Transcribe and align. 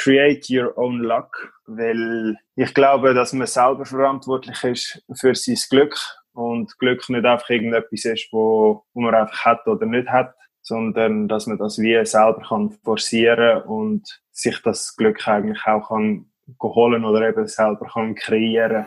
create 0.00 0.48
your 0.50 0.76
own 0.78 1.00
luck, 1.00 1.52
weil 1.66 2.36
ich 2.56 2.72
glaube, 2.72 3.12
dass 3.12 3.32
man 3.32 3.46
selber 3.46 3.84
verantwortlich 3.84 4.64
ist 4.64 5.04
für 5.14 5.34
sein 5.34 5.58
Glück 5.68 5.96
und 6.32 6.78
Glück 6.78 7.08
nicht 7.10 7.26
einfach 7.26 7.50
irgendetwas 7.50 8.04
ist, 8.06 8.28
wo, 8.32 8.82
man 8.94 9.14
einfach 9.14 9.44
hat 9.44 9.66
oder 9.66 9.84
nicht 9.84 10.08
hat, 10.08 10.34
sondern 10.62 11.28
dass 11.28 11.46
man 11.46 11.58
das 11.58 11.78
wie 11.78 12.02
selber 12.06 12.42
kann 12.48 12.70
forcieren 12.82 13.62
und 13.62 14.22
sich 14.30 14.60
das 14.62 14.96
Glück 14.96 15.26
eigentlich 15.28 15.66
auch 15.66 15.88
kann 15.88 16.26
holen 16.62 17.04
oder 17.04 17.28
eben 17.28 17.46
selber 17.46 17.86
kann 17.92 18.14
kreieren. 18.14 18.86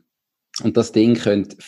Und 0.63 0.77
das 0.77 0.91
Ding 0.91 1.15
könnte 1.15 1.61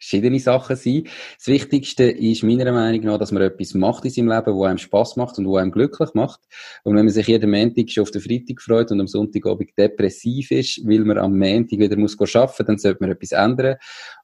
verschiedene 0.00 0.40
Sachen 0.40 0.76
sein. 0.76 1.04
Das 1.36 1.46
Wichtigste 1.46 2.04
ist 2.04 2.42
meiner 2.42 2.72
Meinung 2.72 3.04
nach, 3.04 3.18
dass 3.18 3.32
man 3.32 3.42
etwas 3.42 3.74
macht 3.74 4.04
in 4.06 4.10
seinem 4.10 4.28
Leben, 4.30 4.54
wo 4.54 4.64
einem 4.64 4.78
Spaß 4.78 5.16
macht 5.16 5.38
und 5.38 5.46
wo 5.46 5.56
einem 5.56 5.70
glücklich 5.70 6.10
macht. 6.14 6.40
Und 6.82 6.96
wenn 6.96 7.04
man 7.04 7.12
sich 7.12 7.26
jeden 7.26 7.50
Montag 7.50 7.90
schon 7.90 8.02
auf 8.02 8.10
den 8.10 8.22
Freitag 8.22 8.60
freut 8.60 8.90
und 8.90 9.00
am 9.00 9.06
Sonntagabend 9.06 9.70
depressiv 9.76 10.50
ist, 10.50 10.80
weil 10.86 11.00
man 11.00 11.18
am 11.18 11.38
Montag 11.38 11.78
wieder 11.78 11.96
muss 11.96 12.18
arbeiten 12.18 12.66
dann 12.66 12.78
sollte 12.78 12.98
man 13.00 13.10
etwas 13.10 13.32
ändern. 13.32 13.76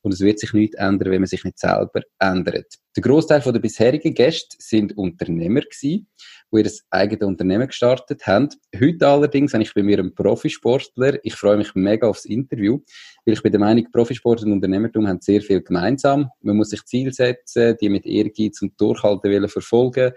Und 0.03 0.13
es 0.13 0.21
wird 0.21 0.39
sich 0.39 0.53
nichts 0.53 0.77
ändern, 0.77 1.11
wenn 1.11 1.21
man 1.21 1.29
sich 1.29 1.45
nicht 1.45 1.59
selber 1.59 2.01
ändert. 2.19 2.75
Der 2.97 3.03
Großteil 3.03 3.41
der 3.41 3.59
bisherigen 3.61 4.15
Gäste 4.15 4.57
sind 4.59 4.97
Unternehmer 4.97 5.61
gewesen 5.61 6.07
die 6.53 6.63
ihr 6.63 6.71
eigenes 6.91 7.27
Unternehmen 7.27 7.67
gestartet 7.67 8.27
haben. 8.27 8.49
Heute 8.79 9.07
allerdings 9.07 9.53
habe 9.53 9.63
ich 9.63 9.75
bei 9.75 9.83
mir 9.83 9.99
einen 9.99 10.15
Profisportler. 10.15 11.19
Ich 11.25 11.35
freue 11.35 11.57
mich 11.57 11.75
mega 11.75 12.07
aufs 12.09 12.25
Interview, 12.25 12.81
weil 13.25 13.35
ich 13.35 13.43
bin 13.43 13.53
der 13.53 13.61
Meinung, 13.61 13.91
Profisport 13.91 14.43
und 14.43 14.53
Unternehmertum 14.53 15.07
haben 15.07 15.21
sehr 15.21 15.43
viel 15.43 15.61
gemeinsam. 15.67 16.31
Man 16.41 16.56
muss 16.56 16.70
sich 16.70 16.84
Ziele 16.84 17.12
setzen, 17.12 17.77
die 17.81 17.89
mit 17.89 18.06
Ehrgeiz 18.06 18.62
und 18.62 18.81
Durchhalten 18.81 19.31
wollen 19.31 19.48
verfolgen. 19.48 20.12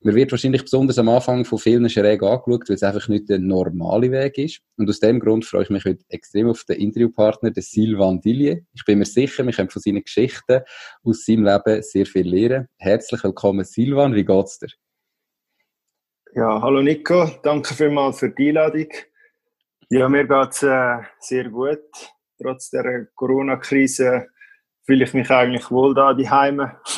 Man 0.00 0.14
wird 0.14 0.30
wahrscheinlich 0.30 0.62
besonders 0.62 0.98
am 0.98 1.08
Anfang 1.08 1.44
von 1.44 1.58
vielen 1.58 1.90
schräg 1.90 2.22
angeschaut, 2.22 2.68
weil 2.68 2.76
es 2.76 2.84
einfach 2.84 3.08
nicht 3.08 3.28
der 3.28 3.40
normale 3.40 4.12
Weg 4.12 4.38
ist. 4.38 4.60
Und 4.76 4.88
aus 4.88 5.00
dem 5.00 5.18
Grund 5.18 5.44
freue 5.44 5.64
ich 5.64 5.70
mich 5.70 5.84
heute 5.84 6.04
extrem 6.08 6.48
auf 6.48 6.62
den 6.64 6.76
Interviewpartner, 6.76 7.50
den 7.50 7.64
Sylvain 7.64 8.20
Dillier. 8.20 8.60
Ich 8.74 8.84
bin 8.84 9.00
mir 9.00 9.04
sicher, 9.04 9.44
wir 9.44 9.52
können 9.52 9.70
von 9.70 9.82
seinen 9.82 10.04
Geschichten 10.04 10.60
aus 11.02 11.24
seinem 11.24 11.46
Leben 11.46 11.82
sehr 11.82 12.06
viel 12.06 12.28
lernen. 12.28 12.68
Herzlich 12.78 13.24
willkommen, 13.24 13.64
Sylvain. 13.64 14.14
Wie 14.14 14.24
geht's 14.24 14.60
dir? 14.60 14.68
Ja, 16.34 16.62
hallo 16.62 16.80
Nico, 16.80 17.28
danke 17.42 17.74
vielmals 17.74 18.20
für 18.20 18.30
die 18.30 18.50
Einladung. 18.50 18.88
Ja, 19.88 20.08
mir 20.08 20.28
geht 20.28 20.50
es 20.50 20.62
äh, 20.62 20.98
sehr 21.18 21.48
gut. 21.48 21.80
Trotz 22.40 22.70
der 22.70 23.08
Corona-Krise 23.16 24.28
fühle 24.88 25.04
ich 25.04 25.12
mich 25.12 25.30
eigentlich 25.30 25.70
wohl 25.70 25.94
da, 25.94 26.14
die 26.14 26.30
Heime. 26.30 26.80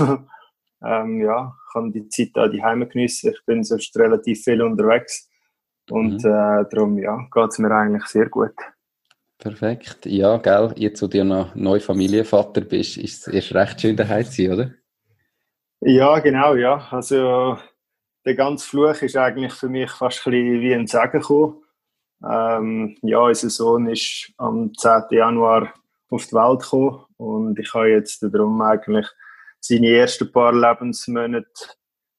ähm, 0.85 1.21
ja, 1.21 1.53
ich 1.53 1.73
kann 1.73 1.91
die 1.91 2.09
Zeit 2.09 2.31
da 2.35 2.47
die 2.47 2.63
Heime 2.63 2.87
geniessen. 2.87 3.33
Ich 3.33 3.45
bin 3.45 3.65
sonst 3.65 3.97
relativ 3.97 4.45
viel 4.45 4.63
unterwegs. 4.63 5.29
Und 5.91 6.23
mhm. 6.23 6.31
äh, 6.31 6.65
darum 6.71 6.99
ja, 6.99 7.19
geht 7.33 7.51
es 7.51 7.59
mir 7.59 7.73
eigentlich 7.73 8.05
sehr 8.05 8.29
gut. 8.29 8.55
Perfekt. 9.39 10.07
Ja, 10.07 10.37
gell, 10.37 10.73
jetzt, 10.77 11.03
wo 11.03 11.09
du 11.09 11.25
noch 11.25 11.53
neu 11.57 11.81
Familienvater 11.81 12.61
bist, 12.61 12.97
ist 12.97 13.27
es 13.27 13.35
erst 13.35 13.55
recht 13.55 13.81
schön 13.81 13.97
daheim 13.97 14.25
zu 14.25 14.31
sein, 14.31 14.53
oder? 14.53 14.71
Ja, 15.81 16.21
genau, 16.21 16.55
ja. 16.55 16.87
Also 16.93 17.59
der 18.25 18.35
ganze 18.37 18.69
Fluch 18.69 19.03
ist 19.03 19.17
eigentlich 19.17 19.55
für 19.55 19.69
mich 19.69 19.91
fast 19.91 20.25
ein 20.29 20.31
bisschen 20.31 20.61
wie 20.61 20.75
ein 20.75 20.87
Segen 20.87 21.11
gekommen. 21.11 21.57
Ähm, 22.23 22.97
ja, 23.03 23.19
unser 23.19 23.51
Sohn 23.51 23.89
ist 23.89 24.33
am 24.37 24.73
10. 24.75 25.07
Januar 25.11 25.75
auf 26.09 26.27
die 26.27 26.35
Welt 26.35 26.63
gekommen 26.63 27.07
und 27.21 27.59
ich 27.59 27.73
habe 27.75 27.91
jetzt 27.91 28.23
darum 28.23 28.61
eigentlich 28.63 29.07
seine 29.61 29.91
ersten 29.91 30.33
paar 30.33 30.55
Lebensmonate 30.55 31.51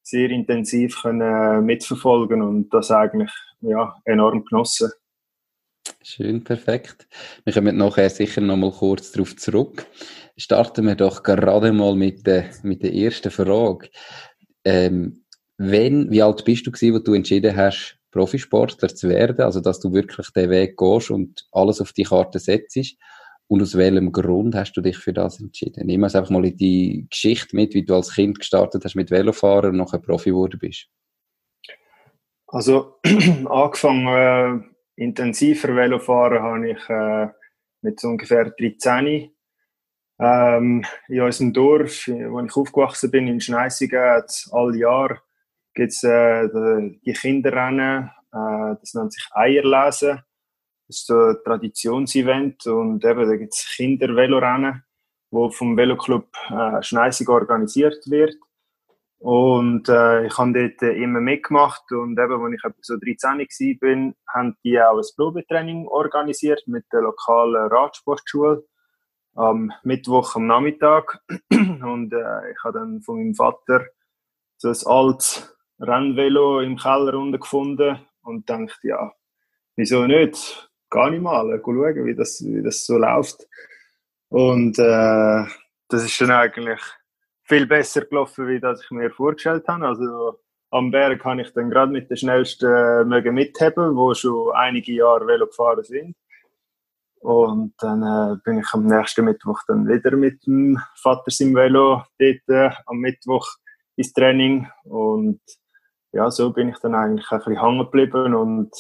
sehr 0.03 0.29
intensiv 0.29 1.01
können 1.01 1.65
mitverfolgen 1.65 2.41
und 2.41 2.69
das 2.69 2.91
eigentlich 2.91 3.31
ja, 3.61 3.95
enorm 4.05 4.45
genossen. 4.45 4.91
Schön, 6.03 6.43
perfekt. 6.43 7.07
Wir 7.43 7.53
kommen 7.53 7.77
nachher 7.77 8.09
sicher 8.09 8.41
noch 8.41 8.57
mal 8.57 8.71
kurz 8.71 9.11
darauf 9.11 9.35
zurück. 9.35 9.85
Starten 10.37 10.85
wir 10.85 10.95
doch 10.95 11.23
gerade 11.23 11.71
mal 11.71 11.95
mit 11.95 12.25
der, 12.27 12.49
mit 12.63 12.83
der 12.83 12.93
ersten 12.93 13.31
Frage. 13.31 13.89
Ähm, 14.63 15.25
wenn, 15.57 16.11
wie 16.11 16.21
alt 16.21 16.45
bist 16.45 16.67
du 16.67 16.71
gewesen, 16.71 16.95
wo 16.95 16.99
du 16.99 17.13
entschieden 17.13 17.55
hast, 17.55 17.97
Profisportler 18.11 18.89
zu 18.89 19.09
werden, 19.09 19.41
also 19.41 19.61
dass 19.61 19.79
du 19.79 19.93
wirklich 19.93 20.29
den 20.31 20.49
Weg 20.49 20.77
gehst 20.77 21.09
und 21.09 21.47
alles 21.51 21.81
auf 21.81 21.93
die 21.93 22.03
Karte 22.03 22.39
setzt? 22.39 22.97
Und 23.51 23.61
aus 23.61 23.75
welchem 23.75 24.13
Grund 24.13 24.55
hast 24.55 24.71
du 24.77 24.81
dich 24.81 24.97
für 24.97 25.11
das 25.11 25.41
entschieden? 25.41 25.85
Nimm 25.85 26.03
uns 26.03 26.15
einfach 26.15 26.29
mal 26.29 26.45
in 26.45 26.55
die 26.55 27.05
Geschichte 27.09 27.53
mit, 27.53 27.73
wie 27.73 27.83
du 27.83 27.95
als 27.95 28.13
Kind 28.13 28.39
gestartet 28.39 28.85
hast 28.85 28.95
mit 28.95 29.11
Velofahren 29.11 29.71
und 29.71 29.77
nachher 29.77 29.99
Profi 29.99 30.29
geworden 30.29 30.57
bist. 30.57 30.87
Also 32.47 32.95
angefangen 33.49 34.07
äh, 34.07 35.03
intensiver 35.03 35.75
Velofahren 35.75 36.41
habe 36.41 36.71
ich 36.71 36.89
äh, 36.89 37.27
mit 37.81 37.99
so 37.99 38.07
ungefähr 38.07 38.51
13. 38.51 39.31
Ähm, 40.21 40.85
in 41.09 41.21
unserem 41.21 41.51
Dorf, 41.51 42.07
wo 42.07 42.39
ich 42.39 42.55
aufgewachsen 42.55 43.11
bin, 43.11 43.27
in 43.27 43.41
Schneisigen, 43.41 44.23
alle 44.53 44.77
Jahre 44.77 45.19
gibt 45.73 45.91
es 45.91 46.03
äh, 46.03 46.47
die 47.05 47.11
Kinderrennen, 47.11 48.11
äh, 48.31 48.75
das 48.79 48.93
nennt 48.93 49.11
sich 49.11 49.27
Eierlesen. 49.33 50.21
Ist 50.91 51.07
so 51.07 51.13
ein 51.13 51.37
Traditionsevent 51.45 52.67
und 52.67 53.05
eben 53.05 53.29
da 53.29 53.37
gibt 53.37 53.53
es 53.53 53.65
Kindervelorennen, 53.77 54.83
wo 55.29 55.49
vom 55.49 55.77
Veloclub 55.77 56.27
äh, 56.49 56.83
Schneisig 56.83 57.29
organisiert 57.29 58.03
wird. 58.07 58.35
Und 59.19 59.87
äh, 59.87 60.25
ich 60.25 60.37
habe 60.37 60.51
dort 60.51 60.81
immer 60.97 61.21
mitgemacht 61.21 61.89
und 61.93 62.19
eben, 62.19 62.57
als 62.61 62.75
ich 62.77 62.85
so 62.85 62.97
13 62.97 63.39
war, 63.39 64.13
haben 64.33 64.57
die 64.65 64.81
auch 64.81 64.97
ein 64.97 65.15
Probetraining 65.15 65.87
organisiert 65.87 66.61
mit 66.67 66.83
der 66.91 67.03
lokalen 67.03 67.71
Radsportschule 67.71 68.65
am 69.35 69.71
Mittwoch 69.83 70.35
am 70.35 70.47
Nachmittag. 70.47 71.21
Und 71.51 72.11
äh, 72.11 72.51
ich 72.51 72.63
habe 72.65 72.79
dann 72.79 73.01
von 73.01 73.19
meinem 73.19 73.33
Vater 73.33 73.85
so 74.57 74.67
ein 74.67 74.77
altes 74.85 75.57
Rennvelo 75.79 76.59
im 76.59 76.75
Keller 76.75 77.31
gefunden 77.37 78.05
und 78.23 78.49
dachte, 78.49 78.75
ja, 78.83 79.13
wieso 79.77 80.05
nicht? 80.05 80.70
Gar 80.91 81.09
nicht 81.09 81.21
mal, 81.21 81.59
schauen, 81.63 82.05
wie 82.05 82.15
das, 82.15 82.43
wie 82.45 82.61
das 82.61 82.85
so 82.85 82.97
läuft. 82.97 83.47
Und 84.29 84.77
äh, 84.77 85.45
das 85.87 86.05
ist 86.05 86.21
dann 86.21 86.31
eigentlich 86.31 86.79
viel 87.43 87.65
besser 87.65 88.01
gelaufen, 88.05 88.47
wie 88.47 88.59
das 88.59 88.83
ich 88.83 88.91
mir 88.91 89.09
vorgestellt 89.09 89.67
habe. 89.67 89.87
Also 89.87 90.39
am 90.69 90.91
Berg 90.91 91.21
kann 91.21 91.39
ich 91.39 91.51
dann 91.53 91.69
gerade 91.69 91.91
mit 91.91 92.09
den 92.09 92.17
schnellsten 92.17 92.71
äh, 92.71 93.03
mögen 93.03 93.33
mitheben, 93.33 93.95
wo 93.95 94.13
schon 94.13 94.53
einige 94.53 94.93
Jahre 94.93 95.25
Velo 95.25 95.47
gefahren 95.47 95.83
sind. 95.83 96.15
Und 97.19 97.73
dann 97.79 98.03
äh, 98.03 98.37
bin 98.43 98.59
ich 98.59 98.67
am 98.73 98.85
nächsten 98.85 99.25
Mittwoch 99.25 99.61
dann 99.67 99.87
wieder 99.87 100.15
mit 100.15 100.45
dem 100.45 100.79
Vater 100.95 101.31
im 101.39 101.55
Velo 101.55 102.03
dort 102.19 102.49
äh, 102.49 102.75
am 102.85 102.97
Mittwoch 102.97 103.47
ins 103.95 104.13
Training 104.13 104.67
und 104.83 105.41
ja, 106.13 106.29
so 106.31 106.51
bin 106.51 106.69
ich 106.69 106.79
dann 106.79 106.95
eigentlich 106.95 107.29
ein 107.31 107.37
bisschen 107.37 107.61
hängen 107.61 107.79
geblieben 107.79 108.35
und 108.35 108.71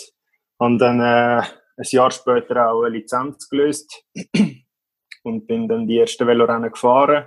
habe 0.59 0.77
dann 0.77 0.99
äh, 0.99 1.43
ein 1.77 1.85
Jahr 1.89 2.11
später 2.11 2.69
auch 2.69 2.83
eine 2.83 2.97
Lizenz 2.97 3.49
gelöst 3.49 4.03
und 5.23 5.47
bin 5.47 5.67
dann 5.67 5.87
die 5.87 5.99
ersten 5.99 6.27
Velorennen 6.27 6.71
gefahren. 6.71 7.25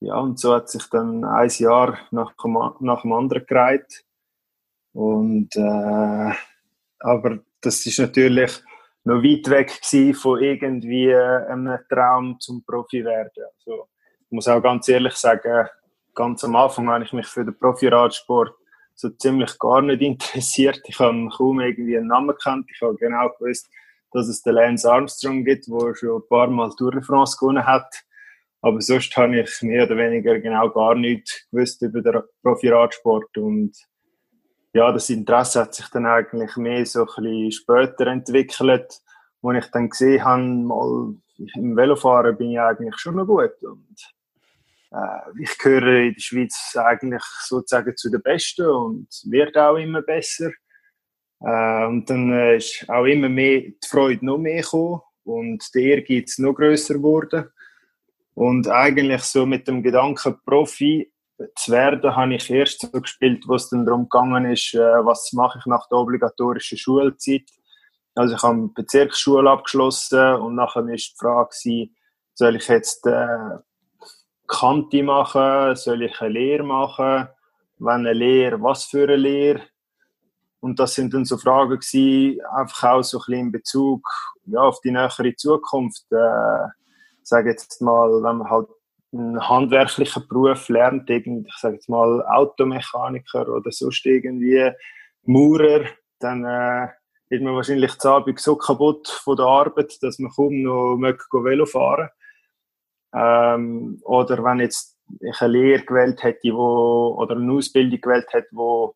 Ja, 0.00 0.16
und 0.18 0.38
so 0.38 0.54
hat 0.54 0.68
sich 0.68 0.88
dann 0.90 1.24
ein 1.24 1.50
Jahr 1.50 1.98
nach, 2.10 2.34
nach 2.80 3.02
dem 3.02 3.12
anderen 3.12 3.46
gereiht. 3.46 4.04
Und, 4.92 5.54
äh, 5.56 6.32
aber 7.00 7.40
das 7.60 7.84
ist 7.84 7.98
natürlich 7.98 8.62
noch 9.04 9.22
weit 9.22 9.48
weg 9.50 10.14
von 10.16 10.40
irgendwie 10.40 11.14
einem 11.14 11.78
Traum 11.88 12.38
zum 12.40 12.64
Profi 12.64 13.04
werden. 13.04 13.44
Also, 13.56 13.88
ich 14.20 14.30
muss 14.30 14.48
auch 14.48 14.62
ganz 14.62 14.88
ehrlich 14.88 15.14
sagen, 15.14 15.68
ganz 16.14 16.44
am 16.44 16.56
Anfang 16.56 16.88
habe 16.88 17.04
ich 17.04 17.12
mich 17.12 17.26
für 17.26 17.44
den 17.44 17.58
Profi-Radsport 17.58 18.54
so 18.98 19.10
ziemlich 19.10 19.56
gar 19.60 19.80
nicht 19.80 20.02
interessiert. 20.02 20.80
Ich 20.86 20.98
habe 20.98 21.28
kaum 21.36 21.60
irgendwie 21.60 21.96
einen 21.96 22.08
Namen 22.08 22.28
gekannt. 22.28 22.68
Ich 22.74 22.82
habe 22.82 22.96
genau 22.96 23.28
gewusst, 23.38 23.70
dass 24.12 24.26
es 24.26 24.42
den 24.42 24.54
Lance 24.54 24.90
Armstrong 24.90 25.44
gibt, 25.44 25.68
der 25.68 25.94
schon 25.94 26.16
ein 26.16 26.28
paar 26.28 26.48
Mal 26.48 26.70
Tour 26.76 26.90
de 26.90 27.02
France 27.02 27.36
gewonnen 27.38 27.64
hat. 27.64 28.02
Aber 28.60 28.80
sonst 28.80 29.16
habe 29.16 29.38
ich 29.38 29.62
mehr 29.62 29.84
oder 29.84 29.96
weniger 29.96 30.40
genau 30.40 30.68
gar 30.70 30.96
nichts 30.96 31.46
gewusst 31.50 31.80
über 31.82 32.02
den 32.02 32.22
Profi-Radsport. 32.42 33.38
Und 33.38 33.76
ja, 34.72 34.90
das 34.90 35.10
Interesse 35.10 35.60
hat 35.60 35.74
sich 35.74 35.86
dann 35.90 36.06
eigentlich 36.06 36.56
mehr 36.56 36.84
so 36.84 37.02
ein 37.02 37.06
bisschen 37.06 37.52
später 37.52 38.08
entwickelt, 38.08 39.00
wo 39.42 39.52
ich 39.52 39.66
dann 39.66 39.90
gesehen 39.90 40.24
habe, 40.24 40.42
mal 40.42 41.14
im 41.54 41.76
Velofahren 41.76 42.36
bin 42.36 42.50
ich 42.50 42.58
eigentlich 42.58 42.98
schon 42.98 43.14
noch 43.14 43.26
gut 43.26 43.62
und 43.62 44.17
ich 45.38 45.58
gehöre 45.58 46.06
in 46.06 46.14
der 46.14 46.20
Schweiz 46.20 46.74
eigentlich 46.76 47.22
sozusagen 47.46 47.96
zu 47.96 48.10
den 48.10 48.22
Besten 48.22 48.66
und 48.66 49.08
werde 49.24 49.62
auch 49.62 49.76
immer 49.76 50.02
besser. 50.02 50.50
Äh, 51.40 51.86
und 51.86 52.08
dann 52.08 52.32
äh, 52.32 52.56
ist 52.56 52.88
auch 52.88 53.04
immer 53.04 53.28
mehr 53.28 53.60
die 53.60 53.78
Freude 53.86 54.24
noch 54.24 54.38
mehr 54.38 54.62
gekommen 54.62 55.00
und 55.24 55.64
der 55.74 55.82
Ehrgeiz 55.82 56.38
noch 56.38 56.54
größer 56.54 56.94
geworden. 56.94 57.50
Und 58.34 58.68
eigentlich 58.68 59.22
so 59.22 59.46
mit 59.46 59.68
dem 59.68 59.82
Gedanken 59.82 60.36
Profi 60.44 61.12
zu 61.56 61.72
werden, 61.72 62.16
habe 62.16 62.34
ich 62.34 62.50
erst 62.50 62.80
so 62.80 63.00
gespielt, 63.00 63.44
wo 63.46 63.54
es 63.54 63.68
dann 63.68 63.84
darum 63.84 64.08
gegangen 64.08 64.46
ist, 64.46 64.74
äh, 64.74 64.78
was 64.78 65.32
mache 65.32 65.58
ich 65.58 65.66
nach 65.66 65.88
der 65.88 65.98
obligatorischen 65.98 66.78
Schulzeit. 66.78 67.44
Also 68.14 68.34
ich 68.34 68.42
habe 68.42 68.54
eine 68.54 68.68
Bezirksschule 68.68 69.48
abgeschlossen 69.48 70.34
und 70.36 70.56
nachher 70.56 70.84
war 70.84 70.92
die 70.92 71.14
Frage, 71.16 71.90
soll 72.34 72.56
ich 72.56 72.68
jetzt 72.68 73.06
äh, 73.06 73.58
Kante 74.48 75.02
machen, 75.02 75.76
soll 75.76 76.02
ich 76.02 76.20
eine 76.20 76.30
Lehre 76.30 76.64
machen, 76.64 77.28
wenn 77.78 78.06
eine 78.06 78.12
Lehre, 78.14 78.60
was 78.62 78.84
für 78.84 79.04
eine 79.04 79.16
Lehre? 79.16 79.60
Und 80.60 80.80
das 80.80 80.94
sind 80.94 81.14
dann 81.14 81.24
so 81.24 81.36
Fragen 81.36 81.78
gewesen, 81.78 82.40
einfach 82.56 82.90
auch 82.90 83.02
so 83.02 83.18
ein 83.18 83.24
bisschen 83.26 83.40
in 83.40 83.52
Bezug 83.52 84.08
ja, 84.46 84.60
auf 84.60 84.80
die 84.80 84.90
nähere 84.90 85.36
Zukunft. 85.36 86.10
Äh, 86.10 86.66
sage 87.22 87.50
jetzt 87.50 87.80
mal, 87.80 88.10
wenn 88.22 88.38
man 88.38 88.50
halt 88.50 88.68
einen 89.12 89.48
handwerklichen 89.48 90.26
Beruf 90.28 90.68
lernt, 90.68 91.08
ich 91.08 91.26
sage 91.58 91.74
jetzt 91.74 91.88
mal 91.88 92.22
Automechaniker 92.26 93.48
oder 93.48 93.70
sonst 93.70 94.04
irgendwie 94.04 94.70
Maurer, 95.24 95.84
dann 96.18 96.44
äh, 96.44 96.88
wird 97.28 97.42
man 97.42 97.54
wahrscheinlich 97.54 97.96
zu 97.98 98.08
Abend 98.08 98.40
so 98.40 98.56
kaputt 98.56 99.08
von 99.08 99.36
der 99.36 99.46
Arbeit, 99.46 100.02
dass 100.02 100.18
man 100.18 100.32
kaum 100.32 100.62
noch 100.62 100.96
Velo 100.96 101.66
fahren 101.66 102.08
ähm, 103.14 104.00
Oder 104.04 104.42
wenn 104.44 104.60
jetzt 104.60 104.96
ich 105.20 105.40
eine 105.40 105.52
Lehre 105.52 105.82
gewählt 105.82 106.22
hätte, 106.22 106.52
wo, 106.52 107.16
oder 107.18 107.36
eine 107.36 107.52
Ausbildung 107.52 108.00
gewählt 108.00 108.26
hätte, 108.30 108.48
wo 108.52 108.94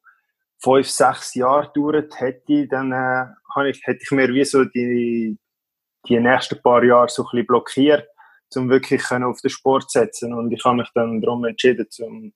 fünf, 0.58 0.88
sechs 0.88 1.34
Jahre 1.34 1.70
gedauert 1.72 2.20
hätte, 2.20 2.68
dann 2.68 2.92
äh, 2.92 3.72
hätte 3.84 3.98
ich 4.02 4.10
mir 4.10 4.28
wie 4.28 4.44
so 4.44 4.64
die, 4.64 5.38
die 6.06 6.20
nächsten 6.20 6.60
paar 6.60 6.84
Jahre 6.84 7.08
so 7.08 7.22
ein 7.22 7.28
bisschen 7.30 7.46
blockiert 7.46 8.08
um 8.56 8.68
wirklich 8.68 9.10
auf 9.10 9.40
den 9.40 9.50
Sport 9.50 9.90
zu 9.90 9.98
setzen. 9.98 10.34
Und 10.34 10.52
ich 10.52 10.64
habe 10.64 10.78
mich 10.78 10.88
dann 10.94 11.20
darum 11.20 11.44
entschieden, 11.44 11.86
zum 11.90 12.32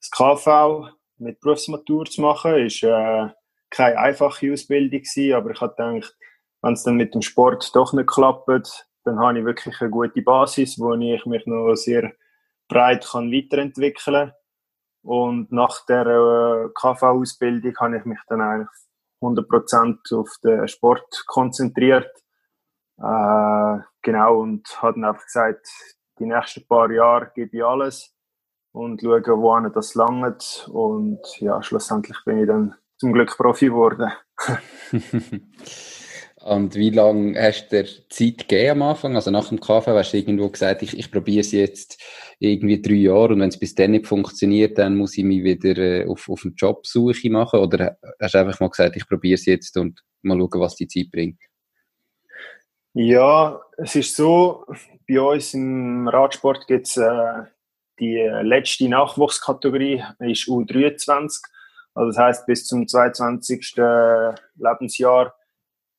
das 0.00 0.10
KV 0.10 0.90
mit 1.18 1.40
Berufsmatur 1.40 2.04
zu 2.06 2.20
machen. 2.20 2.66
Ist 2.66 2.82
äh, 2.82 3.28
keine 3.70 3.98
einfache 3.98 4.52
Ausbildung 4.52 5.00
gewesen, 5.00 5.34
aber 5.34 5.50
ich 5.50 5.60
habe 5.60 5.74
gedacht, 5.74 6.16
wenn 6.62 6.72
es 6.74 6.82
dann 6.82 6.96
mit 6.96 7.14
dem 7.14 7.22
Sport 7.22 7.74
doch 7.74 7.92
nicht 7.92 8.08
klappt, 8.08 8.86
dann 9.04 9.18
habe 9.18 9.38
ich 9.38 9.44
wirklich 9.44 9.80
eine 9.80 9.90
gute 9.90 10.22
Basis, 10.22 10.78
wo 10.78 10.94
ich 10.94 11.26
mich 11.26 11.46
noch 11.46 11.74
sehr 11.74 12.12
breit 12.68 13.06
kann 13.06 13.30
weiterentwickeln 13.30 14.28
kann. 14.28 14.32
Und 15.02 15.52
nach 15.52 15.84
der 15.86 16.06
äh, 16.06 16.68
KV-Ausbildung 16.74 17.76
habe 17.78 17.98
ich 17.98 18.04
mich 18.06 18.18
dann 18.28 18.40
eigentlich 18.40 18.68
100% 19.20 20.18
auf 20.18 20.30
den 20.42 20.66
Sport 20.66 21.24
konzentriert 21.26 22.10
äh, 22.98 23.78
genau, 24.02 24.40
und 24.40 24.82
hat 24.82 24.96
dann 24.96 25.04
einfach 25.04 25.24
gesagt, 25.24 25.68
die 26.18 26.26
nächsten 26.26 26.66
paar 26.66 26.90
Jahre 26.90 27.30
gebe 27.34 27.56
ich 27.56 27.64
alles 27.64 28.14
und 28.72 29.02
schaue, 29.02 29.22
wo 29.26 29.60
das 29.68 29.94
langt. 29.94 30.68
Und 30.72 31.20
ja, 31.40 31.62
schlussendlich 31.62 32.18
bin 32.24 32.38
ich 32.38 32.46
dann 32.46 32.74
zum 32.96 33.12
Glück 33.12 33.36
Profi 33.36 33.66
geworden. 33.66 34.10
und 36.44 36.74
wie 36.74 36.90
lange 36.90 37.40
hast 37.40 37.68
du 37.68 37.82
dir 37.82 37.88
Zeit 38.10 38.48
gegeben 38.48 38.82
am 38.82 38.90
Anfang? 38.90 39.16
Also 39.16 39.30
nach 39.30 39.48
dem 39.48 39.60
KV 39.60 39.86
hast 39.86 40.12
du 40.12 40.18
irgendwo 40.18 40.50
gesagt, 40.50 40.82
ich, 40.82 40.98
ich 40.98 41.10
probiere 41.10 41.40
es 41.40 41.52
jetzt 41.52 42.02
irgendwie 42.38 42.82
drei 42.82 42.96
Jahre 42.96 43.32
und 43.32 43.40
wenn 43.40 43.48
es 43.48 43.58
bis 43.58 43.74
dann 43.74 43.92
nicht 43.92 44.06
funktioniert, 44.06 44.76
dann 44.76 44.94
muss 44.94 45.16
ich 45.16 45.24
mich 45.24 45.42
wieder 45.42 45.78
äh, 45.78 46.06
auf, 46.06 46.28
auf 46.28 46.44
eine 46.44 46.52
Jobsuche 46.52 47.30
machen? 47.30 47.60
Oder 47.60 47.96
hast 48.20 48.34
du 48.34 48.38
einfach 48.38 48.60
mal 48.60 48.68
gesagt, 48.68 48.94
ich 48.94 49.08
probiere 49.08 49.36
es 49.36 49.46
jetzt 49.46 49.78
und 49.78 50.04
mal 50.20 50.38
schauen, 50.38 50.60
was 50.60 50.76
die 50.76 50.86
Zeit 50.86 51.10
bringt? 51.10 51.40
Ja, 52.92 53.62
es 53.78 53.96
ist 53.96 54.14
so, 54.14 54.66
bei 55.08 55.18
uns 55.22 55.54
im 55.54 56.06
Radsport 56.08 56.66
gibt 56.66 56.88
es 56.88 56.98
äh, 56.98 57.44
die 57.98 58.18
letzte 58.42 58.86
Nachwuchskategorie, 58.90 60.04
ist 60.18 60.46
U23. 60.46 61.40
Also 61.94 62.08
das 62.10 62.18
heißt 62.18 62.46
bis 62.46 62.66
zum 62.66 62.86
22. 62.86 63.76
Lebensjahr 64.56 65.34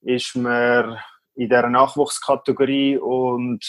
ist 0.05 0.35
man 0.35 0.97
in 1.35 1.49
dieser 1.49 1.69
Nachwuchskategorie 1.69 2.97
und 2.97 3.59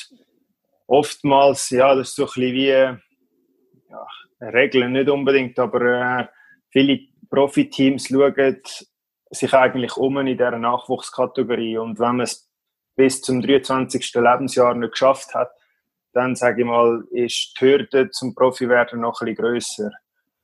oftmals, 0.87 1.71
ja, 1.71 1.95
das 1.95 2.11
ist 2.11 2.17
so 2.17 2.25
ein 2.25 2.27
bisschen 2.27 2.55
wie, 2.55 2.69
ja, 2.69 4.07
Regeln 4.41 4.93
nicht 4.93 5.09
unbedingt, 5.09 5.59
aber 5.59 6.21
äh, 6.21 6.27
viele 6.71 7.01
Profiteams 7.31 8.09
schauen 8.09 8.61
sich 9.31 9.55
eigentlich 9.55 9.97
um 9.97 10.19
in 10.19 10.27
dieser 10.27 10.59
Nachwuchskategorie 10.59 11.79
und 11.79 11.99
wenn 11.99 12.17
man 12.17 12.21
es 12.21 12.49
bis 12.95 13.23
zum 13.23 13.43
23. 13.43 14.15
Lebensjahr 14.15 14.75
nicht 14.75 14.93
geschafft 14.93 15.35
hat, 15.35 15.51
dann 16.13 16.35
sage 16.35 16.63
ich 16.63 16.67
mal, 16.67 17.05
ist 17.11 17.55
die 17.61 17.65
Hürde 17.65 18.11
zum 18.11 18.35
Profi 18.35 18.69
werden 18.69 19.01
noch 19.01 19.21
ein 19.21 19.27
bisschen 19.27 19.45
grösser. 19.45 19.91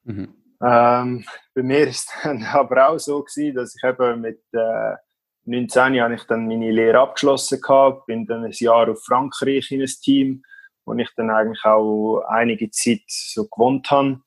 Mhm. 0.05 0.35
Ähm, 0.63 1.25
bei 1.55 1.63
mir 1.63 1.89
ist 1.89 2.09
es 2.09 2.15
dann 2.23 2.43
aber 2.45 2.89
auch 2.89 2.99
so 2.99 3.23
gewesen, 3.23 3.57
dass 3.57 3.75
ich 3.75 3.83
eben 3.83 4.21
mit 4.21 4.43
äh, 4.53 4.97
19 5.45 6.01
habe 6.01 6.15
ich 6.15 6.25
dann 6.25 6.47
meine 6.47 6.71
Lehre 6.71 7.01
abgeschlossen 7.01 7.61
gehabt, 7.61 8.07
bin 8.07 8.27
dann 8.27 8.45
ein 8.45 8.53
Jahr 8.53 8.89
auf 8.91 9.03
Frankreich 9.05 9.71
in 9.71 9.81
ein 9.81 9.87
Team, 9.87 10.43
wo 10.85 10.95
ich 10.95 11.11
dann 11.17 11.31
eigentlich 11.31 11.65
auch 11.65 12.23
einige 12.29 12.71
Zeit 12.71 13.03
so 13.09 13.49
gewohnt 13.49 13.91
habe. 13.91 14.21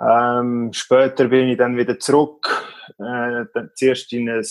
Ähm, 0.00 0.72
später 0.72 1.28
bin 1.28 1.48
ich 1.48 1.58
dann 1.58 1.76
wieder 1.76 1.98
zurück, 1.98 2.46
äh, 2.98 3.44
zuerst 3.74 4.12
in 4.12 4.28
ein 4.28 4.44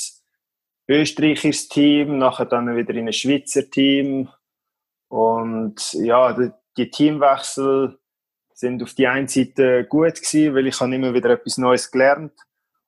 österreichisches 0.88 1.68
Team, 1.68 2.18
nachher 2.18 2.46
dann 2.46 2.76
wieder 2.76 2.94
in 2.94 3.08
ein 3.08 3.14
Schweizer 3.14 3.70
Team. 3.70 4.30
Und 5.08 5.94
ja, 5.94 6.34
die, 6.34 6.52
die 6.78 6.90
Teamwechsel 6.90 7.98
sind 8.54 8.82
auf 8.82 8.94
die 8.94 9.08
einen 9.08 9.28
Seite 9.28 9.86
gut 9.86 10.16
gewesen, 10.16 10.56
weil 10.56 10.68
ich 10.68 10.80
habe 10.80 10.96
immer 10.96 11.14
wieder 11.14 11.30
etwas 11.32 11.58
Neues 11.58 11.92
gelernt. 11.92 12.34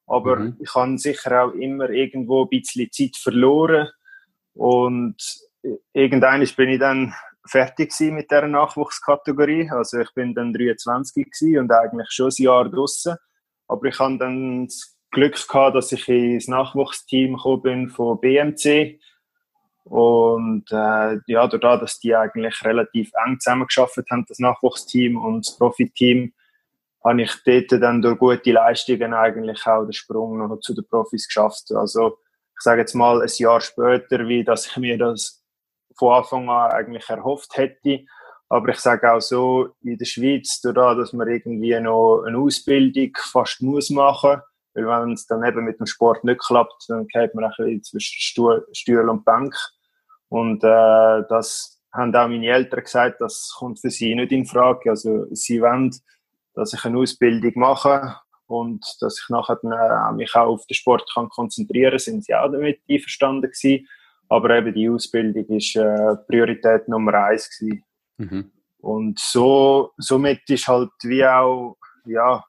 Aber 0.08 0.38
mhm. 0.38 0.58
ich 0.60 0.74
habe 0.74 0.98
sicher 0.98 1.44
auch 1.44 1.52
immer 1.52 1.90
irgendwo 1.90 2.44
ein 2.44 2.50
bisschen 2.50 2.92
Zeit 2.92 3.18
verloren. 3.18 3.90
Und 4.54 5.18
irgendwann 5.94 6.48
bin 6.56 6.70
ich 6.70 6.80
dann 6.80 7.14
fertig 7.46 7.94
mit 8.00 8.32
dieser 8.32 8.48
Nachwuchskategorie. 8.48 9.70
Also 9.70 10.00
ich 10.00 10.14
bin 10.14 10.34
dann 10.34 10.54
23 10.54 11.60
und 11.60 11.72
eigentlich 11.72 12.08
schon 12.10 12.28
ein 12.28 12.44
Jahr 12.44 12.70
draußen. 12.70 13.16
Aber 13.68 13.86
ich 13.86 14.00
habe 14.00 14.18
dann 14.18 14.66
das 14.66 14.98
Glück 15.12 15.48
gehabt, 15.48 15.76
dass 15.76 15.92
ich 15.92 16.08
ins 16.08 16.48
Nachwuchsteam 16.48 17.36
gekommen 17.36 17.62
bin 17.62 17.90
von 17.90 18.20
BMC. 18.20 19.00
Und 19.84 20.70
äh, 20.72 21.18
ja, 21.28 21.48
dadurch, 21.48 21.80
dass 21.80 22.00
die 22.00 22.16
eigentlich 22.16 22.64
relativ 22.64 23.12
eng 23.26 23.40
zusammengearbeitet 23.40 24.08
haben, 24.12 24.26
das 24.28 24.40
Nachwuchsteam 24.40 25.18
und 25.18 25.48
das 25.48 25.58
Profiteam, 25.58 26.34
habe 27.08 27.22
ich 27.22 27.32
dort 27.46 27.82
dann 27.82 28.02
durch 28.02 28.18
gute 28.18 28.52
Leistungen 28.52 29.14
eigentlich 29.14 29.66
auch 29.66 29.84
den 29.84 29.94
Sprung 29.94 30.38
noch 30.38 30.60
zu 30.60 30.74
den 30.74 30.88
Profis 30.88 31.28
geschafft. 31.28 31.72
Also 31.72 32.20
ich 32.56 32.62
sage 32.62 32.82
jetzt 32.82 32.96
mal 32.96 33.22
ein 33.22 33.30
Jahr 33.38 33.62
später, 33.62 34.28
wie 34.28 34.44
dass 34.44 34.68
ich 34.68 34.78
mir 34.78 34.98
das 34.98 35.44
von 35.98 36.14
Anfang 36.14 36.50
an 36.50 36.72
eigentlich 36.72 37.10
erhofft 37.10 37.58
hätte. 37.58 38.06
Aber 38.50 38.70
ich 38.70 38.80
sage 38.80 39.12
auch 39.12 39.20
so, 39.20 39.70
in 39.84 39.98
der 39.98 40.06
Schweiz, 40.06 40.62
dadurch, 40.62 40.98
dass 40.98 41.14
man 41.14 41.28
irgendwie 41.28 41.80
noch 41.80 42.24
eine 42.26 42.38
Ausbildung 42.38 43.12
fast 43.32 43.62
muss 43.62 43.90
machen 43.90 44.42
weil 44.86 45.06
wenn 45.06 45.14
es 45.14 45.26
dann 45.26 45.44
eben 45.44 45.66
mit 45.66 45.80
dem 45.80 45.88
Sport 45.88 46.24
nicht 46.24 46.40
klappt, 46.40 46.86
dann 46.88 47.08
geht 47.08 47.34
man 47.34 47.46
ein 47.46 47.52
bisschen 47.58 47.84
zwischen 47.84 48.66
Stuhl, 48.74 49.10
und 49.10 49.26
Bank. 49.26 49.56
Und 50.30 50.64
äh, 50.64 51.24
das 51.30 51.82
haben 51.92 52.16
auch 52.16 52.28
meine 52.28 52.48
Eltern 52.48 52.84
gesagt, 52.84 53.20
das 53.20 53.56
kommt 53.58 53.80
für 53.80 53.90
sie 53.90 54.14
nicht 54.14 54.32
in 54.32 54.46
Frage. 54.46 54.92
Also 54.92 55.26
sie 55.34 55.62
wollen, 55.62 55.96
dass 56.58 56.74
ich 56.74 56.84
eine 56.86 56.98
Ausbildung 56.98 57.52
mache 57.56 58.16
und 58.48 58.84
dass 59.00 59.20
ich 59.20 59.30
nachher 59.30 59.60
dann, 59.62 59.72
äh, 59.72 60.16
mich 60.16 60.34
auch 60.36 60.48
auf 60.48 60.66
den 60.66 60.74
Sport 60.74 61.08
kann 61.14 61.30
konzentrieren 61.30 62.00
sind 62.00 62.26
sie 62.26 62.34
auch 62.34 62.52
damit 62.52 62.80
einverstanden 62.90 63.52
gewesen. 63.52 63.88
Aber 64.28 64.50
eben 64.50 64.74
die 64.74 64.90
Ausbildung 64.90 65.46
ist 65.56 65.76
äh, 65.76 66.16
Priorität 66.28 66.88
Nummer 66.88 67.14
eins 67.14 67.50
gewesen. 67.50 67.84
Mhm. 68.18 68.52
Und 68.80 69.20
so, 69.20 69.92
somit 69.98 70.50
ist 70.50 70.68
halt 70.68 70.90
wie 71.04 71.26
auch, 71.26 71.78
ja, 72.06 72.44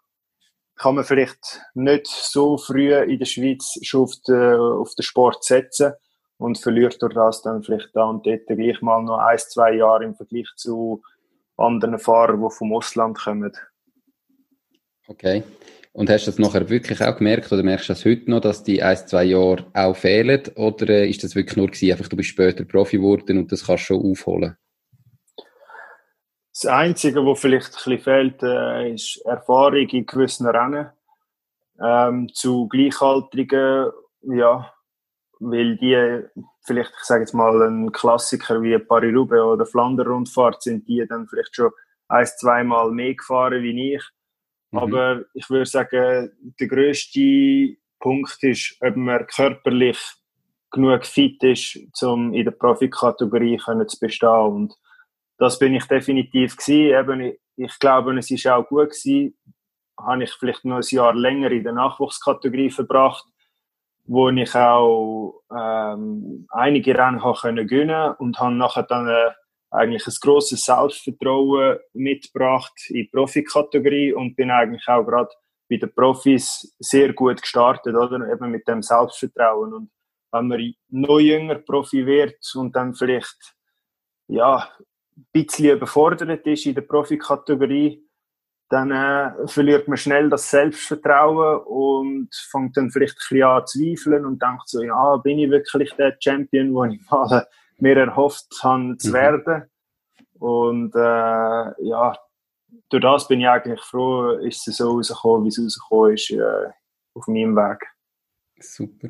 kann 0.77 0.95
man 0.95 1.05
vielleicht 1.05 1.61
nicht 1.75 2.07
so 2.07 2.57
früh 2.57 2.95
in 2.95 3.19
der 3.19 3.27
Schweiz 3.27 3.79
schon 3.83 4.03
auf 4.03 4.15
den, 4.27 4.55
auf 4.55 4.95
den 4.95 5.03
Sport 5.03 5.45
setzen 5.45 5.93
und 6.39 6.59
verliert 6.59 7.03
durch 7.03 7.15
das 7.15 7.43
dann 7.43 7.63
vielleicht 7.63 7.95
da 7.95 8.05
und 8.05 8.25
dort 8.25 8.47
gleich 8.47 8.81
mal 8.81 9.03
noch 9.03 9.19
ein, 9.19 9.39
zwei 9.39 9.75
Jahre 9.75 10.05
im 10.05 10.15
Vergleich 10.15 10.49
zu 10.57 11.03
anderen 11.57 11.99
Fahrern, 11.99 12.41
die 12.41 12.55
vom 12.55 12.73
Ausland 12.73 13.19
kommen. 13.19 13.53
Okay. 15.09 15.43
Und 15.93 16.11
hast 16.11 16.27
du 16.27 16.31
das 16.31 16.39
nachher 16.39 16.69
wirklich 16.69 17.03
auch 17.03 17.17
gemerkt 17.17 17.51
oder 17.51 17.63
merkst 17.63 17.89
du 17.89 17.93
das 17.93 18.05
heute 18.05 18.31
noch, 18.31 18.41
dass 18.41 18.63
die 18.63 18.83
ein, 18.83 18.97
zwei 18.97 19.25
Jahre 19.25 19.67
auch 19.75 19.97
fehlen? 19.97 20.43
Oder 20.55 20.89
äh, 20.91 21.09
ist 21.09 21.25
das 21.25 21.35
wirklich 21.35 21.57
nur 21.57 21.67
gewesen, 21.67 21.91
einfach 21.91 22.09
du 22.09 22.17
bist 22.17 22.29
später 22.29 22.65
Profi 22.65 22.99
geworden 22.99 23.39
und 23.39 23.51
das 23.51 23.67
kannst 23.67 23.85
du 23.85 23.95
schon 23.95 24.11
aufholen? 24.11 24.57
Das 26.53 26.67
Einzige, 26.67 27.25
was 27.25 27.41
vielleicht 27.41 27.69
ein 27.69 27.73
bisschen 27.73 27.99
fehlt, 28.01 28.43
äh, 28.43 28.93
ist 28.93 29.21
Erfahrung 29.25 29.89
in 29.89 30.07
gewissen 30.07 30.47
Rennen. 30.47 30.91
Ähm, 31.81 32.29
zu 32.35 32.69
Gleichaltrigen, 32.69 33.91
ja, 34.23 34.73
weil 35.41 35.77
die 35.77 36.23
vielleicht, 36.67 36.93
ich 36.99 37.05
sage 37.05 37.23
jetzt 37.23 37.35
mal, 37.35 37.63
ein 37.63 37.93
Klassiker 37.93 38.61
wie 38.63 38.79
Paris-Roubaix 38.79 39.43
oder 39.43 39.67
Flandern-Rundfahrt 39.67 40.63
sind 40.63 40.87
die 40.87 41.05
dann 41.09 41.27
vielleicht 41.29 41.55
schon 41.55 41.71
ein, 42.09 42.27
zweimal 42.27 42.91
mehr 42.91 43.15
gefahren 43.15 43.63
wie 43.63 43.95
ich. 43.95 44.03
Mhm. 44.71 44.79
Aber 44.79 45.25
ich 45.35 45.49
würde 45.51 45.67
sagen, 45.67 46.31
der 46.61 46.69
grösste 46.69 47.77
Punkt 48.01 48.43
ist, 48.43 48.77
ob 48.81 48.97
man 48.97 49.27
körperlich 49.27 49.99
genug 50.71 51.07
fit 51.07 51.43
ist, 51.43 51.79
um 52.03 52.33
in 52.35 52.45
der 52.45 52.53
Profikategorie 52.53 53.59
zu 53.59 53.99
bestehen. 54.01 54.29
Und 54.29 54.75
das 55.39 55.59
bin 55.59 55.75
ich 55.75 55.85
definitiv. 55.85 56.57
Eben, 56.69 57.33
ich, 57.57 57.79
glaube, 57.79 58.17
es 58.19 58.31
ist 58.31 58.47
auch 58.47 58.67
gut 58.67 58.91
gewesen. 58.91 59.37
Habe 59.99 60.25
ich 60.25 60.33
vielleicht 60.33 60.65
noch 60.65 60.77
ein 60.77 60.83
Jahr 60.91 61.15
länger 61.15 61.51
in 61.51 61.65
der 61.65 61.73
Nachwuchskategorie 61.73 62.71
verbracht, 62.71 63.25
wo 64.05 64.29
ich 64.31 64.55
auch 64.55 65.43
ähm, 65.51 66.47
einige 66.51 66.97
Rennen 66.97 67.19
gewinnen 67.67 68.15
und 68.19 68.39
habe 68.39 68.55
nachher 68.55 68.85
dann 68.85 69.09
äh, 69.09 69.31
eigentlich 69.71 70.07
ein 70.07 70.15
grosses 70.21 70.65
Selbstvertrauen 70.65 71.79
mitgebracht 71.93 72.73
in 72.89 72.97
die 72.97 73.05
Profikategorie 73.05 74.13
und 74.13 74.35
bin 74.37 74.51
eigentlich 74.51 74.87
auch 74.89 75.05
gerade 75.05 75.31
bei 75.69 75.77
den 75.77 75.95
Profis 75.95 76.75
sehr 76.79 77.13
gut 77.13 77.43
gestartet, 77.43 77.95
oder? 77.95 78.33
Eben 78.33 78.51
mit 78.51 78.67
dem 78.67 78.83
Selbstvertrauen. 78.83 79.75
Und 79.75 79.91
wenn 80.33 80.49
man 80.49 80.75
noch 80.89 81.21
jünger 81.21 81.57
Profi 81.57 82.07
wird 82.07 82.39
und 82.55 82.75
dann 82.75 82.95
vielleicht, 82.95 83.55
ja, 84.29 84.69
ein 85.17 85.27
bisschen 85.33 85.77
überfordert 85.77 86.47
ist 86.47 86.67
in 86.67 86.75
der 86.75 86.83
Profikategorie, 86.83 88.03
dann 88.71 88.91
äh, 88.91 89.49
verliert 89.49 89.89
man 89.89 89.97
schnell 89.97 90.29
das 90.29 90.51
Selbstvertrauen 90.51 91.63
und 91.65 92.29
fängt 92.51 92.77
dann 92.77 92.91
vielleicht 92.91 93.15
ein 93.15 93.29
bisschen 93.31 93.43
an 93.45 93.67
zu 93.67 93.79
zweifeln 93.79 94.27
und 94.27 94.43
denkt 94.43 94.69
so, 94.69 94.83
ja, 94.83 95.17
bin 95.17 95.39
ich 95.39 95.51
wirklich 95.51 95.93
der 95.95 96.17
Champion, 96.21 96.75
wo 96.75 96.85
ich 96.85 97.01
mal 97.11 97.47
mir 97.81 97.97
erhofft 97.97 98.47
habe 98.63 98.97
zu 98.99 99.09
mhm. 99.09 99.13
werden. 99.13 99.63
Und 100.39 100.95
äh, 100.95 101.85
ja, 101.85 102.17
durch 102.89 103.03
das 103.03 103.29
bin 103.29 103.41
ich 103.41 103.49
eigentlich 103.49 103.81
froh, 103.81 104.33
ist 104.39 104.67
es 104.69 104.77
so 104.77 104.93
rausgekommen, 104.93 105.45
wie 105.45 105.49
es 105.49 105.59
rausgekommen 105.59 106.15
ist, 106.15 106.31
äh, 106.31 106.71
auf 107.15 107.27
meinem 107.27 107.57
Weg. 107.57 107.81
Super. 108.61 109.09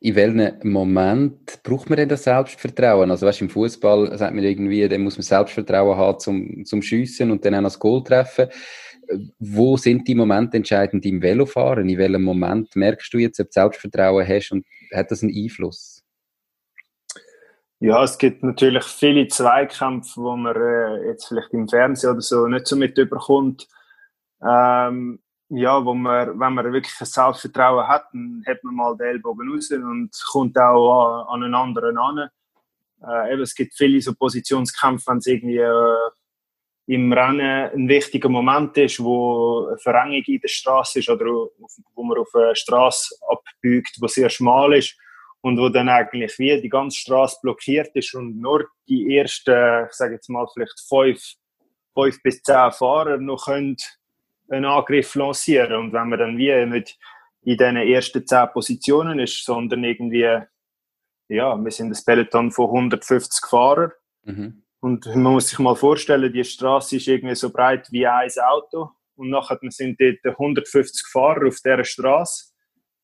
In 0.00 0.14
welchem 0.14 0.70
Moment 0.70 1.62
braucht 1.62 1.88
man 1.90 1.96
denn 1.96 2.08
das 2.08 2.24
Selbstvertrauen? 2.24 3.10
Also, 3.10 3.26
weißt, 3.26 3.40
im 3.40 3.50
Fußball 3.50 4.16
sagt 4.16 4.34
man 4.34 4.44
irgendwie, 4.44 4.86
dann 4.88 5.02
muss 5.02 5.16
man 5.16 5.22
Selbstvertrauen 5.22 5.96
haben 5.96 6.20
zum, 6.20 6.64
zum 6.64 6.82
Schiessen 6.82 7.30
und 7.30 7.44
dann 7.44 7.56
auch 7.56 7.62
das 7.62 7.78
Goal 7.78 8.04
treffen. 8.04 8.48
Wo 9.38 9.76
sind 9.76 10.06
die 10.06 10.14
Momente 10.14 10.58
entscheidend 10.58 11.04
im 11.06 11.22
Velofahren? 11.22 11.88
In 11.88 11.98
welchem 11.98 12.22
Moment 12.22 12.76
merkst 12.76 13.12
du 13.12 13.18
jetzt, 13.18 13.40
ob 13.40 13.46
du 13.46 13.52
Selbstvertrauen 13.52 14.26
hast 14.28 14.52
und 14.52 14.66
hat 14.94 15.10
das 15.10 15.22
einen 15.22 15.34
Einfluss? 15.34 15.97
Ja, 17.80 18.02
es 18.02 18.18
gibt 18.18 18.42
natürlich 18.42 18.84
viele 18.84 19.28
Zweikämpfe, 19.28 20.20
wo 20.20 20.36
man 20.36 20.56
äh, 20.56 21.06
jetzt 21.06 21.28
vielleicht 21.28 21.52
im 21.52 21.68
Fernsehen 21.68 22.10
oder 22.10 22.20
so 22.20 22.48
nicht 22.48 22.66
so 22.66 22.74
mit 22.74 22.98
überkommt. 22.98 23.68
Ähm, 24.42 25.20
ja, 25.48 25.84
wo 25.84 25.94
man, 25.94 26.40
wenn 26.40 26.54
man 26.54 26.72
wirklich 26.72 26.94
ein 27.00 27.06
Selbstvertrauen 27.06 27.86
hat, 27.86 28.06
dann 28.12 28.42
hat 28.46 28.64
man 28.64 28.74
mal 28.74 28.96
den 28.96 29.06
Ellbogen 29.06 29.48
raus 29.50 29.70
und 29.70 30.10
kommt 30.30 30.58
auch 30.58 31.26
an, 31.28 31.36
an 31.36 31.44
einen 31.44 31.54
anderen 31.54 31.96
an. 31.98 32.28
Äh, 33.00 33.32
eben, 33.32 33.42
es 33.42 33.54
gibt 33.54 33.74
viele 33.74 34.00
so 34.00 34.12
Positionskämpfe, 34.12 35.12
wenn 35.12 35.18
es 35.18 35.26
irgendwie 35.26 35.58
äh, 35.58 36.10
im 36.86 37.12
Rennen 37.12 37.70
ein 37.70 37.88
wichtiger 37.88 38.28
Moment 38.28 38.76
ist, 38.76 38.98
wo 38.98 39.68
eine 39.68 39.78
Verengung 39.78 40.24
in 40.26 40.40
der 40.40 40.48
Straße 40.48 40.98
ist 40.98 41.08
oder 41.10 41.26
wo 41.26 42.02
man 42.02 42.18
auf 42.18 42.34
eine 42.34 42.56
Straße 42.56 43.14
abbiegt, 43.28 43.98
wo 44.00 44.08
sehr 44.08 44.30
schmal 44.30 44.74
ist 44.74 44.96
und 45.40 45.58
wo 45.58 45.68
dann 45.68 45.88
eigentlich 45.88 46.38
wie 46.38 46.60
die 46.60 46.68
ganze 46.68 46.98
Straße 46.98 47.38
blockiert 47.42 47.94
ist 47.94 48.14
und 48.14 48.40
nur 48.40 48.66
die 48.88 49.16
ersten, 49.16 49.86
ich 49.86 49.92
sage 49.92 50.14
jetzt 50.14 50.28
mal 50.28 50.46
vielleicht 50.52 50.80
fünf, 50.88 51.22
fünf 51.94 52.22
bis 52.22 52.42
zehn 52.42 52.72
Fahrer 52.72 53.18
noch 53.18 53.44
können 53.44 53.76
einen 54.50 54.64
Angriff 54.64 55.14
lancieren. 55.14 55.74
Und 55.74 55.92
wenn 55.92 56.08
man 56.08 56.18
dann 56.18 56.38
wie 56.38 56.66
nicht 56.66 56.98
in 57.42 57.56
diesen 57.56 57.76
ersten 57.76 58.26
zehn 58.26 58.48
Positionen 58.52 59.18
ist, 59.18 59.44
sondern 59.44 59.84
irgendwie, 59.84 60.40
ja, 61.28 61.56
wir 61.56 61.70
sind 61.70 61.92
ein 61.92 62.04
Peloton 62.04 62.50
von 62.50 62.66
150 62.66 63.46
Fahrern. 63.46 63.92
Mhm. 64.24 64.62
und 64.80 65.06
man 65.06 65.32
muss 65.32 65.48
sich 65.48 65.58
mal 65.58 65.74
vorstellen, 65.74 66.30
die 66.30 66.44
Straße 66.44 66.96
ist 66.96 67.08
irgendwie 67.08 67.34
so 67.34 67.50
breit 67.50 67.90
wie 67.90 68.06
ein 68.06 68.30
Auto. 68.46 68.90
Und 69.14 69.30
nachher 69.30 69.58
sind 69.70 70.00
dort 70.00 70.24
150 70.24 71.06
Fahrer 71.06 71.48
auf 71.48 71.56
dieser 71.64 71.84
Straße 71.84 72.52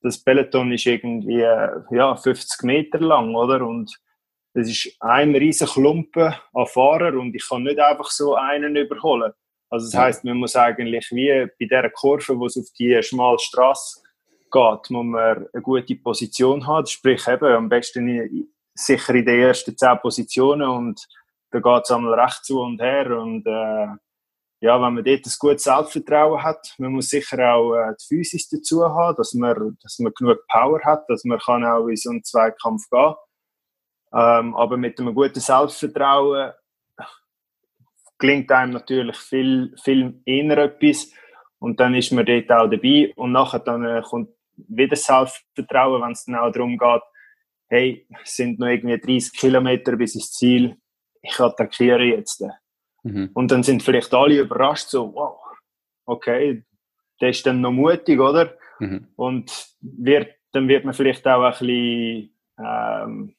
das 0.05 0.23
Peloton 0.23 0.71
ist 0.71 0.85
irgendwie 0.85 1.41
ja, 1.41 2.15
50 2.15 2.63
Meter 2.63 3.01
lang, 3.01 3.35
oder? 3.35 3.67
Und 3.67 3.99
das 4.53 4.69
ist 4.69 4.95
ein 5.01 5.35
riesiger 5.35 5.71
Klumpen 5.73 6.35
an 6.53 6.67
Fahrern 6.67 7.17
und 7.17 7.35
ich 7.35 7.49
kann 7.49 7.63
nicht 7.63 7.81
einfach 7.81 8.11
so 8.11 8.35
einen 8.35 8.77
überholen. 8.77 9.33
Also 9.71 9.87
das 9.87 9.99
heißt, 9.99 10.25
man 10.25 10.37
muss 10.37 10.57
eigentlich 10.57 11.11
wie 11.11 11.47
bei 11.59 11.67
dieser 11.67 11.91
Kurve, 11.91 12.39
wo 12.39 12.47
es 12.47 12.57
auf 12.57 12.67
die 12.79 13.03
schmale 13.03 13.39
Straße 13.39 14.03
geht, 14.53 14.91
muss 14.91 15.05
man 15.05 15.49
eine 15.53 15.63
gute 15.63 15.97
Position 15.97 16.67
haben. 16.67 16.87
Sprich 16.87 17.27
eben 17.27 17.47
am 17.47 17.69
besten 17.71 18.07
in, 18.07 18.49
sicher 18.75 19.15
in 19.15 19.25
den 19.25 19.41
ersten 19.41 19.77
zehn 19.77 19.99
Positionen 20.01 20.69
und 20.69 21.09
da 21.51 21.61
geht 21.61 21.83
es 21.85 21.91
einmal 21.91 22.21
recht 22.21 22.45
zu 22.45 22.61
und 22.61 22.81
her 22.81 23.19
und 23.19 23.47
äh, 23.47 23.87
ja, 24.65 24.81
wenn 24.81 24.95
man 24.95 25.05
dort 25.05 25.27
ein 25.27 25.33
gutes 25.39 25.65
Selbstvertrauen 25.65 26.43
hat, 26.43 26.75
man 26.79 26.93
muss 26.93 27.11
sicher 27.11 27.55
auch 27.55 27.75
äh, 27.75 27.93
die 28.01 28.07
Physis 28.17 28.49
dazu 28.49 28.83
haben, 28.83 29.15
dass 29.15 29.35
man, 29.35 29.77
dass 29.83 29.99
man 29.99 30.11
genug 30.15 30.39
Power 30.49 30.81
hat, 30.83 31.05
dass 31.11 31.23
man 31.25 31.39
kann 31.39 31.67
auch 31.67 31.87
in 31.87 31.97
so 31.97 32.09
einen 32.09 32.25
Zweikampf 32.25 32.89
gehen 32.89 33.15
ähm, 34.15 34.55
Aber 34.55 34.79
mit 34.79 34.99
einem 34.99 35.15
guten 35.15 35.39
Selbstvertrauen 35.39 36.53
gelingt 38.19 38.51
einem 38.53 38.73
natürlich 38.73 39.19
viel, 39.19 39.75
viel 39.85 40.23
eher 40.25 40.57
etwas 40.57 41.13
und 41.59 41.79
dann 41.79 41.95
ist 41.95 42.13
man 42.13 42.25
dort 42.25 42.51
auch 42.51 42.71
dabei 42.71 43.13
und 43.17 43.33
nachher 43.33 43.59
dann 43.59 43.85
äh, 43.85 44.01
kommt 44.01 44.31
wieder 44.57 44.97
Selbstvertrauen, 44.97 46.01
wenn 46.01 46.13
es 46.13 46.25
dann 46.25 46.37
auch 46.37 46.51
darum 46.51 46.79
geht, 46.79 47.03
hey, 47.69 48.07
es 48.23 48.37
sind 48.37 48.59
noch 48.59 48.69
irgendwie 48.69 48.99
30 48.99 49.39
Kilometer 49.39 49.95
bis 49.97 50.15
ins 50.15 50.33
Ziel, 50.33 50.79
ich 51.21 51.39
attackiere 51.39 52.05
jetzt. 52.05 52.43
Mhm. 53.05 53.31
Und 53.35 53.51
dann 53.51 53.63
sind 53.63 53.83
vielleicht 53.83 54.13
alle 54.13 54.41
überrascht, 54.41 54.89
so, 54.89 55.15
wow, 55.15 55.39
okay, 56.07 56.65
der 57.21 57.29
ist 57.29 57.47
dann 57.47 57.61
noch 57.61 57.71
mutig, 57.71 58.19
oder? 58.19 58.57
Mhm. 58.81 59.09
Und 59.17 59.69
wird, 59.81 60.35
dann 60.53 60.69
wird 60.69 60.85
man 60.85 60.95
vielleicht 60.95 61.27
auch 61.27 61.43
ein 61.43 61.51
bisschen, 61.53 62.35
ähm, 62.59 63.35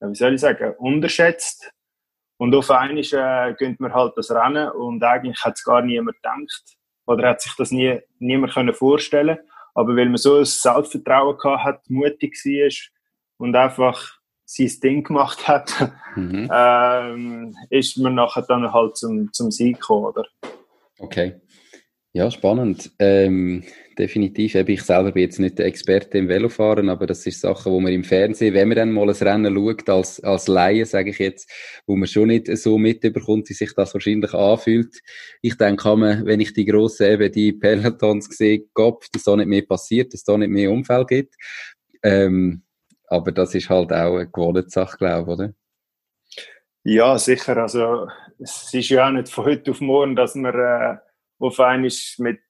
wie 0.00 0.14
soll 0.14 0.34
ich 0.34 0.40
sagen, 0.40 0.74
unterschätzt. 0.78 1.72
Und 2.38 2.54
auf 2.54 2.70
einmal 2.70 2.98
äh, 2.98 3.54
gönnt 3.54 3.78
man 3.78 3.94
halt 3.94 4.14
das 4.16 4.30
Rennen 4.30 4.70
und 4.70 5.04
eigentlich 5.04 5.44
hat 5.44 5.54
es 5.54 5.62
gar 5.62 5.82
niemand 5.82 6.16
gedacht 6.16 6.76
oder 7.06 7.28
hat 7.28 7.40
sich 7.40 7.54
das 7.56 7.70
nie, 7.70 8.00
niemand 8.18 8.54
können 8.54 8.74
vorstellen 8.74 9.38
Aber 9.74 9.94
weil 9.94 10.06
man 10.06 10.16
so 10.16 10.38
ein 10.38 10.44
Selbstvertrauen 10.44 11.36
gehabt 11.38 11.64
hat, 11.64 11.90
mutig 11.90 12.34
war 12.44 12.70
und 13.38 13.54
einfach 13.54 14.18
sein 14.54 14.70
Ding 14.82 15.04
gemacht 15.04 15.48
hat, 15.48 15.72
mhm. 16.14 16.48
ähm, 16.52 17.56
ist 17.70 17.96
man 17.98 18.14
nachher 18.14 18.42
dann 18.42 18.72
halt 18.72 18.96
zum, 18.96 19.32
zum 19.32 19.50
Sieg 19.50 19.80
gekommen, 19.80 20.06
oder? 20.06 20.26
Okay. 20.98 21.40
Ja, 22.14 22.30
spannend. 22.30 22.90
Ähm, 22.98 23.64
definitiv. 23.96 24.54
Ich 24.54 24.82
selber 24.82 25.12
bin 25.12 25.22
jetzt 25.22 25.38
nicht 25.38 25.58
der 25.58 25.64
Experte 25.64 26.18
im 26.18 26.28
Velofahren, 26.28 26.90
aber 26.90 27.06
das 27.06 27.26
ist 27.26 27.40
Sachen, 27.40 27.72
wo 27.72 27.80
man 27.80 27.90
im 27.90 28.04
Fernsehen, 28.04 28.52
wenn 28.52 28.68
man 28.68 28.76
dann 28.76 28.92
mal 28.92 29.08
ein 29.08 29.16
Rennen 29.16 29.54
schaut, 29.54 29.88
als, 29.88 30.22
als 30.22 30.46
Laie, 30.46 30.84
sage 30.84 31.08
ich 31.08 31.18
jetzt, 31.18 31.50
wo 31.86 31.96
man 31.96 32.06
schon 32.06 32.28
nicht 32.28 32.54
so 32.58 32.76
mitbekommt, 32.76 33.48
wie 33.48 33.54
sich 33.54 33.72
das 33.74 33.94
wahrscheinlich 33.94 34.34
anfühlt. 34.34 35.00
Ich 35.40 35.56
denke, 35.56 35.84
kann 35.84 36.00
man, 36.00 36.26
wenn 36.26 36.40
ich 36.40 36.52
die 36.52 36.66
grossen, 36.66 37.06
eben 37.06 37.32
die 37.32 37.54
Pelotons 37.54 38.26
sehe, 38.26 38.66
Kopf, 38.74 39.08
dass 39.10 39.22
da 39.22 39.34
nicht 39.34 39.48
mehr 39.48 39.62
passiert, 39.62 40.12
dass 40.12 40.22
da 40.22 40.36
nicht 40.36 40.50
mehr 40.50 40.70
Unfall 40.70 41.06
gibt. 41.06 41.34
Ähm, 42.02 42.62
aber 43.12 43.30
das 43.30 43.54
ist 43.54 43.68
halt 43.68 43.92
auch 43.92 44.16
eine 44.16 44.26
gewohnte 44.26 44.68
Sache, 44.68 44.96
glaube 44.96 45.22
ich, 45.22 45.38
oder? 45.38 45.54
Ja, 46.84 47.18
sicher. 47.18 47.56
Also, 47.58 48.08
es 48.38 48.72
ist 48.72 48.88
ja 48.88 49.06
auch 49.06 49.12
nicht 49.12 49.28
von 49.28 49.44
heute 49.44 49.70
auf 49.70 49.80
morgen, 49.80 50.16
dass 50.16 50.34
man 50.34 50.54
äh, 50.54 50.96
auf 51.38 51.60
einmal 51.60 51.90
mit 52.18 52.40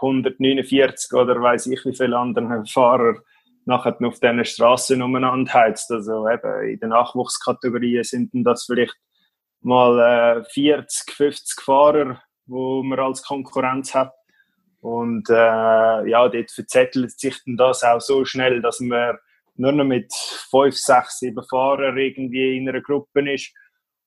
149 0.00 1.12
oder 1.14 1.40
weiß 1.40 1.66
ich 1.68 1.84
wie 1.84 1.96
viele 1.96 2.18
anderen 2.18 2.66
Fahrer 2.66 3.16
nachher 3.64 3.96
auf 4.04 4.20
diesen 4.20 4.44
Straßen 4.44 5.02
umeinander 5.02 5.52
heizt. 5.52 5.90
Also 5.90 6.28
eben 6.28 6.68
in 6.68 6.80
den 6.80 6.90
Nachwuchskategorien 6.90 8.04
sind 8.04 8.30
das 8.44 8.64
vielleicht 8.64 8.96
mal 9.60 10.40
äh, 10.40 10.44
40, 10.44 11.12
50 11.14 11.60
Fahrer, 11.60 12.22
wo 12.46 12.82
man 12.82 12.98
als 12.98 13.22
Konkurrenz 13.22 13.94
hat. 13.94 14.12
Und 14.80 15.28
äh, 15.30 16.08
ja, 16.08 16.28
dort 16.28 16.50
verzettelt 16.50 17.18
sich 17.18 17.36
dann 17.44 17.56
das 17.56 17.84
auch 17.84 18.00
so 18.00 18.24
schnell, 18.24 18.62
dass 18.62 18.80
man 18.80 19.16
nur 19.60 19.72
noch 19.72 19.84
mit 19.84 20.12
fünf, 20.50 20.74
sechs, 20.76 21.18
sieben 21.18 21.44
Fahrern 21.48 21.96
irgendwie 21.98 22.56
in 22.56 22.68
einer 22.68 22.80
Gruppe 22.80 23.32
ist. 23.32 23.52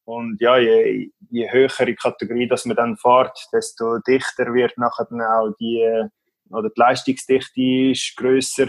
Und 0.06 0.42
ja, 0.42 0.58
je, 0.58 1.12
je 1.30 1.52
höhere 1.52 1.96
Kategorie, 1.96 2.48
dass 2.48 2.66
man 2.66 2.76
dann 2.76 2.98
fährt, 2.98 3.38
desto 3.54 4.00
dichter 4.00 4.54
wird 4.54 4.78
nachher 4.78 5.06
dann 5.10 5.22
auch 5.22 5.54
die, 5.60 6.08
oder 6.50 6.70
die 6.70 6.80
Leistungsdichte 6.80 7.92
ist 7.92 8.16
grösser. 8.18 8.68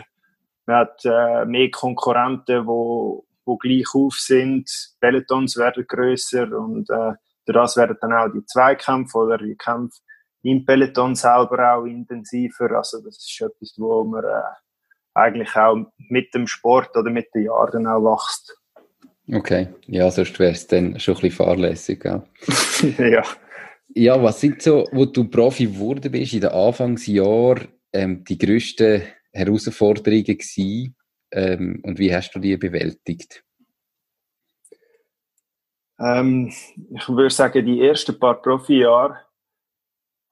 Man 0.67 0.77
hat 0.77 1.01
äh, 1.05 1.45
mehr 1.47 1.71
Konkurrenten, 1.71 2.67
wo, 2.67 3.25
wo 3.45 3.57
gleich 3.57 3.87
auf 3.95 4.15
sind. 4.15 4.71
Pelotons 5.01 5.57
werden 5.57 5.87
grösser 5.89 6.47
und 6.53 6.89
äh, 6.91 7.13
das 7.47 7.77
werden 7.77 7.97
dann 8.01 8.13
auch 8.13 8.29
die 8.33 8.45
Zweikämpfe 8.45 9.19
oder 9.19 9.39
die 9.39 9.57
Kämpfe 9.57 10.01
im 10.43 10.65
Peloton 10.65 11.15
selber 11.15 11.75
auch 11.75 11.85
intensiver. 11.85 12.71
Also 12.73 13.03
das 13.03 13.17
ist 13.17 13.41
etwas, 13.41 13.75
wo 13.79 14.05
man 14.05 14.25
äh, 14.25 14.43
eigentlich 15.15 15.57
auch 15.57 15.87
mit 16.09 16.35
dem 16.35 16.47
Sport 16.47 16.97
oder 16.97 17.11
mit 17.11 17.35
den 17.35 17.45
Jahren 17.45 17.87
auch 17.87 18.03
wächst. 18.03 18.57
Okay, 19.33 19.69
ja, 19.87 20.11
sonst 20.11 20.39
wäre 20.39 20.53
es 20.53 20.67
dann 20.67 21.01
schon 21.01 21.15
ein 21.15 21.21
bisschen 21.23 21.37
fahrlässig. 21.37 22.05
Ja. 22.05 22.25
ja. 22.99 23.23
Ja, 23.97 24.23
was 24.23 24.41
sind 24.41 24.61
so, 24.61 24.85
wo 24.93 25.05
du 25.05 25.25
Profi 25.25 25.67
geworden 25.67 26.11
bist 26.11 26.35
in 26.35 26.41
den 26.41 26.51
Anfangsjahren, 26.51 27.69
ähm, 27.93 28.25
die 28.25 28.39
grössten 28.39 29.03
Herausforderungen 29.33 30.25
gewesen, 30.25 30.97
ähm, 31.33 31.81
und 31.83 31.99
wie 31.99 32.15
hast 32.15 32.33
du 32.33 32.39
die 32.39 32.57
bewältigt? 32.57 33.45
Ähm, 35.99 36.49
ich 36.49 37.09
würde 37.09 37.31
sagen, 37.31 37.65
die 37.65 37.83
ersten 37.83 38.19
paar 38.19 38.41
Profi-Jahre 38.41 39.21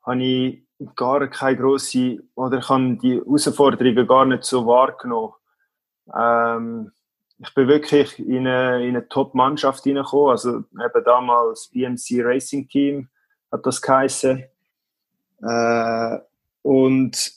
habe 0.05 0.23
ich 0.23 0.65
gar 0.97 1.27
keine 1.29 1.57
grosse, 1.57 2.23
oder 2.35 2.59
ich 2.59 2.69
habe 2.69 2.97
die 3.03 3.21
Herausforderungen 3.21 4.07
gar 4.07 4.25
nicht 4.25 4.45
so 4.45 4.67
wahrgenommen. 4.67 5.33
Ähm, 6.17 6.93
ich 7.39 7.53
bin 7.55 7.69
wirklich 7.69 8.19
in 8.19 8.47
eine, 8.47 8.87
in 8.87 8.97
eine 8.97 9.09
Top-Mannschaft 9.09 9.83
hineingekommen, 9.85 10.31
also 10.31 10.59
eben 10.59 11.05
damals 11.05 11.69
BMC 11.69 12.25
Racing 12.25 12.69
Team 12.69 13.09
hat 13.51 13.67
das 13.67 13.83
geheißen. 13.83 14.45
Äh, 15.43 16.19
und 16.63 17.33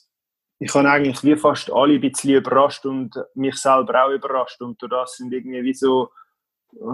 ich 0.60 0.74
habe 0.74 0.90
eigentlich 0.90 1.24
wie 1.24 1.36
fast 1.36 1.72
alle 1.72 1.96
ein 1.96 2.02
bisschen 2.02 2.36
überrascht 2.36 2.86
und 2.86 3.16
mich 3.34 3.56
selber 3.56 4.06
auch 4.06 4.12
überrascht. 4.12 4.62
Und 4.62 4.82
durch 4.82 4.92
das 4.92 5.18
sind 5.18 5.34
irgendwie 5.34 5.64
wie 5.64 5.74
so 5.74 6.10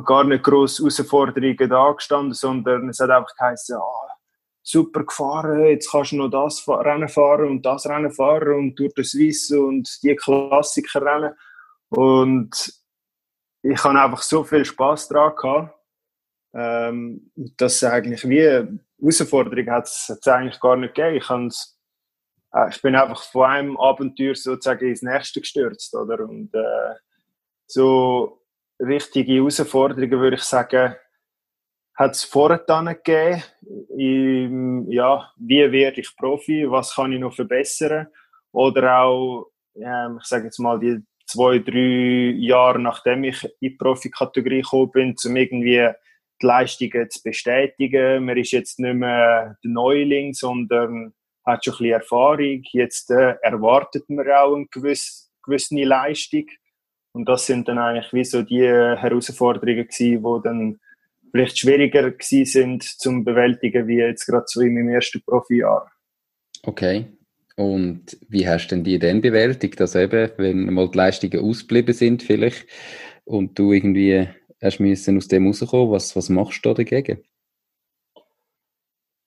gar 0.06 0.24
nicht 0.24 0.44
grosse 0.44 0.84
Herausforderungen 0.84 1.70
da 1.70 1.92
gestanden, 1.92 2.34
sondern 2.34 2.90
es 2.90 3.00
hat 3.00 3.10
einfach 3.10 3.36
geheißen, 3.36 3.78
oh, 3.78 4.11
super 4.64 5.04
gefahren, 5.04 5.66
jetzt 5.66 5.92
kannst 5.92 6.12
du 6.12 6.18
noch 6.18 6.30
das 6.30 6.68
Rennen 6.68 7.10
fahren 7.10 7.50
und 7.50 7.66
das 7.66 7.88
Rennen 7.88 8.12
fahren 8.12 8.54
und 8.54 8.76
durch 8.76 8.94
das 8.94 9.10
Swiss 9.10 9.52
und 9.52 9.90
die 10.04 10.16
Klassiker 10.16 11.02
rennen. 11.02 11.34
Und 11.90 12.74
ich 13.64 13.84
habe 13.84 14.00
einfach 14.00 14.22
so 14.22 14.44
viel 14.44 14.66
Spaß 14.66 15.10
daran 15.10 15.36
gehabt, 15.36 15.80
ähm, 16.54 17.32
dass 17.58 17.84
eigentlich 17.84 18.28
wie 18.28 18.42
Herausforderung 19.00 19.70
hat 19.70 19.86
es 19.86 20.28
eigentlich 20.28 20.60
gar 20.60 20.76
nicht 20.76 20.94
gegeben. 20.96 21.18
Ich, 21.18 21.30
äh, 22.54 22.70
ich 22.70 22.82
bin 22.82 22.96
einfach 22.96 23.24
von 23.24 23.50
einem 23.50 23.78
Abenteuer 23.78 24.36
sozusagen 24.36 24.88
ins 24.88 25.02
nächste 25.02 25.42
gestürzt, 25.42 25.94
oder? 25.96 26.20
Und 26.22 26.54
äh, 26.54 26.96
so 27.68 28.42
richtige 28.80 29.34
Herausforderungen 29.34 30.12
würde 30.12 30.36
ich 30.36 30.44
sagen, 30.44 30.96
hat 32.02 32.16
es 32.16 32.24
vorher 32.24 32.58
gegeben. 32.58 33.44
Im, 33.96 34.90
ja, 34.90 35.32
wie 35.38 35.72
werde 35.72 36.02
ich 36.02 36.16
Profi? 36.18 36.70
Was 36.70 36.96
kann 36.96 37.14
ich 37.14 37.20
noch 37.20 37.36
verbessern? 37.36 38.08
Oder 38.52 39.02
auch, 39.02 39.52
ähm, 39.76 40.18
ich 40.20 40.28
sage 40.28 40.46
jetzt 40.46 40.60
mal, 40.60 40.80
die 40.80 41.00
zwei, 41.28 41.60
drei 41.60 42.34
Jahre 42.38 42.80
nachdem 42.80 43.24
ich 43.24 43.44
in 43.44 43.52
die 43.62 43.70
Profikategorie 43.70 44.64
gekommen 44.64 44.92
bin, 44.92 45.16
um 45.24 45.36
irgendwie 45.36 45.90
die 46.42 46.46
Leistungen 46.46 47.10
zu 47.10 47.22
bestätigen. 47.24 48.26
Man 48.26 48.38
ist 48.38 48.52
jetzt 48.52 48.80
nicht 48.80 48.96
mehr 48.96 49.56
der 49.64 49.72
Neuling, 49.72 50.34
sondern 50.34 51.14
hat 51.46 51.64
schon 51.64 51.74
ein 51.74 51.78
bisschen 51.78 51.94
Erfahrung. 51.94 52.62
Jetzt 52.72 53.12
äh, 53.12 53.36
erwartet 53.44 54.10
man 54.10 54.30
auch 54.32 54.56
eine 54.56 54.66
gewisse, 54.68 55.30
gewisse 55.44 55.76
Leistung. 55.84 56.48
Und 57.14 57.30
das 57.30 57.46
sind 57.46 57.68
dann 57.68 57.78
eigentlich 57.78 58.12
wie 58.12 58.24
so 58.24 58.42
die 58.42 58.64
Herausforderungen 58.64 59.88
gewesen, 59.88 60.24
die 60.24 60.44
dann 60.44 60.80
vielleicht 61.32 61.58
schwieriger 61.58 62.12
gewesen 62.12 62.46
sind 62.46 62.84
zum 62.84 63.24
bewältigen, 63.24 63.88
wie 63.88 63.98
jetzt 63.98 64.26
gerade 64.26 64.46
so 64.48 64.62
in 64.62 64.74
meinem 64.74 64.90
ersten 64.90 65.22
Profijahr. 65.22 65.92
Okay. 66.64 67.06
Und 67.56 68.18
wie 68.30 68.48
hast 68.48 68.70
denn 68.70 68.84
die 68.84 69.00
denn 69.00 69.22
bewältigt? 69.22 69.80
Also 69.82 70.00
eben, 70.00 70.32
wenn 70.38 70.74
mal 70.74 70.90
die 70.90 70.98
Leistungen 70.98 71.40
ausgeblieben 71.40 71.94
sind 71.94 72.24
vielleicht 72.24 72.66
und 73.26 73.58
du 73.58 73.72
irgendwie 73.74 74.28
hast 74.62 74.80
müssen 74.80 75.18
aus 75.18 75.28
dem 75.28 75.48
rauskommen, 75.48 75.92
was, 75.92 76.16
was 76.16 76.30
machst 76.30 76.66
du 76.66 76.70
da 76.70 76.76
dagegen? 76.76 77.24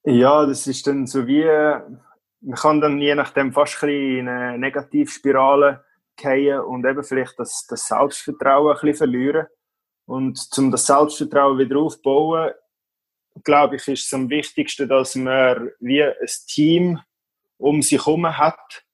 Ja, 0.05 0.47
das 0.47 0.67
ist 0.67 0.87
dann 0.87 1.07
so 1.07 1.27
wie, 1.27 1.45
man 1.45 2.57
kann 2.57 2.81
dann 2.81 3.01
je 3.01 3.14
nachdem 3.14 3.53
fast 3.53 3.83
ein 3.83 3.88
bisschen 3.88 4.19
in 4.19 4.29
eine 4.29 4.59
Negativspirale 4.59 5.85
fallen 6.21 6.61
und 6.61 6.85
eben 6.85 7.03
vielleicht 7.03 7.38
das, 7.38 7.67
das 7.69 7.87
Selbstvertrauen 7.87 8.77
ein 8.77 8.81
bisschen 8.81 8.97
verlieren. 8.97 9.47
Und 10.07 10.38
um 10.57 10.71
das 10.71 10.87
Selbstvertrauen 10.87 11.59
wieder 11.59 11.79
aufzubauen, 11.79 12.53
glaube 13.43 13.77
ich, 13.77 13.88
ist 13.88 14.07
es 14.07 14.14
am 14.14 14.29
wichtigsten, 14.31 14.88
dass 14.88 15.14
man 15.14 15.71
wie 15.81 16.03
ein 16.03 16.14
Team 16.47 17.01
um 17.59 17.83
sich 17.83 18.05
herum 18.05 18.27
hat, 18.37 18.85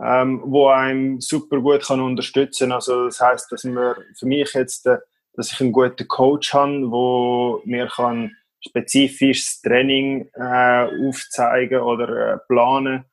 ähm, 0.00 0.42
wo 0.44 0.68
einem 0.68 1.20
super 1.20 1.60
gut 1.60 1.82
kann 1.84 2.00
unterstützen. 2.00 2.72
Also 2.72 3.06
das 3.06 3.20
heißt, 3.20 3.50
dass 3.50 3.64
man 3.64 3.96
für 4.16 4.26
mich 4.26 4.52
jetzt, 4.54 4.86
äh, 4.86 4.98
dass 5.34 5.52
ich 5.52 5.60
einen 5.60 5.72
guten 5.72 6.06
Coach 6.06 6.54
habe, 6.54 6.90
wo 6.90 7.60
mir 7.64 7.88
kann 7.88 8.36
spezifisches 8.60 9.60
Training 9.60 10.28
äh, 10.34 11.08
aufzeigen 11.08 11.80
oder 11.80 12.34
äh, 12.34 12.38
planen, 12.46 13.04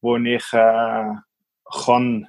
wo 0.00 0.16
ich 0.16 0.52
äh, 0.52 1.12
kann 1.84 2.28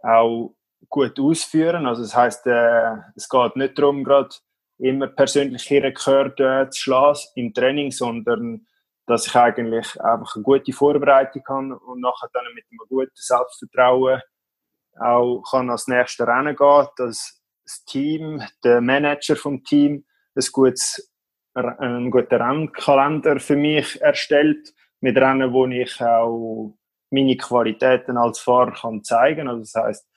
auch 0.00 0.54
gut 0.92 1.18
ausführen. 1.18 1.86
Also 1.86 2.02
das 2.02 2.14
heißt, 2.14 2.46
äh, 2.46 2.96
es 3.16 3.28
geht 3.28 3.56
nicht 3.56 3.76
darum, 3.78 4.04
gerade 4.04 4.28
immer 4.78 5.08
persönliche 5.08 5.82
Rekorde 5.82 6.66
äh, 6.66 6.70
zu 6.70 6.82
schlagen 6.82 7.18
im 7.34 7.52
Training, 7.52 7.90
sondern 7.90 8.66
dass 9.06 9.26
ich 9.26 9.34
eigentlich 9.34 10.00
einfach 10.00 10.36
eine 10.36 10.44
gute 10.44 10.72
Vorbereitung 10.72 11.42
habe 11.48 11.78
und 11.78 12.00
nachher 12.00 12.28
dann 12.32 12.44
mit 12.54 12.64
einem 12.70 12.86
guten 12.88 13.10
Selbstvertrauen 13.14 14.20
auch 15.00 15.42
kann 15.50 15.70
als 15.70 15.88
nächstes 15.88 16.26
Rennen 16.26 16.54
gehen, 16.54 16.86
dass 16.96 17.42
das 17.64 17.84
Team, 17.84 18.42
der 18.62 18.80
Manager 18.80 19.34
vom 19.34 19.64
Team, 19.64 20.04
ein 20.36 20.44
gutes, 20.52 21.10
einen 21.54 22.10
guten 22.10 22.34
Rennkalender 22.34 23.40
für 23.40 23.56
mich 23.56 24.00
erstellt, 24.02 24.74
mit 25.00 25.16
Rennen, 25.16 25.52
wo 25.52 25.66
ich 25.66 26.00
auch 26.00 26.76
meine 27.10 27.36
Qualitäten 27.36 28.16
als 28.18 28.40
Fahrer 28.40 28.72
kann 28.72 29.02
zeigen. 29.02 29.48
Also 29.48 29.60
das 29.60 29.74
heißt, 29.74 30.11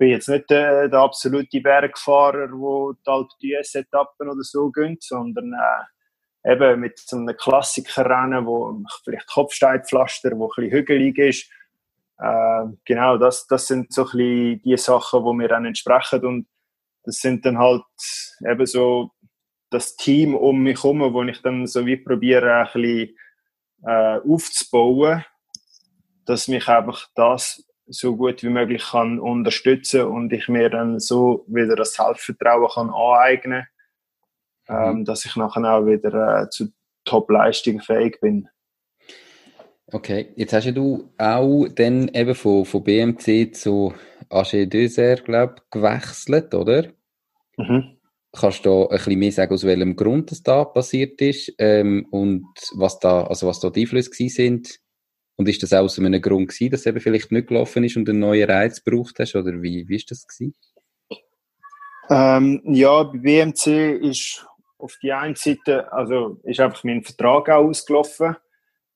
bin 0.00 0.08
jetzt 0.08 0.30
nicht 0.30 0.48
der, 0.48 0.88
der 0.88 0.98
absolute 0.98 1.60
Bergfahrer, 1.60 2.50
wo 2.52 2.94
die 2.94 3.10
Alpe 3.10 3.30
d'Huez 3.40 3.78
Etappen 3.78 4.30
oder 4.30 4.42
so 4.42 4.70
gehen, 4.70 4.96
sondern 4.98 5.52
äh, 5.52 6.52
eben 6.52 6.80
mit 6.80 6.98
so 6.98 7.18
einem 7.18 7.36
Klassikerrennen, 7.36 8.46
wo 8.46 8.82
vielleicht 9.04 9.26
Kopfsteinpflaster, 9.26 10.30
wo 10.38 10.46
ein 10.46 10.52
bisschen 10.56 10.70
hügelig 10.72 11.18
ist. 11.18 11.50
Äh, 12.18 12.64
genau, 12.86 13.18
das, 13.18 13.46
das 13.46 13.66
sind 13.66 13.92
so 13.92 14.04
ein 14.04 14.06
bisschen 14.06 14.62
die 14.62 14.76
Sachen, 14.78 15.22
die 15.22 15.34
mir 15.34 15.48
dann 15.48 15.66
entsprechen 15.66 16.24
und 16.24 16.48
das 17.04 17.16
sind 17.16 17.44
dann 17.44 17.58
halt 17.58 17.84
eben 18.50 18.66
so 18.66 19.10
das 19.68 19.96
Team 19.96 20.34
um 20.34 20.62
mich 20.62 20.82
herum, 20.82 21.12
wo 21.12 21.22
ich 21.24 21.42
dann 21.42 21.66
so 21.66 21.84
wie 21.84 21.98
probiere, 21.98 22.54
ein 22.54 22.64
bisschen 22.72 23.16
äh, 23.84 24.18
aufzubauen 24.26 25.24
dass 26.26 26.46
mich 26.46 26.68
einfach 26.68 27.08
das 27.16 27.64
so 27.90 28.16
gut 28.16 28.42
wie 28.42 28.48
möglich 28.48 28.82
kann 28.90 29.18
unterstützen 29.18 30.02
und 30.02 30.32
ich 30.32 30.48
mir 30.48 30.70
dann 30.70 31.00
so 31.00 31.44
wieder 31.48 31.76
das 31.76 31.94
Selbstvertrauen 31.94 32.68
kann 32.72 32.90
aneignen, 32.90 33.66
mhm. 34.68 34.74
ähm, 34.74 35.04
dass 35.04 35.24
ich 35.24 35.36
nachher 35.36 35.64
auch 35.64 35.86
wieder 35.86 36.42
äh, 36.42 36.50
zu 36.50 36.68
Top-Leistungen 37.04 37.80
fähig 37.80 38.20
bin. 38.20 38.48
Okay, 39.92 40.32
jetzt 40.36 40.52
hast 40.52 40.70
du 40.72 41.10
auch 41.18 41.66
dann 41.74 42.08
eben 42.08 42.34
von, 42.36 42.64
von 42.64 42.84
BMC 42.84 43.52
zu 43.54 43.92
AG 44.28 44.66
Dessert, 44.66 45.24
glaube 45.24 45.56
ich, 45.56 45.70
gewechselt, 45.70 46.54
oder? 46.54 46.86
Mhm. 47.56 47.96
Kannst 48.32 48.64
du 48.64 48.70
da 48.70 48.82
ein 48.82 48.96
bisschen 48.98 49.18
mehr 49.18 49.32
sagen, 49.32 49.52
aus 49.52 49.64
welchem 49.64 49.96
Grund 49.96 50.30
das 50.30 50.44
da 50.44 50.64
passiert 50.64 51.20
ist 51.20 51.52
ähm, 51.58 52.06
und 52.12 52.46
was 52.76 53.00
da, 53.00 53.24
also 53.24 53.48
was 53.48 53.58
da 53.58 53.70
die 53.70 53.80
Einflüsse 53.80 54.28
sind 54.28 54.78
und 55.40 55.48
ist 55.48 55.62
das 55.62 55.72
aus 55.72 55.98
einem 55.98 56.20
Grund 56.20 56.48
gewesen, 56.48 56.70
dass 56.70 56.84
eben 56.84 57.00
vielleicht 57.00 57.32
nicht 57.32 57.48
gelaufen 57.48 57.82
ist 57.82 57.96
und 57.96 58.06
einen 58.10 58.18
neuen 58.18 58.50
Reiz 58.50 58.84
gebraucht 58.84 59.18
hast? 59.20 59.34
Oder 59.34 59.62
wie, 59.62 59.88
wie 59.88 59.96
ist 59.96 60.10
das 60.10 60.26
gewesen? 60.26 60.54
Ähm, 62.10 62.60
ja, 62.66 63.04
bei 63.04 63.16
BMC 63.16 64.02
ist 64.02 64.46
auf 64.76 64.98
die 65.02 65.10
einen 65.10 65.36
Seite, 65.36 65.90
also 65.94 66.38
ist 66.42 66.60
einfach 66.60 66.84
mein 66.84 67.02
Vertrag 67.02 67.48
auch 67.48 67.64
ausgelaufen. 67.64 68.36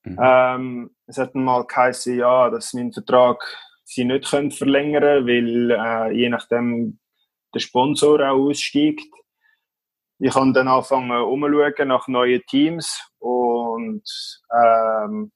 Mhm. 0.02 0.18
Ähm, 0.20 0.90
es 1.06 1.16
hat 1.16 1.34
mal 1.34 1.64
geheißen, 1.64 2.18
ja, 2.18 2.50
dass 2.50 2.74
mein 2.74 2.92
Vertrag 2.92 3.42
sie 3.84 4.04
nicht 4.04 4.28
können 4.28 4.50
verlängern 4.50 5.26
weil 5.26 5.70
äh, 5.70 6.14
je 6.14 6.28
nachdem 6.28 6.98
der 7.54 7.60
Sponsor 7.60 8.20
auch 8.20 8.50
aussteigt. 8.50 9.08
Ich 10.18 10.34
habe 10.34 10.52
dann 10.52 10.68
angefangen 10.68 11.10
umzuschauen 11.10 11.88
nach 11.88 12.06
neuen 12.06 12.42
Teams 12.48 13.00
und 13.18 14.04
ähm, 14.52 15.32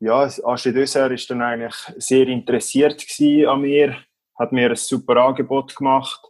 ja, 0.00 0.28
Asche 0.44 0.72
Döser 0.72 1.10
ist 1.10 1.30
dann 1.30 1.42
eigentlich 1.42 1.74
sehr 1.96 2.26
interessiert 2.28 3.04
an 3.46 3.60
mir, 3.60 3.96
hat 4.38 4.52
mir 4.52 4.70
ein 4.70 4.76
super 4.76 5.16
Angebot 5.16 5.74
gemacht, 5.74 6.20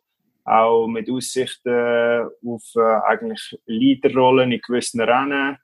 auch 0.44 0.86
mit 0.86 1.10
Aussichten 1.10 2.28
auf 2.44 2.62
äh, 2.76 3.00
eigentlich 3.08 3.58
Leaderrollen 3.66 4.52
in 4.52 4.60
gewissen 4.60 5.00
Rennen 5.00 5.58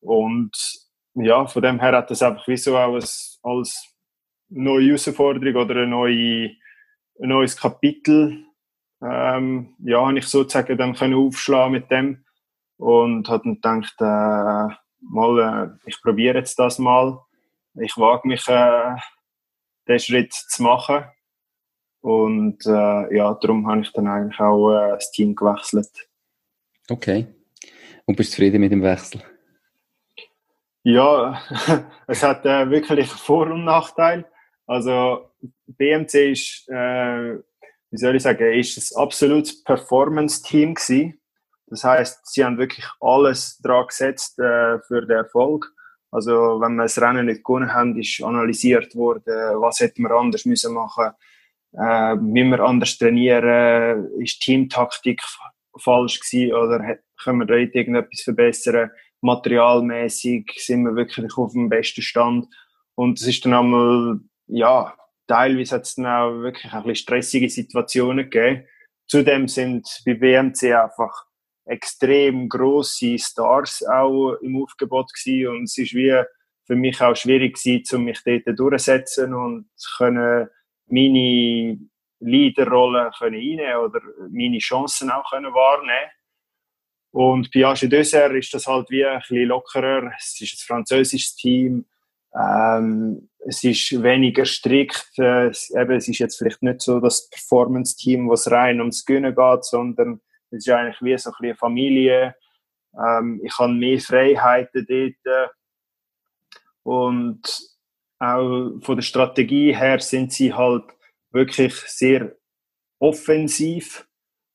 und 0.00 0.52
ja, 1.14 1.46
von 1.46 1.62
dem 1.62 1.80
her 1.80 1.92
hat 1.92 2.10
das 2.10 2.22
einfach 2.22 2.46
wie 2.48 2.56
so 2.56 2.76
auch 2.76 2.94
als, 2.94 3.38
als 3.42 3.94
neue 4.48 4.86
Herausforderung 4.86 5.62
oder 5.62 5.82
ein, 5.82 5.90
neue, 5.90 6.50
ein 7.20 7.28
neues 7.28 7.56
Kapitel 7.56 8.44
ähm, 9.02 9.74
ja, 9.78 10.04
habe 10.04 10.18
ich 10.18 10.26
sozusagen 10.26 10.76
dann 10.76 10.94
können 10.94 11.14
aufschlagen 11.14 11.72
mit 11.72 11.90
dem 11.90 12.24
und 12.78 13.28
habe 13.28 13.56
dann 13.60 13.82
gedacht, 13.82 13.94
äh, 14.00 14.74
mal, 15.00 15.38
äh, 15.38 15.88
ich 15.88 16.00
probiere 16.02 16.38
jetzt 16.38 16.58
das 16.58 16.78
mal. 16.78 17.20
Ich 17.80 17.96
wage 17.96 18.26
mich, 18.28 18.46
äh, 18.48 18.96
den 19.86 19.98
Schritt 19.98 20.32
zu 20.32 20.62
machen. 20.62 21.04
Und 22.00 22.64
äh, 22.66 23.16
ja, 23.16 23.34
darum 23.34 23.66
habe 23.66 23.80
ich 23.80 23.92
dann 23.92 24.06
eigentlich 24.06 24.38
auch 24.40 24.70
äh, 24.70 24.90
das 24.90 25.10
Team 25.10 25.34
gewechselt. 25.34 25.90
Okay. 26.88 27.26
Und 28.06 28.16
bist 28.16 28.30
du 28.30 28.36
zufrieden 28.36 28.60
mit 28.60 28.72
dem 28.72 28.82
Wechsel? 28.82 29.22
Ja, 30.82 31.42
es 32.06 32.22
hat 32.22 32.46
äh, 32.46 32.70
wirklich 32.70 33.08
Vor- 33.10 33.50
und 33.50 33.64
Nachteil. 33.64 34.24
Also 34.66 35.30
BMC 35.66 36.32
ist, 36.32 36.68
äh, 36.68 37.38
wie 37.90 37.96
soll 37.96 38.16
ich 38.16 38.22
sagen, 38.22 38.52
ist 38.52 38.96
ein 38.96 39.02
absolutes 39.02 39.62
Performance-Team 39.64 40.74
gewesen. 40.74 41.20
Das 41.66 41.84
heißt, 41.84 42.26
sie 42.32 42.44
haben 42.44 42.58
wirklich 42.58 42.86
alles 43.00 43.58
dran 43.58 43.86
gesetzt 43.86 44.38
äh, 44.38 44.78
für 44.86 45.02
den 45.06 45.16
Erfolg. 45.18 45.70
Also 46.10 46.60
wenn 46.60 46.76
wir 46.76 46.84
das 46.84 47.00
Rennen 47.00 47.26
nicht 47.26 47.44
gewonnen 47.44 47.72
haben, 47.72 47.98
ist 47.98 48.22
analysiert 48.22 48.94
worden, 48.94 49.60
was 49.60 49.80
hätten 49.80 50.02
wir 50.02 50.12
anders 50.12 50.44
müssen 50.44 50.74
machen, 50.74 51.10
äh, 51.72 52.16
wie 52.16 52.44
wir 52.44 52.60
anders 52.60 52.96
trainieren, 52.96 54.08
ist 54.20 54.40
Teamtaktik 54.40 55.20
falsch 55.78 56.20
gewesen 56.20 56.54
oder 56.54 56.98
können 57.22 57.40
wir 57.40 57.46
dort 57.46 57.74
irgendetwas 57.74 58.22
verbessern? 58.22 58.90
Materialmäßig 59.20 60.52
sind 60.56 60.84
wir 60.84 60.94
wirklich 60.94 61.36
auf 61.36 61.52
dem 61.52 61.68
besten 61.68 62.02
Stand. 62.02 62.46
Und 62.94 63.20
es 63.20 63.26
ist 63.26 63.44
dann 63.44 63.54
einmal 63.54 64.20
ja, 64.48 64.94
teilweise 65.26 65.76
hat 65.76 65.82
es 65.82 65.94
dann 65.94 66.06
auch 66.06 66.42
wirklich 66.42 66.72
ein 66.72 66.82
bisschen 66.82 66.96
stressige 66.96 67.48
Situationen 67.48 68.30
gegeben. 68.30 68.64
Zudem 69.06 69.46
sind 69.46 69.86
bei 70.04 70.14
BMC 70.14 70.74
einfach 70.74 71.26
extrem 71.68 72.48
grosse 72.48 73.18
Stars 73.18 73.84
auch 73.86 74.34
im 74.40 74.62
Aufgebot 74.62 75.12
gewesen 75.12 75.48
und 75.48 75.64
es 75.64 75.78
ist 75.78 75.94
wie 75.94 76.22
für 76.64 76.76
mich 76.76 77.00
auch 77.00 77.16
schwierig 77.16 77.56
gewesen, 77.56 77.96
um 77.96 78.04
mich 78.04 78.20
dort 78.24 78.58
durchzusetzen 78.58 79.34
und 79.34 79.70
können 79.96 80.48
meine 80.86 81.78
Leaderrolle 82.20 83.10
können 83.18 83.36
einnehmen 83.36 83.76
oder 83.76 84.00
meine 84.30 84.58
Chancen 84.58 85.10
auch 85.10 85.30
können 85.30 85.52
wahrnehmen. 85.52 86.10
Und 87.10 87.50
bei 87.52 87.64
Age 87.64 87.88
Dessert 87.88 88.32
ist 88.32 88.52
das 88.52 88.66
halt 88.66 88.90
wie 88.90 89.04
ein 89.04 89.20
bisschen 89.20 89.48
lockerer. 89.48 90.12
Es 90.18 90.38
ist 90.40 90.54
ein 90.54 90.66
französisches 90.66 91.36
Team. 91.36 91.86
Ähm, 92.34 93.30
es 93.46 93.64
ist 93.64 94.02
weniger 94.02 94.44
strikt. 94.44 95.12
Äh, 95.18 95.48
es, 95.48 95.70
eben, 95.70 95.92
es 95.92 96.08
ist 96.08 96.18
jetzt 96.18 96.36
vielleicht 96.36 96.62
nicht 96.62 96.82
so 96.82 97.00
das 97.00 97.30
Performance-Team, 97.30 98.28
was 98.28 98.50
rein 98.50 98.80
ums 98.80 99.06
Gönnen 99.06 99.34
geht, 99.34 99.64
sondern 99.64 100.20
es 100.50 100.66
ist 100.66 100.70
eigentlich 100.70 101.00
wie 101.02 101.16
so 101.18 101.30
ein 101.30 101.36
bisschen 101.40 101.56
Familie. 101.56 102.34
Ähm, 102.98 103.40
ich 103.44 103.56
habe 103.58 103.72
mehr 103.72 104.00
Freiheiten 104.00 104.86
dort. 104.88 105.52
Und 106.82 107.42
auch 108.18 108.70
von 108.80 108.96
der 108.96 109.02
Strategie 109.02 109.74
her 109.74 110.00
sind 110.00 110.32
sie 110.32 110.52
halt 110.52 110.84
wirklich 111.30 111.74
sehr 111.74 112.34
offensiv, 112.98 114.06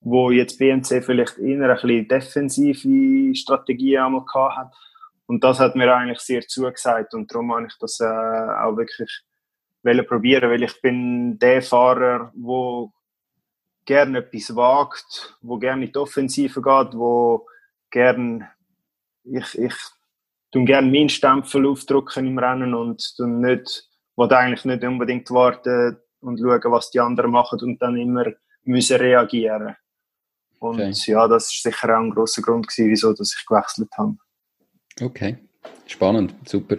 wo 0.02 0.32
jetzt 0.32 0.58
BMC 0.58 1.04
vielleicht 1.04 1.38
eher 1.38 1.70
ein 1.70 1.76
bisschen 1.76 2.08
defensive 2.08 3.36
Strategie 3.36 3.98
einmal 3.98 4.26
gehabt 4.26 4.58
hat. 4.58 4.74
Und 5.26 5.44
das 5.44 5.60
hat 5.60 5.76
mir 5.76 5.94
eigentlich 5.96 6.20
sehr 6.20 6.42
zugesagt 6.42 7.14
und 7.14 7.32
darum 7.32 7.54
habe 7.54 7.68
ich 7.68 7.78
das 7.80 8.00
äh, 8.02 8.06
auch 8.06 8.76
wirklich 8.76 9.22
probieren, 10.08 10.50
weil 10.50 10.64
ich 10.64 10.82
bin 10.82 11.40
der 11.40 11.62
Fahrer, 11.62 12.32
wo 12.36 12.92
gerne 13.86 14.20
etwas 14.20 14.56
wagt, 14.56 15.38
wo 15.42 15.58
gerne 15.58 15.86
in 15.86 15.92
die 15.92 15.98
Offensive 15.98 16.62
geht, 16.62 16.94
wo 16.94 17.48
gerne 17.90 18.50
ich, 19.24 19.58
ich 19.58 19.76
tun 20.52 20.66
gerne 20.66 20.90
meinen 20.90 21.10
Stempel 21.10 21.66
aufdrücken 21.66 22.28
im 22.28 22.38
Rennen 22.38 22.74
und 22.74 23.16
tun 23.18 23.42
nicht, 23.42 23.90
wo 24.16 24.24
eigentlich 24.26 24.66
nicht 24.66 24.84
unbedingt 24.84 25.30
warten 25.32 25.98
und 26.22 26.40
schauen, 26.40 26.72
was 26.72 26.92
die 26.92 27.00
anderen 27.00 27.32
machen 27.32 27.60
und 27.62 27.82
dann 27.82 27.98
immer 27.98 28.26
müssen 28.64 28.98
reagieren. 28.98 29.76
Und 30.60 30.80
okay. 30.80 31.12
ja, 31.12 31.28
das 31.28 31.54
ist 31.54 31.64
sicher 31.64 31.90
auch 31.90 32.02
ein 32.02 32.10
großer 32.12 32.42
Grund 32.42 32.68
gewesen, 32.68 32.90
wieso 32.90 33.14
dass 33.14 33.36
ich 33.38 33.46
gewechselt 33.46 33.90
habe. 33.98 34.16
Okay, 35.02 35.38
spannend, 35.88 36.34
super. 36.46 36.78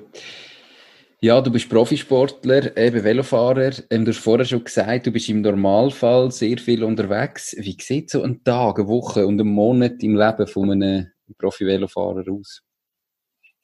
Ja, 1.25 1.41
du 1.41 1.51
bist 1.51 1.71
Profisportler, 1.71 2.77
eben 2.77 3.03
Velofahrer. 3.03 3.73
Ähm, 3.89 4.05
du 4.05 4.11
hast 4.11 4.19
vorher 4.19 4.45
schon 4.45 4.63
gesagt, 4.63 5.07
du 5.07 5.11
bist 5.11 5.31
im 5.31 5.41
Normalfall 5.41 6.31
sehr 6.31 6.59
viel 6.59 6.85
unterwegs. 6.85 7.57
Wie 7.59 7.79
sieht 7.81 8.11
so 8.11 8.23
ein 8.23 8.45
Tag, 8.45 8.79
eine 8.79 8.89
Woche 8.89 9.27
und 9.27 9.41
ein 9.41 9.47
Monat 9.47 10.03
im 10.03 10.17
Leben 10.17 10.47
von 10.47 10.71
einem 10.71 11.07
Profi-Velofahrer 11.39 12.31
aus? 12.31 12.63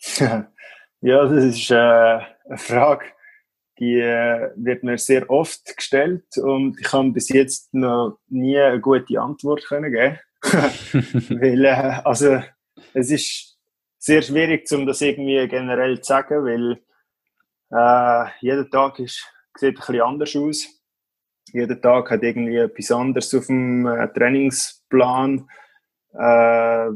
ja, 1.03 1.29
das 1.29 1.44
ist 1.44 1.70
äh, 1.70 1.75
eine 1.75 2.57
Frage, 2.57 3.05
die 3.79 4.01
äh, 4.01 4.53
wird 4.57 4.83
mir 4.83 4.96
sehr 4.96 5.29
oft 5.29 5.77
gestellt 5.77 6.38
und 6.38 6.81
ich 6.81 6.87
kann 6.87 7.12
bis 7.12 7.29
jetzt 7.29 7.75
noch 7.75 8.20
nie 8.31 8.59
eine 8.59 8.81
gute 8.81 9.20
Antwort 9.20 9.66
können 9.66 9.92
geben. 9.92 10.18
Weil, 10.42 11.64
äh, 11.66 12.01
also, 12.07 12.40
es 12.94 13.11
ist 13.11 13.59
sehr 13.99 14.23
schwierig, 14.23 14.66
um 14.73 14.87
das 14.87 15.03
irgendwie 15.03 15.46
generell 15.46 16.01
zu 16.01 16.09
sagen, 16.09 16.42
weil 16.46 16.81
äh, 17.71 18.25
jeder 18.41 18.69
Tag 18.69 18.99
ist, 18.99 19.25
sieht 19.57 19.77
ein 19.77 19.81
bisschen 19.81 20.01
anders 20.01 20.37
aus. 20.37 20.67
Jeder 21.53 21.81
Tag 21.81 22.11
hat 22.11 22.23
irgendwie 22.23 22.57
etwas 22.57 22.91
anderes 22.93 23.35
auf 23.35 23.47
dem 23.47 23.87
äh, 23.87 24.09
Trainingsplan. 24.13 25.49
Äh, 26.13 26.91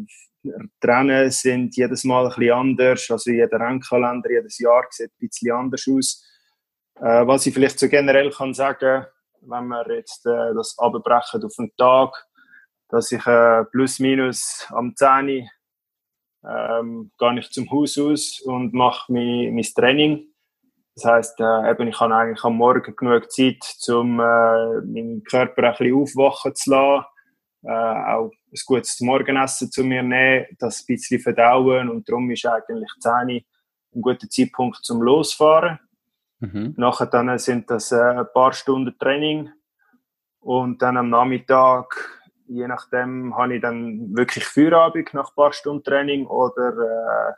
Rennen 0.84 1.30
sind 1.30 1.76
jedes 1.76 2.04
Mal 2.04 2.24
ein 2.24 2.28
bisschen 2.28 2.52
anders, 2.52 3.10
also 3.10 3.30
jeder 3.30 3.58
Rennkalender 3.58 4.30
jedes 4.30 4.58
Jahr 4.58 4.84
sieht 4.90 5.10
ein 5.10 5.28
bisschen 5.28 5.52
anders 5.52 5.86
aus. 5.88 6.24
Äh, 6.96 7.26
was 7.26 7.46
ich 7.46 7.54
vielleicht 7.54 7.78
so 7.78 7.88
generell 7.88 8.30
kann 8.30 8.54
sagen, 8.54 9.06
wenn 9.40 9.66
wir 9.68 9.86
jetzt 9.96 10.26
äh, 10.26 10.54
das 10.54 10.76
abbrechen 10.78 11.44
auf 11.44 11.54
den 11.56 11.74
Tag, 11.76 12.26
dass 12.88 13.10
ich 13.10 13.26
äh, 13.26 13.64
plus 13.64 13.98
minus 13.98 14.66
am 14.70 14.94
10 14.94 15.48
ähm, 16.46 17.10
gehe 17.18 17.38
ich 17.38 17.50
zum 17.50 17.70
Haus 17.70 17.98
aus 17.98 18.40
und 18.40 18.74
mache 18.74 19.12
mein, 19.12 19.54
mein 19.54 19.64
Training. 19.64 20.33
Das 20.94 21.04
heisst, 21.04 21.40
äh, 21.40 21.70
eben, 21.70 21.88
ich 21.88 21.98
habe 21.98 22.14
eigentlich 22.14 22.44
am 22.44 22.56
Morgen 22.56 22.94
genug 22.94 23.30
Zeit, 23.30 23.58
um 23.88 24.20
äh, 24.20 24.80
meinen 24.82 25.24
Körper 25.24 25.64
ein 25.64 25.72
bisschen 25.72 25.94
aufwachen 25.94 26.54
zu 26.54 26.70
lassen, 26.70 27.06
äh, 27.64 27.70
auch 27.70 28.30
ein 28.30 28.60
gutes 28.66 29.00
Morgenessen 29.00 29.70
zu 29.70 29.82
mir 29.82 30.02
nehmen, 30.02 30.46
das 30.58 30.80
ein 30.80 30.86
bisschen 30.86 31.20
verdauen 31.20 31.88
und 31.88 32.08
darum 32.08 32.30
ist 32.30 32.46
eigentlich 32.46 32.90
10 33.00 33.12
ein 33.96 34.02
guter 34.02 34.28
Zeitpunkt 34.28 34.84
zum 34.84 35.02
Losfahren. 35.02 35.78
Mhm. 36.40 36.74
Nachher 36.76 37.06
dann 37.06 37.38
sind 37.38 37.70
das 37.70 37.90
äh, 37.90 37.96
ein 37.96 38.26
paar 38.32 38.52
Stunden 38.52 38.96
Training 38.98 39.50
und 40.40 40.80
dann 40.82 40.96
am 40.96 41.10
Nachmittag 41.10 42.24
je 42.46 42.66
nachdem 42.68 43.36
habe 43.36 43.56
ich 43.56 43.62
dann 43.62 44.14
wirklich 44.14 44.44
Feierabend 44.44 45.14
nach 45.14 45.30
ein 45.30 45.34
paar 45.34 45.52
Stunden 45.52 45.82
Training 45.82 46.26
oder 46.26 46.68
äh, 46.68 47.32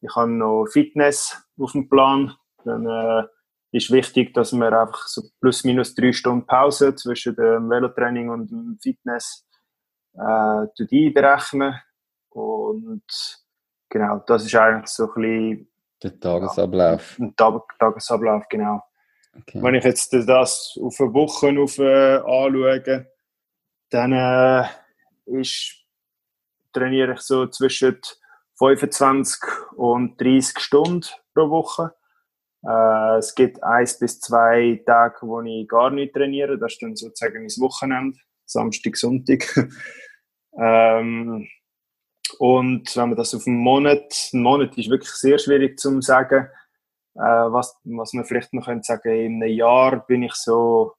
ich 0.00 0.14
habe 0.16 0.30
noch 0.30 0.66
Fitness 0.66 1.42
auf 1.58 1.72
dem 1.72 1.88
Plan. 1.88 2.34
Dann 2.64 2.86
äh, 2.86 3.26
ist 3.72 3.90
wichtig, 3.90 4.34
dass 4.34 4.52
man 4.52 4.74
einfach 4.74 5.06
so 5.06 5.22
plus 5.40 5.64
minus 5.64 5.94
drei 5.94 6.12
Stunden 6.12 6.46
Pause 6.46 6.94
zwischen 6.94 7.36
dem 7.36 7.70
Velotraining 7.70 8.30
und 8.30 8.50
dem 8.50 8.78
Fitness 8.82 9.46
äh, 10.14 10.20
einberechnen. 10.20 11.80
Und 12.30 13.04
genau, 13.88 14.22
das 14.26 14.44
ist 14.44 14.54
eigentlich 14.54 14.88
so 14.88 15.04
ein 15.04 15.14
bisschen 15.14 15.70
der 16.02 16.18
Tagesablauf. 16.18 17.18
Ja, 17.18 17.28
Tag 17.36 17.78
Tagesablauf, 17.78 18.44
genau. 18.48 18.82
Okay. 19.36 19.62
Wenn 19.62 19.74
ich 19.74 19.84
jetzt 19.84 20.12
das 20.12 20.78
auf 20.80 21.00
eine 21.00 21.14
Woche 21.14 21.54
auf, 21.60 21.78
äh, 21.78 22.16
anschaue, 22.16 23.06
dann 23.90 24.12
äh, 24.12 24.66
ist, 25.26 25.76
trainiere 26.72 27.14
ich 27.14 27.20
so 27.20 27.46
zwischen 27.46 28.00
25 28.58 29.42
und 29.76 30.20
30 30.20 30.58
Stunden 30.58 31.06
pro 31.34 31.48
Woche. 31.50 31.94
Äh, 32.62 33.18
es 33.18 33.34
gibt 33.34 33.62
eins 33.62 33.98
bis 33.98 34.20
zwei 34.20 34.82
Tage, 34.86 35.16
wo 35.22 35.40
ich 35.42 35.68
gar 35.68 35.90
nicht 35.90 36.14
trainiere. 36.14 36.58
Das 36.58 36.72
ist 36.72 36.82
dann 36.82 36.96
sozusagen 36.96 37.40
mein 37.40 37.48
Wochenende, 37.58 38.18
Samstag, 38.44 38.96
Sonntag. 38.96 39.56
ähm, 40.58 41.48
und 42.38 42.96
wenn 42.96 43.08
man 43.08 43.16
das 43.16 43.34
auf 43.34 43.46
einen 43.46 43.58
Monat, 43.58 44.30
ein 44.32 44.42
Monat 44.42 44.76
ist 44.78 44.90
wirklich 44.90 45.10
sehr 45.10 45.38
schwierig 45.38 45.78
zu 45.78 46.00
sagen, 46.00 46.48
äh, 47.14 47.20
was, 47.20 47.76
was 47.84 48.12
man 48.12 48.24
vielleicht 48.24 48.52
noch 48.54 48.66
könnte 48.66 48.84
sagen, 48.84 49.10
in 49.10 49.42
einem 49.42 49.52
Jahr 49.52 50.06
bin 50.06 50.22
ich 50.22 50.34
so 50.34 50.94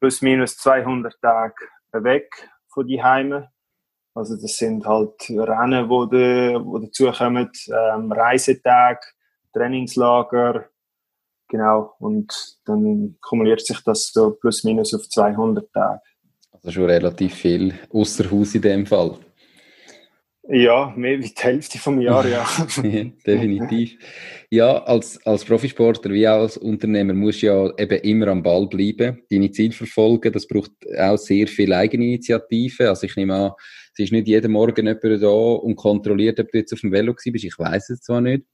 plus 0.00 0.22
minus 0.22 0.56
200 0.58 1.20
Tage 1.20 1.54
weg 1.92 2.50
von 2.68 2.86
die 2.86 3.02
Heime. 3.02 3.50
Also 4.14 4.34
das 4.34 4.56
sind 4.56 4.86
halt 4.86 5.28
Rennen, 5.28 5.88
wo, 5.88 6.06
de, 6.06 6.54
dazukommen, 6.54 7.50
ähm, 7.68 8.10
Reisetage, 8.12 9.06
Trainingslager, 9.52 10.70
genau. 11.48 11.94
Und 11.98 12.58
dann 12.64 13.16
kumuliert 13.20 13.64
sich 13.64 13.80
das 13.84 14.10
so 14.12 14.32
plus 14.32 14.64
minus 14.64 14.94
auf 14.94 15.08
200 15.08 15.72
Tage. 15.72 16.00
Also 16.52 16.70
schon 16.70 16.84
relativ 16.84 17.34
viel 17.34 17.74
außer 17.92 18.30
Haus 18.30 18.54
in 18.54 18.62
dem 18.62 18.86
Fall. 18.86 19.18
Ja, 20.48 20.92
mehr 20.96 21.18
wie 21.18 21.28
die 21.28 21.42
Hälfte 21.42 21.78
vom 21.78 22.00
Jahr, 22.00 22.24
ja. 22.26 22.46
Definitiv. 23.26 23.96
Ja, 24.48 24.78
als, 24.84 25.18
als 25.26 25.44
Profisportler 25.44 26.12
wie 26.12 26.28
auch 26.28 26.42
als 26.42 26.56
Unternehmer 26.56 27.14
musst 27.14 27.42
du 27.42 27.46
ja 27.46 27.72
eben 27.76 27.98
immer 28.02 28.28
am 28.28 28.44
Ball 28.44 28.68
bleiben, 28.68 29.22
deine 29.28 29.50
Ziele 29.50 29.72
verfolgen. 29.72 30.32
Das 30.32 30.46
braucht 30.46 30.70
auch 30.96 31.18
sehr 31.18 31.48
viel 31.48 31.72
Eigeninitiative. 31.72 32.88
Also 32.88 33.06
ich 33.06 33.16
nehme 33.16 33.34
an, 33.34 33.52
es 33.92 34.04
ist 34.04 34.12
nicht 34.12 34.28
jeden 34.28 34.52
Morgen 34.52 34.86
jemand 34.86 35.22
da 35.22 35.28
und 35.28 35.74
kontrolliert, 35.74 36.38
ob 36.38 36.52
du 36.52 36.58
jetzt 36.58 36.72
auf 36.72 36.80
dem 36.80 36.92
Velo 36.92 37.12
bist. 37.12 37.44
Ich 37.44 37.58
weiß 37.58 37.90
es 37.90 38.02
zwar 38.02 38.20
nicht. 38.20 38.44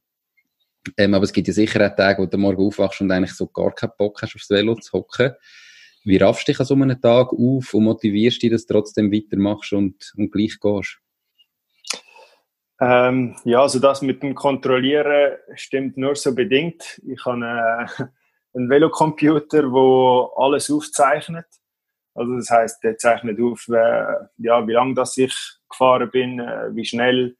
Ähm, 0.96 1.14
aber 1.14 1.24
es 1.24 1.32
gibt 1.32 1.48
ja 1.48 1.54
sicher 1.54 1.86
auch 1.86 1.96
Tage, 1.96 2.22
wo 2.22 2.26
du 2.26 2.38
morgen 2.38 2.66
aufwachst 2.66 3.00
und 3.00 3.10
eigentlich 3.10 3.34
so 3.34 3.46
gar 3.46 3.74
keinen 3.74 3.92
Bock 3.96 4.20
hast, 4.22 4.34
aufs 4.34 4.50
Velo 4.50 4.74
zu 4.74 4.92
hocken. 4.92 5.32
Wie 6.04 6.16
raffst 6.16 6.48
du 6.48 6.52
dich 6.52 6.60
an 6.60 6.66
so 6.66 6.74
einem 6.74 7.00
Tag 7.00 7.32
auf 7.32 7.74
und 7.74 7.84
motivierst 7.84 8.42
dich, 8.42 8.50
dass 8.50 8.66
du 8.66 8.74
trotzdem 8.74 9.12
weitermachst 9.12 9.72
und, 9.72 10.12
und 10.16 10.32
gleich 10.32 10.58
gehst? 10.60 10.98
Ähm, 12.80 13.36
ja, 13.44 13.62
also 13.62 13.78
das 13.78 14.02
mit 14.02 14.24
dem 14.24 14.34
Kontrollieren 14.34 15.36
stimmt 15.54 15.96
nur 15.96 16.16
so 16.16 16.34
bedingt. 16.34 17.00
Ich 17.06 17.24
habe 17.24 17.44
äh, 17.44 18.04
einen 18.54 18.68
Velocomputer, 18.68 19.70
wo 19.70 20.32
alles 20.36 20.68
aufzeichnet. 20.68 21.46
Also 22.14 22.36
das 22.36 22.50
heißt, 22.50 22.82
der 22.82 22.98
zeichnet 22.98 23.40
auf, 23.40 23.68
äh, 23.68 24.26
ja, 24.38 24.66
wie 24.66 24.72
lange 24.72 25.00
ich 25.16 25.38
gefahren 25.70 26.10
bin, 26.10 26.40
äh, 26.40 26.74
wie 26.74 26.84
schnell. 26.84 27.36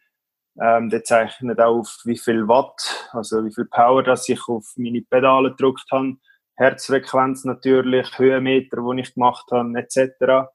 Ähm, 0.61 0.91
der 0.91 1.03
zeichnet 1.05 1.61
auch 1.61 1.81
auf, 1.81 2.01
wie 2.05 2.19
viel 2.19 2.47
Watt, 2.47 3.09
also 3.13 3.45
wie 3.45 3.53
viel 3.53 3.65
Power, 3.65 4.03
dass 4.03 4.29
ich 4.29 4.49
auf 4.49 4.75
meine 4.77 5.01
Pedale 5.01 5.51
gedrückt 5.51 5.87
habe. 5.91 6.17
Herzfrequenz 6.57 7.45
natürlich, 7.45 8.19
Höhenmeter, 8.19 8.77
die 8.83 9.01
ich 9.01 9.15
gemacht 9.15 9.47
habe, 9.51 9.79
etc. 9.79 10.51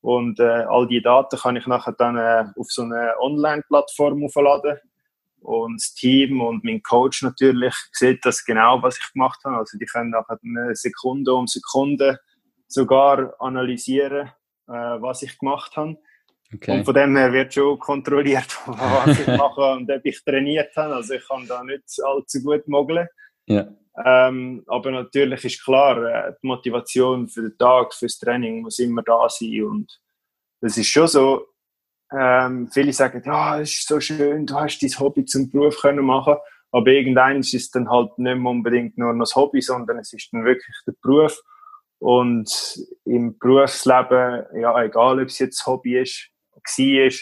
Und 0.00 0.38
äh, 0.38 0.64
all 0.68 0.86
die 0.86 1.02
Daten 1.02 1.38
kann 1.38 1.56
ich 1.56 1.66
nachher 1.66 1.92
dann 1.92 2.16
äh, 2.16 2.44
auf 2.56 2.70
so 2.70 2.82
eine 2.82 3.14
Online-Plattform 3.20 4.24
aufladen. 4.24 4.78
Und 5.40 5.80
das 5.80 5.94
Team 5.94 6.40
und 6.42 6.64
mein 6.64 6.82
Coach 6.82 7.22
natürlich 7.22 7.74
sieht 7.92 8.24
das 8.24 8.44
genau, 8.44 8.82
was 8.82 8.98
ich 8.98 9.12
gemacht 9.12 9.40
habe. 9.44 9.56
Also 9.56 9.78
die 9.78 9.86
können 9.86 10.10
nachher 10.10 10.38
eine 10.42 10.74
Sekunde 10.76 11.32
um 11.34 11.46
Sekunde 11.46 12.20
sogar 12.68 13.34
analysieren, 13.40 14.28
äh, 14.68 14.72
was 14.72 15.22
ich 15.22 15.38
gemacht 15.38 15.76
habe. 15.76 15.96
Okay. 16.54 16.78
Und 16.78 16.84
von 16.84 16.94
dem 16.94 17.16
her 17.16 17.32
wird 17.32 17.54
schon 17.54 17.78
kontrolliert, 17.78 18.58
was 18.66 19.20
ich 19.20 19.26
mache 19.26 19.72
und 19.72 19.90
ob 19.90 20.04
ich 20.04 20.24
trainiert 20.24 20.76
habe. 20.76 20.96
Also 20.96 21.14
ich 21.14 21.26
kann 21.26 21.46
da 21.46 21.62
nicht 21.62 21.84
allzu 22.02 22.42
gut 22.42 22.66
mogeln. 22.66 23.06
Ja. 23.46 23.68
Ähm, 24.04 24.64
aber 24.66 24.90
natürlich 24.90 25.44
ist 25.44 25.64
klar, 25.64 26.28
äh, 26.28 26.32
die 26.42 26.46
Motivation 26.46 27.28
für 27.28 27.42
den 27.42 27.58
Tag, 27.58 27.94
fürs 27.94 28.18
Training 28.18 28.62
muss 28.62 28.78
immer 28.78 29.02
da 29.02 29.28
sein. 29.28 29.64
Und 29.64 30.00
das 30.60 30.76
ist 30.76 30.88
schon 30.88 31.06
so. 31.08 31.46
Ähm, 32.12 32.68
viele 32.72 32.92
sagen, 32.92 33.22
ja, 33.24 33.60
es 33.60 33.70
ist 33.70 33.86
so 33.86 34.00
schön, 34.00 34.44
du 34.44 34.54
hast 34.54 34.80
dein 34.80 34.98
Hobby 34.98 35.24
zum 35.24 35.48
Beruf 35.48 35.80
können 35.80 36.04
machen. 36.04 36.34
Aber 36.72 36.86
irgendwann 36.88 37.38
ist 37.38 37.54
es 37.54 37.70
dann 37.70 37.88
halt 37.88 38.16
nicht 38.18 38.36
mehr 38.36 38.50
unbedingt 38.50 38.98
nur 38.98 39.12
noch 39.12 39.24
das 39.24 39.36
Hobby, 39.36 39.60
sondern 39.60 39.98
es 39.98 40.12
ist 40.12 40.32
dann 40.32 40.44
wirklich 40.44 40.76
der 40.86 40.94
Beruf. 41.02 41.40
Und 41.98 42.50
im 43.04 43.38
Berufsleben, 43.38 44.44
ja, 44.60 44.82
egal 44.82 45.20
ob 45.20 45.28
es 45.28 45.38
jetzt 45.38 45.64
Hobby 45.66 45.98
ist, 45.98 46.30
war 46.64 47.12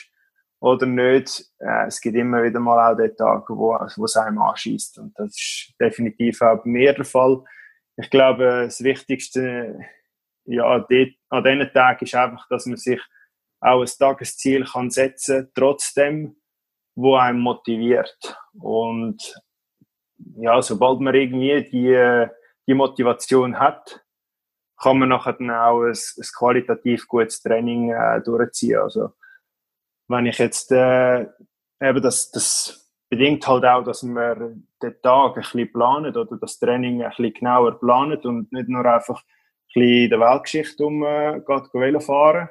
oder 0.61 0.87
nicht. 0.87 1.45
Äh, 1.59 1.87
es 1.87 2.01
gibt 2.01 2.17
immer 2.17 2.43
wieder 2.43 2.61
mal 2.61 2.93
auch 2.93 2.97
den 2.97 3.17
Tag, 3.17 3.49
wo, 3.49 3.73
wo 3.97 4.05
es 4.05 4.17
einem 4.17 4.39
anschießt. 4.39 4.99
Und 4.99 5.19
das 5.19 5.29
ist 5.29 5.75
definitiv 5.81 6.43
auch 6.43 6.63
bei 6.63 6.71
mir 6.71 6.93
der 6.93 7.05
Fall. 7.05 7.43
Ich 7.97 8.11
glaube, 8.11 8.63
das 8.65 8.83
Wichtigste 8.83 9.79
ja, 10.49 10.79
dort, 10.79 11.11
an 11.29 11.45
diesen 11.45 11.73
Tagen 11.73 12.05
ist 12.05 12.15
einfach, 12.15 12.49
dass 12.49 12.67
man 12.67 12.77
sich 12.77 13.01
auch 13.61 13.83
ein 13.83 13.91
Tagesziel 13.99 14.65
kann 14.65 14.91
setzen 14.91 15.51
trotzdem, 15.55 16.37
wo 16.95 17.17
einem 17.17 17.41
motiviert. 17.41 18.37
Und 18.55 19.35
ja, 20.37 20.61
sobald 20.63 21.01
man 21.01 21.15
irgendwie 21.15 21.63
die, 21.71 22.27
die 22.67 22.75
Motivation 22.75 23.59
hat, 23.59 24.05
kann 24.81 24.99
man 24.99 25.11
nachher 25.11 25.35
dann 25.35 25.51
auch 25.51 25.83
ein, 25.83 25.91
ein 25.91 26.29
qualitativ 26.37 27.07
gutes 27.09 27.43
Training 27.43 27.91
äh, 27.91 28.23
durchziehen. 28.23 28.79
Also, 28.79 29.11
wenn 30.09 30.27
ich 30.27 30.39
jetzt 30.39 30.73
äh, 30.73 31.27
eben 31.81 32.03
das, 32.03 32.31
das 32.31 32.91
bedingt 33.09 33.47
halt 33.47 33.65
auch, 33.65 33.85
dass 33.85 34.03
man 34.03 34.65
den 34.83 35.03
Tag 35.03 35.37
ein 35.37 35.43
bisschen 35.43 35.73
planet 35.73 36.17
oder 36.17 36.37
das 36.37 36.59
Training 36.59 37.03
ein 37.03 37.11
bisschen 37.11 37.35
genauer 37.35 37.79
planet 37.79 38.25
und 38.25 38.53
nicht 38.53 38.69
nur 38.69 38.85
einfach 38.85 39.23
ein 39.23 39.27
bisschen 39.75 40.05
in 40.05 40.11
der 40.11 40.21
Weltgeschichte 40.21 40.85
um 40.85 41.03
äh, 41.05 41.41
geht 41.41 41.75
Velo 41.75 42.01
fahren, 42.01 42.49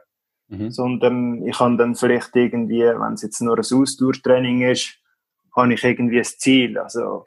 mhm. 0.48 0.72
sondern 0.72 1.46
ich 1.46 1.58
kann 1.58 1.78
dann 1.78 1.96
vielleicht 1.96 2.36
irgendwie, 2.36 2.84
wenn 2.84 3.14
es 3.14 3.24
jetzt 3.24 3.42
nur 3.42 3.58
ein 3.58 3.60
Ausdauertraining 3.60 4.62
ist, 4.70 5.00
habe 5.56 5.74
ich 5.74 5.84
irgendwie 5.84 6.20
ein 6.20 6.24
Ziel. 6.24 6.78
Also 6.78 7.26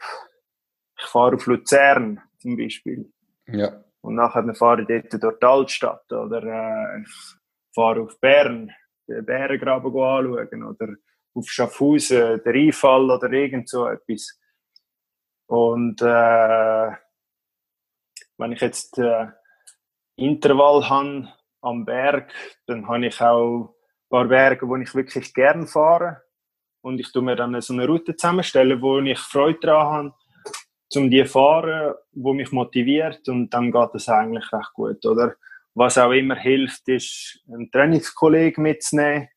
ich 0.98 1.06
fahre 1.06 1.36
auf 1.36 1.46
Luzern 1.46 2.20
zum 2.38 2.56
Beispiel. 2.56 3.10
Ja. 3.46 3.84
Und 4.00 4.14
nachher 4.14 4.54
fahre 4.54 4.82
ich 4.82 4.88
dort 5.10 5.22
durch 5.22 5.38
die 5.38 5.46
Altstadt 5.46 6.12
oder 6.12 6.42
äh, 6.42 7.00
ich 7.02 7.36
fahre 7.74 8.02
auf 8.02 8.18
Bern 8.20 8.72
den 9.10 9.24
Bärengraben 9.24 9.90
anschauen 9.90 10.64
oder 10.64 10.94
auf 11.34 11.48
Schaffhausen, 11.48 12.42
der 12.44 12.54
Einfall 12.54 13.10
oder 13.10 13.30
irgend 13.32 13.68
so 13.68 13.86
etwas. 13.86 14.38
Und 15.46 16.00
äh, 16.02 16.90
wenn 18.38 18.52
ich 18.52 18.60
jetzt 18.60 18.98
äh, 18.98 19.26
Intervall 20.16 20.88
habe 20.88 21.28
am 21.60 21.84
Berg, 21.84 22.32
dann 22.66 22.86
habe 22.88 23.06
ich 23.06 23.20
auch 23.20 23.74
ein 23.74 24.08
paar 24.08 24.24
Berge, 24.26 24.68
wo 24.68 24.76
ich 24.76 24.94
wirklich 24.94 25.32
gern 25.34 25.66
fahre. 25.66 26.22
Und 26.82 26.98
ich 26.98 27.12
tue 27.12 27.22
mir 27.22 27.36
dann 27.36 27.60
so 27.60 27.74
eine 27.74 27.86
Route 27.86 28.16
zusammenstellen, 28.16 28.80
wo 28.80 28.98
ich 29.00 29.18
Freude 29.18 29.60
daran 29.60 30.06
habe, 30.06 30.14
um 30.96 31.10
die 31.10 31.24
zu 31.24 31.30
fahren, 31.30 31.94
wo 32.12 32.32
mich 32.32 32.52
motiviert. 32.52 33.28
Und 33.28 33.50
dann 33.50 33.70
geht 33.70 33.94
es 33.94 34.08
eigentlich 34.08 34.50
recht 34.52 34.72
gut, 34.72 35.04
oder? 35.04 35.34
Was 35.74 35.98
auch 35.98 36.10
immer 36.10 36.36
hilft, 36.36 36.88
ist, 36.88 37.40
einen 37.48 37.70
Trainingskollegen 37.70 38.62
mitzunehmen, 38.62 39.28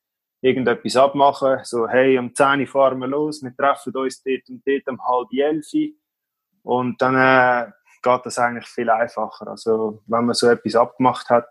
irgendetwas 0.42 0.96
abmachen, 0.96 1.60
so, 1.64 1.88
hey, 1.88 2.18
um 2.18 2.34
10 2.34 2.62
Uhr 2.62 2.68
fahren 2.68 3.00
wir 3.00 3.08
los, 3.08 3.42
wir 3.44 3.56
treffen 3.56 3.96
uns 3.96 4.22
dort 4.24 4.50
und 4.50 4.62
dort 4.66 4.88
um 4.88 5.02
halb 5.06 5.28
elf 5.32 5.66
und 6.64 7.02
dann 7.02 7.16
äh, 7.16 7.72
geht 8.02 8.26
das 8.26 8.40
eigentlich 8.40 8.68
viel 8.68 8.90
einfacher. 8.90 9.48
Also, 9.48 10.02
wenn 10.08 10.26
man 10.26 10.34
so 10.34 10.50
etwas 10.50 10.76
abgemacht 10.76 11.30
hat, 11.30 11.48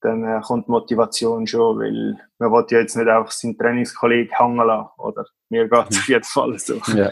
dann 0.00 0.24
äh, 0.24 0.40
kommt 0.40 0.66
die 0.66 0.72
Motivation 0.72 1.46
schon, 1.46 1.78
weil 1.78 2.20
man 2.38 2.52
will 2.52 2.66
ja 2.70 2.80
jetzt 2.80 2.96
nicht 2.96 3.08
einfach 3.08 3.30
seinen 3.30 3.58
Trainingskollegen 3.58 4.36
hängen 4.36 4.66
lassen, 4.66 4.90
oder? 4.98 5.24
Mir 5.48 5.68
geht 5.68 5.86
es 5.90 5.98
auf 5.98 6.08
jeden 6.08 6.24
Fall 6.24 6.58
so. 6.58 6.80
Ja, 6.94 7.10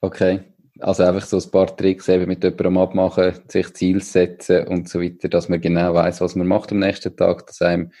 okay. 0.00 0.44
Also 0.80 1.04
einfach 1.04 1.26
so 1.26 1.38
ein 1.38 1.50
paar 1.50 1.74
Tricks 1.76 2.08
eben 2.08 2.26
mit 2.26 2.44
jemandem 2.44 2.78
abmachen, 2.78 3.34
sich 3.48 3.72
Ziel 3.74 4.02
setzen 4.02 4.66
und 4.68 4.88
so 4.88 5.00
weiter, 5.00 5.28
dass 5.28 5.48
man 5.48 5.60
genau 5.60 5.94
weiß, 5.94 6.20
was 6.20 6.36
man 6.36 6.46
macht 6.46 6.72
am 6.72 6.80
nächsten 6.80 7.16
Tag, 7.16 7.46
dass 7.46 7.62
einem, 7.62 7.92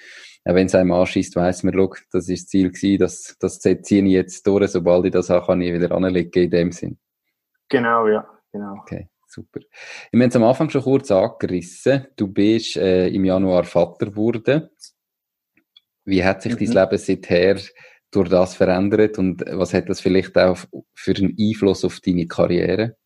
wenn 0.44 0.66
es 0.66 0.74
einem 0.74 0.92
anschießt, 0.92 1.36
weiß 1.36 1.62
man, 1.62 1.74
look, 1.74 2.02
das 2.12 2.28
ist 2.28 2.44
das 2.44 2.48
Ziel 2.48 2.70
gewesen, 2.70 2.98
das, 2.98 3.36
das 3.40 3.60
ziehe 3.60 4.04
ich 4.04 4.12
jetzt 4.12 4.46
durch, 4.46 4.70
sobald 4.70 5.06
ich 5.06 5.12
das 5.12 5.30
habe, 5.30 5.46
kann 5.46 5.62
ich 5.62 5.72
wieder 5.72 5.90
anlegen 5.92 6.42
in 6.42 6.50
dem 6.50 6.72
Sinn. 6.72 6.98
Genau, 7.68 8.06
ja, 8.08 8.28
genau. 8.52 8.74
Okay, 8.82 9.08
super. 9.26 9.60
Wir 10.12 10.20
haben 10.20 10.28
es 10.28 10.36
am 10.36 10.44
Anfang 10.44 10.70
schon 10.70 10.82
kurz 10.82 11.10
angerissen. 11.10 12.06
Du 12.16 12.28
bist 12.28 12.76
äh, 12.76 13.08
im 13.08 13.24
Januar 13.24 13.64
Vater 13.64 14.06
geworden. 14.06 14.68
Wie 16.04 16.24
hat 16.24 16.42
sich 16.42 16.52
mhm. 16.52 16.72
dein 16.72 16.84
Leben 16.84 16.98
seither 16.98 17.56
durch 18.16 18.30
das 18.30 18.54
verändert 18.56 19.18
und 19.18 19.44
was 19.52 19.74
hat 19.74 19.88
das 19.88 20.00
vielleicht 20.00 20.36
auch 20.36 20.58
für 20.94 21.14
einen 21.14 21.36
Einfluss 21.38 21.84
auf 21.84 22.00
deine 22.00 22.26
Karriere? 22.26 22.96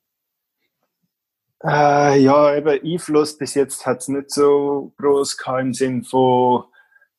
Äh, 1.63 2.21
ja, 2.23 2.57
eben 2.57 2.81
Einfluss 2.83 3.37
bis 3.37 3.55
jetzt 3.55 3.85
hat 3.85 3.99
es 3.99 4.09
nicht 4.09 4.31
so 4.31 4.95
groß 4.97 5.37
gehabt 5.37 5.61
im 5.61 5.75
Sinn 5.75 6.05
von, 6.05 6.65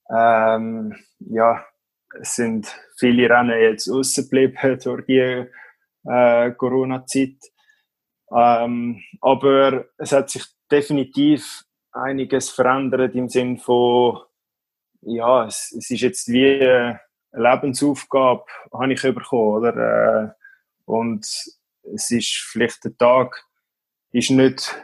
ähm, 0.09 0.95
ja, 1.19 1.63
es 2.19 2.35
sind 2.35 2.67
viele 2.97 3.29
Rennen 3.29 3.59
jetzt 3.61 3.87
ausgeblieben 3.89 4.79
durch 4.83 5.05
die 5.05 5.45
äh, 6.05 6.51
Corona-Zeit. 6.51 7.37
Ähm, 8.35 9.03
aber 9.21 9.85
es 9.97 10.11
hat 10.11 10.29
sich 10.29 10.45
definitiv 10.71 11.63
einiges 11.91 12.49
verändert 12.49 13.13
im 13.13 13.29
Sinn 13.29 13.57
von, 13.59 14.21
ja, 15.01 15.45
es, 15.45 15.71
es 15.77 15.91
ist 15.91 16.01
jetzt 16.01 16.27
wie 16.29 16.95
eine 17.31 17.51
Lebensaufgabe, 17.51 18.45
habe 18.73 18.93
ich 18.93 19.01
bekommen, 19.01 19.57
oder? 19.57 19.75
Äh, 19.77 20.29
und 20.85 21.25
es 21.25 22.11
ist 22.11 22.47
vielleicht 22.51 22.83
der 22.83 22.97
Tag, 22.97 23.45
ist 24.11 24.31
nicht 24.31 24.75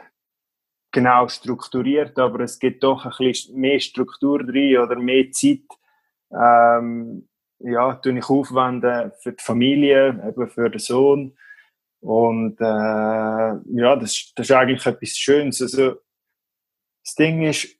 genau 0.90 1.28
strukturiert, 1.28 2.18
aber 2.18 2.40
es 2.40 2.58
gibt 2.58 2.82
doch 2.82 3.04
ein 3.04 3.12
bisschen 3.18 3.56
mehr 3.56 3.78
Struktur 3.80 4.44
drin 4.44 4.78
oder 4.78 4.96
mehr 4.96 5.30
Zeit, 5.30 5.64
ähm, 6.32 7.28
ja, 7.60 7.94
tue 7.94 8.18
ich 8.18 8.28
aufwenden 8.28 9.12
für 9.20 9.32
die 9.32 9.42
Familie, 9.42 10.08
eben 10.26 10.48
für 10.48 10.70
den 10.70 10.78
Sohn. 10.78 11.36
Und 12.00 12.60
äh, 12.60 12.64
ja, 12.64 13.96
das, 13.96 14.32
das 14.36 14.48
ist 14.48 14.52
eigentlich 14.52 14.86
etwas 14.86 15.10
Schönes. 15.10 15.60
Also, 15.60 15.96
das 17.04 17.14
Ding 17.16 17.42
ist, 17.42 17.76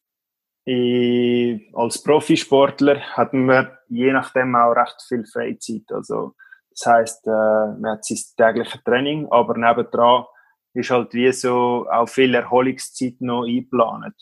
ich, 0.64 1.70
als 1.74 2.02
Profisportler 2.02 3.00
hat 3.16 3.32
man 3.32 3.77
je 3.88 4.12
nachdem 4.12 4.54
auch 4.56 4.72
recht 4.72 5.02
viel 5.06 5.24
Freizeit. 5.26 5.84
Also, 5.90 6.34
das 6.70 6.86
heißt, 6.86 7.26
äh, 7.26 7.30
man 7.80 7.92
hat 7.92 8.04
sein 8.04 8.18
tägliches 8.36 8.82
Training, 8.84 9.26
aber 9.30 9.56
nebendran 9.56 10.24
ist 10.74 10.90
halt 10.90 11.12
wie 11.14 11.32
so 11.32 11.86
auch 11.90 12.08
viel 12.08 12.34
Erholungszeit 12.34 13.20
noch 13.20 13.44
eingeplant. 13.44 14.14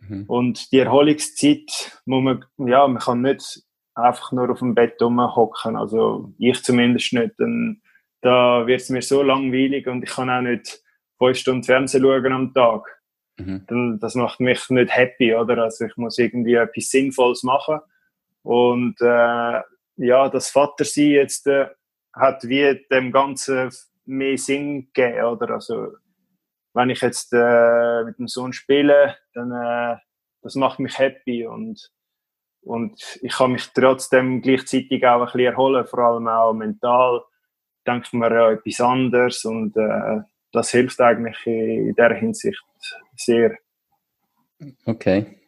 Mhm. 0.00 0.24
Und 0.26 0.72
die 0.72 0.80
Erholungszeit 0.80 2.00
muss 2.06 2.22
man, 2.22 2.44
ja, 2.58 2.86
man 2.88 3.00
kann 3.00 3.22
nicht 3.22 3.62
einfach 3.94 4.32
nur 4.32 4.50
auf 4.50 4.58
dem 4.58 4.74
Bett 4.74 5.00
rumhocken. 5.00 5.76
Also 5.76 6.32
ich 6.38 6.62
zumindest 6.62 7.12
nicht. 7.12 7.34
Dann, 7.38 7.82
da 8.20 8.66
wird 8.66 8.80
es 8.80 8.90
mir 8.90 9.02
so 9.02 9.22
langweilig 9.22 9.86
und 9.86 10.02
ich 10.02 10.10
kann 10.10 10.30
auch 10.30 10.40
nicht 10.40 10.82
fünf 11.18 11.36
Stunden 11.36 11.64
Fernsehen 11.64 12.02
schauen 12.02 12.32
am 12.32 12.54
Tag. 12.54 12.82
Mhm. 13.38 13.98
Das 14.00 14.14
macht 14.14 14.40
mich 14.40 14.68
nicht 14.70 14.94
happy, 14.94 15.34
oder? 15.34 15.58
Also 15.64 15.86
ich 15.86 15.96
muss 15.96 16.18
irgendwie 16.18 16.54
etwas 16.54 16.90
Sinnvolles 16.90 17.42
machen. 17.42 17.80
Und 18.42 19.00
äh, 19.00 19.60
ja, 19.96 20.28
das 20.28 20.50
Vatersein 20.50 21.10
jetzt 21.10 21.46
äh, 21.46 21.66
hat 22.12 22.44
wie 22.44 22.84
dem 22.90 23.12
Ganzen 23.12 23.70
mehr 24.04 24.38
Sinn 24.38 24.90
gegeben, 24.92 25.24
oder? 25.24 25.54
Also 25.54 25.88
wenn 26.74 26.90
ich 26.90 27.00
jetzt 27.00 27.32
äh, 27.32 28.04
mit 28.04 28.18
dem 28.18 28.28
Sohn 28.28 28.52
spiele, 28.52 29.16
dann 29.34 29.52
äh, 29.52 29.96
das 30.42 30.54
macht 30.56 30.78
mich 30.80 30.98
happy 30.98 31.46
und 31.46 31.90
und 32.64 33.18
ich 33.22 33.32
kann 33.32 33.52
mich 33.52 33.72
trotzdem 33.72 34.40
gleichzeitig 34.40 35.04
auch 35.04 35.20
ein 35.20 35.24
bisschen 35.24 35.40
erholen, 35.40 35.84
vor 35.84 35.98
allem 35.98 36.28
auch 36.28 36.52
mental. 36.52 37.22
Denkt 37.84 38.12
man 38.12 38.32
ja 38.32 38.52
etwas 38.52 38.80
anderes 38.80 39.44
und 39.44 39.76
äh, 39.76 40.20
das 40.52 40.70
hilft 40.70 41.00
eigentlich 41.00 41.44
in 41.44 41.94
der 41.96 42.14
Hinsicht 42.14 42.62
sehr. 43.16 43.58
Okay. 44.86 45.41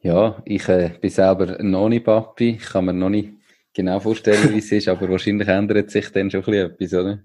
Ja, 0.00 0.40
ich 0.44 0.68
äh, 0.68 0.96
bin 1.00 1.10
selber 1.10 1.62
noch 1.62 1.88
nicht 1.88 2.04
Papi. 2.04 2.50
Ich 2.50 2.66
kann 2.66 2.84
mir 2.84 2.92
noch 2.92 3.08
nicht 3.08 3.32
genau 3.74 3.98
vorstellen, 3.98 4.52
wie 4.52 4.58
es 4.58 4.70
ist, 4.70 4.88
aber 4.88 5.08
wahrscheinlich 5.08 5.48
ändert 5.48 5.90
sich 5.90 6.10
dann 6.12 6.30
schon 6.30 6.44
ein 6.44 6.44
bisschen 6.44 6.70
etwas, 6.70 6.94
oder? 6.94 7.18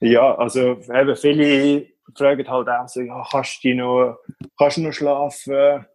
Ja, 0.00 0.34
also 0.34 0.78
eben 0.92 1.16
viele 1.16 1.86
fragen 2.14 2.48
halt 2.48 2.68
auch 2.68 2.88
so, 2.88 3.00
ja, 3.00 3.24
kannst 3.30 3.64
du 3.64 3.74
noch, 3.74 4.18
kannst 4.58 4.76
du 4.76 4.82
noch 4.82 4.92
schlafen? 4.92 5.86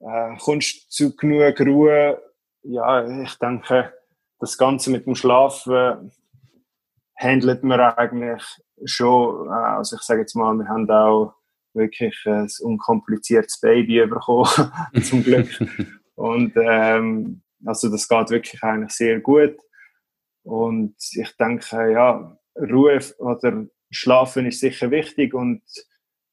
Äh, 0.00 0.36
kommst 0.38 0.86
du 0.86 0.88
zu 0.88 1.16
genug 1.16 1.60
Ruhe? 1.60 2.20
Ja, 2.62 3.06
ich 3.22 3.34
denke, 3.36 3.92
das 4.40 4.58
Ganze 4.58 4.90
mit 4.90 5.06
dem 5.06 5.14
Schlafen 5.14 6.10
handelt 7.16 7.62
man 7.64 7.80
eigentlich 7.80 8.42
schon. 8.84 9.48
Äh, 9.48 9.52
also 9.52 9.96
ich 9.96 10.02
sage 10.02 10.20
jetzt 10.20 10.34
mal, 10.34 10.54
wir 10.54 10.68
haben 10.68 10.90
auch 10.90 11.34
wirklich 11.74 12.16
ein 12.26 12.48
unkompliziertes 12.60 13.60
Baby 13.60 14.06
bekommen, 14.06 14.48
zum 15.02 15.22
Glück. 15.22 15.48
Und 16.14 16.52
ähm, 16.56 17.42
also 17.64 17.90
das 17.90 18.08
geht 18.08 18.30
wirklich 18.30 18.62
eigentlich 18.62 18.92
sehr 18.92 19.20
gut. 19.20 19.56
Und 20.44 20.96
ich 21.12 21.36
denke, 21.36 21.92
ja, 21.92 22.38
Ruhe 22.56 23.00
oder 23.18 23.66
Schlafen 23.90 24.46
ist 24.46 24.60
sicher 24.60 24.90
wichtig 24.90 25.34
und 25.34 25.62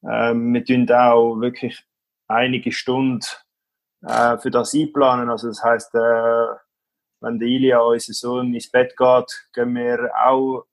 ähm, 0.04 0.54
wir 0.54 0.66
tun 0.66 0.90
auch 0.92 1.40
wirklich 1.40 1.84
einige 2.28 2.72
Stunden 2.72 3.26
äh, 4.06 4.38
für 4.38 4.52
das 4.52 4.74
einplanen. 4.74 5.30
Also 5.30 5.48
das 5.48 5.64
heißt, 5.64 5.94
äh, 5.96 6.48
wenn 7.22 7.40
der 7.40 7.48
Ilia, 7.48 7.80
unser 7.80 8.14
Sohn, 8.14 8.54
ins 8.54 8.70
Bett 8.70 8.96
geht, 8.98 9.50
gehen 9.54 9.76
wir 9.76 10.10
auch 10.24 10.66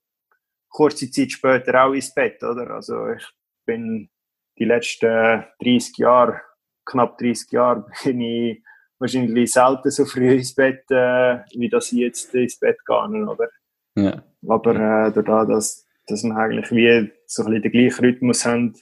kurze 0.71 1.11
Zeit 1.11 1.33
später 1.33 1.85
auch 1.85 1.93
ins 1.93 2.13
Bett, 2.13 2.43
oder? 2.43 2.71
Also 2.71 3.11
ich 3.11 3.27
bin 3.67 4.09
die 4.59 4.65
letzten 4.65 5.45
30 5.63 5.99
Jahre, 5.99 6.41
knapp 6.85 7.19
30 7.19 7.51
Jahre, 7.53 7.87
bin 8.05 8.21
ich 8.21 8.63
wahrscheinlich 8.99 9.53
selten 9.53 9.91
so 9.91 10.05
früh 10.05 10.33
ins 10.33 10.55
Bett, 10.55 10.85
äh, 10.91 11.39
wie 11.55 11.69
dass 11.69 11.93
ich 11.93 11.99
jetzt 11.99 12.35
ins 12.35 12.59
Bett 12.59 12.79
gehe, 12.85 13.27
oder? 13.27 13.49
Ja. 13.97 14.23
Aber 14.47 14.75
äh, 14.75 15.13
dadurch, 15.13 15.49
dass, 15.49 15.87
dass 16.07 16.25
wir 16.25 16.37
eigentlich 16.37 16.71
wie 16.71 17.13
so 17.27 17.43
ein 17.43 17.51
bisschen 17.51 17.63
den 17.63 17.73
gleichen 17.73 18.05
Rhythmus 18.05 18.45
haben, 18.45 18.75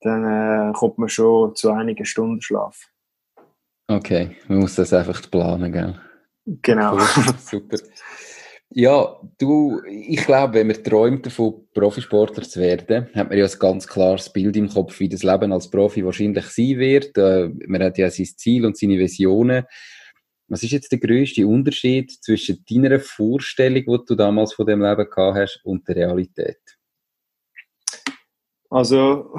dann 0.00 0.70
äh, 0.70 0.72
kommt 0.72 0.98
man 0.98 1.08
schon 1.08 1.54
zu 1.54 1.70
einigen 1.72 2.04
Stunden 2.04 2.40
Schlaf. 2.40 2.88
Okay, 3.88 4.36
man 4.48 4.58
muss 4.60 4.76
das 4.76 4.92
einfach 4.92 5.20
planen, 5.30 5.72
gell? 5.72 6.00
Genau. 6.46 6.98
Super. 7.38 7.76
Ja, 8.72 9.20
du, 9.38 9.82
ich 9.84 10.24
glaube, 10.24 10.54
wenn 10.54 10.68
man 10.68 10.82
träumt 10.84 11.26
davon, 11.26 11.66
Profisportler 11.74 12.44
zu 12.44 12.60
werden, 12.60 13.08
hat 13.14 13.28
man 13.28 13.36
ja 13.36 13.44
ein 13.44 13.58
ganz 13.58 13.86
klares 13.88 14.32
Bild 14.32 14.56
im 14.56 14.68
Kopf, 14.68 15.00
wie 15.00 15.08
das 15.08 15.24
Leben 15.24 15.52
als 15.52 15.68
Profi 15.68 16.04
wahrscheinlich 16.04 16.44
sein 16.46 16.78
wird. 16.78 17.18
Äh, 17.18 17.50
man 17.66 17.82
hat 17.82 17.98
ja 17.98 18.08
sein 18.10 18.26
Ziel 18.26 18.64
und 18.64 18.78
seine 18.78 18.96
Visionen. 18.96 19.64
Was 20.46 20.62
ist 20.62 20.70
jetzt 20.70 20.92
der 20.92 21.00
größte 21.00 21.44
Unterschied 21.48 22.12
zwischen 22.22 22.64
deiner 22.68 23.00
Vorstellung, 23.00 23.84
die 23.84 24.04
du 24.06 24.14
damals 24.14 24.54
von 24.54 24.66
dem 24.66 24.82
Leben 24.82 25.10
gehabt 25.10 25.36
hast, 25.36 25.60
und 25.64 25.88
der 25.88 25.96
Realität? 25.96 26.60
Also, 28.68 29.34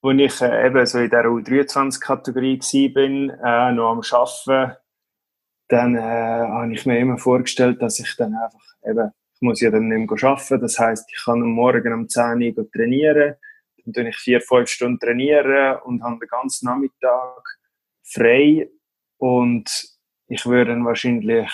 als 0.00 0.20
ich 0.20 0.40
äh, 0.42 0.66
eben 0.66 0.86
so 0.86 0.98
in 0.98 1.10
der 1.10 1.24
U23-Kategorie 1.24 2.60
war, 2.60 3.68
äh, 3.68 3.72
noch 3.72 3.90
am 3.90 4.00
Arbeiten, 4.00 4.76
dann 5.68 5.96
äh, 5.96 6.00
habe 6.00 6.72
ich 6.72 6.86
mir 6.86 6.98
immer 6.98 7.18
vorgestellt, 7.18 7.82
dass 7.82 7.98
ich 7.98 8.14
dann 8.16 8.34
einfach 8.34 8.60
eben, 8.84 9.10
ich 9.34 9.42
muss 9.42 9.60
ja 9.60 9.70
dann 9.70 9.88
nicht 9.88 10.10
mehr 10.10 10.30
arbeiten, 10.30 10.60
das 10.60 10.78
heißt, 10.78 11.10
ich 11.12 11.24
kann 11.24 11.42
am 11.42 11.50
Morgen 11.50 11.92
um 11.92 12.08
10 12.08 12.54
Uhr 12.56 12.70
trainieren, 12.70 13.34
dann 13.84 13.92
tue 13.92 14.08
ich 14.08 14.16
vier, 14.16 14.40
fünf 14.40 14.68
Stunden 14.68 14.98
trainieren 14.98 15.78
und 15.84 16.02
habe 16.02 16.18
den 16.18 16.28
ganzen 16.28 16.66
Nachmittag 16.66 17.42
frei. 18.02 18.68
Und 19.18 19.70
ich 20.28 20.44
würde 20.46 20.72
dann 20.72 20.84
wahrscheinlich 20.84 21.50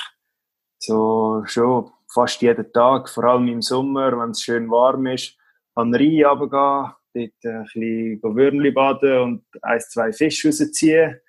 so 0.79 1.43
schon 1.47 1.91
fast 2.13 2.41
jeden 2.43 2.73
Tag, 2.73 3.09
vor 3.09 3.25
allem 3.25 3.49
im 3.49 3.63
Sommer, 3.63 4.19
wenn 4.19 4.31
es 4.31 4.43
schön 4.43 4.71
warm 4.71 5.07
ist, 5.07 5.37
an 5.75 5.93
den 5.93 6.01
Rhein 6.01 6.25
runtergehen, 6.27 6.93
dort 7.15 7.45
ein 7.45 7.63
bisschen 7.65 8.23
Würmli 8.23 8.71
baden 8.71 9.19
und 9.21 9.45
ein, 9.63 9.81
zwei 9.81 10.13
Fische 10.13 10.49
rausziehen 10.49 11.21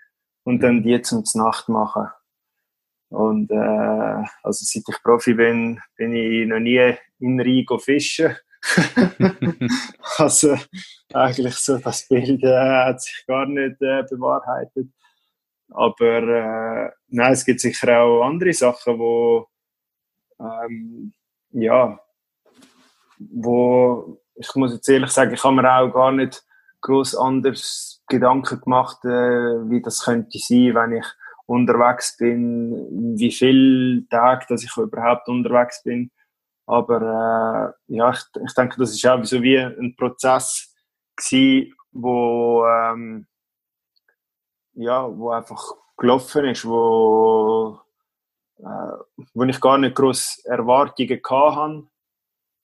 und 0.43 0.61
dann 0.61 0.83
die 0.83 1.01
zum 1.01 1.23
Nacht 1.35 1.69
machen. 1.69 2.07
Und 3.13 3.51
äh, 3.51 4.25
also 4.41 4.65
seit 4.65 4.83
ich 4.89 5.03
Profi 5.03 5.35
bin, 5.35 5.79
bin 5.95 6.15
ich 6.15 6.47
noch 6.47 6.59
nie 6.59 6.95
in 7.19 7.39
Rhein 7.39 7.79
fischen. 7.79 8.35
also 10.17 10.57
eigentlich 11.13 11.55
so 11.55 11.77
das 11.77 12.07
Bild 12.07 12.43
äh, 12.43 12.85
hat 12.85 13.01
sich 13.03 13.23
gar 13.27 13.45
nicht 13.45 13.79
äh, 13.81 14.03
bewahrheitet. 14.09 14.87
Aber 15.69 16.23
äh, 16.23 16.91
nein, 17.09 17.33
es 17.33 17.45
gibt 17.45 17.59
sicher 17.59 17.99
auch 17.99 18.23
andere 18.23 18.53
Sachen, 18.53 18.97
wo 18.97 19.47
ähm, 20.39 21.13
ja, 21.51 21.99
wo 23.19 24.19
ich 24.33 24.55
muss 24.55 24.73
jetzt 24.73 24.89
ehrlich 24.89 25.11
sagen, 25.11 25.35
ich 25.35 25.43
habe 25.43 25.55
mir 25.55 25.71
auch 25.71 25.91
gar 25.91 26.11
nicht 26.11 26.43
groß 26.81 27.15
anders 27.15 28.01
Gedanken 28.07 28.59
gemacht, 28.59 29.05
äh, 29.05 29.69
wie 29.69 29.83
das 29.83 30.03
könnte 30.03 30.39
sein, 30.39 30.73
wenn 30.73 30.97
ich 30.97 31.05
unterwegs 31.45 32.17
bin, 32.17 33.17
wie 33.17 33.31
viele 33.31 34.07
Tage, 34.09 34.45
dass 34.49 34.63
ich 34.63 34.75
überhaupt 34.77 35.27
unterwegs 35.27 35.83
bin. 35.83 36.11
Aber 36.65 37.75
äh, 37.87 37.95
ja, 37.95 38.11
ich, 38.11 38.19
ich 38.45 38.53
denke, 38.53 38.77
das 38.77 38.91
ist 38.91 39.05
auch 39.05 39.23
so 39.25 39.41
wie 39.41 39.57
ein 39.57 39.95
Prozess 39.97 40.73
gewesen, 41.15 41.73
wo 41.91 42.65
ähm, 42.65 43.27
ja, 44.75 45.05
wo 45.15 45.31
einfach 45.31 45.61
gelaufen 45.97 46.45
ist, 46.45 46.65
wo 46.65 47.79
äh, 48.59 48.97
wo 49.33 49.43
ich 49.43 49.59
gar 49.59 49.77
nicht 49.77 49.95
groß 49.95 50.45
Erwartungen 50.45 51.21
hatte 51.29 51.87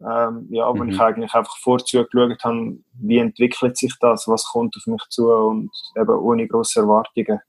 ähm, 0.01 0.47
ja, 0.49 0.69
wo 0.69 0.83
mhm. 0.83 0.89
ich 0.89 0.99
eigentlich 0.99 1.33
einfach 1.33 1.57
vorzugeschaut 1.57 2.43
habe, 2.43 2.77
wie 2.93 3.17
entwickelt 3.17 3.77
sich 3.77 3.93
das, 3.99 4.27
was 4.27 4.45
kommt 4.45 4.75
auf 4.77 4.87
mich 4.87 5.03
zu 5.09 5.29
und 5.31 5.71
eben 5.95 6.09
ohne 6.09 6.47
grosse 6.47 6.81
Erwartungen. 6.81 7.41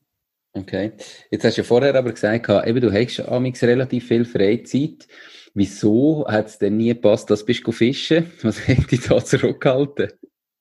Okay. 0.53 0.93
Jetzt 1.31 1.45
hast 1.45 1.57
du 1.57 1.63
ja 1.63 1.67
vorher 1.67 1.95
aber 1.95 2.13
gesagt, 2.13 2.49
eben, 2.49 2.81
du 2.81 2.93
hast 2.93 3.21
amigs 3.21 3.63
relativ 3.63 4.09
viel 4.09 4.25
Freizeit. 4.25 5.07
Wieso 5.55 6.27
hat 6.29 6.47
es 6.47 6.59
denn 6.59 6.77
nie 6.77 6.95
gepasst, 6.95 7.31
dass 7.31 7.45
du 7.45 7.73
fischen 7.73 8.33
Was 8.43 8.67
hat 8.67 8.91
dich 8.91 9.07
da 9.07 9.25
zurückgehalten? 9.25 10.13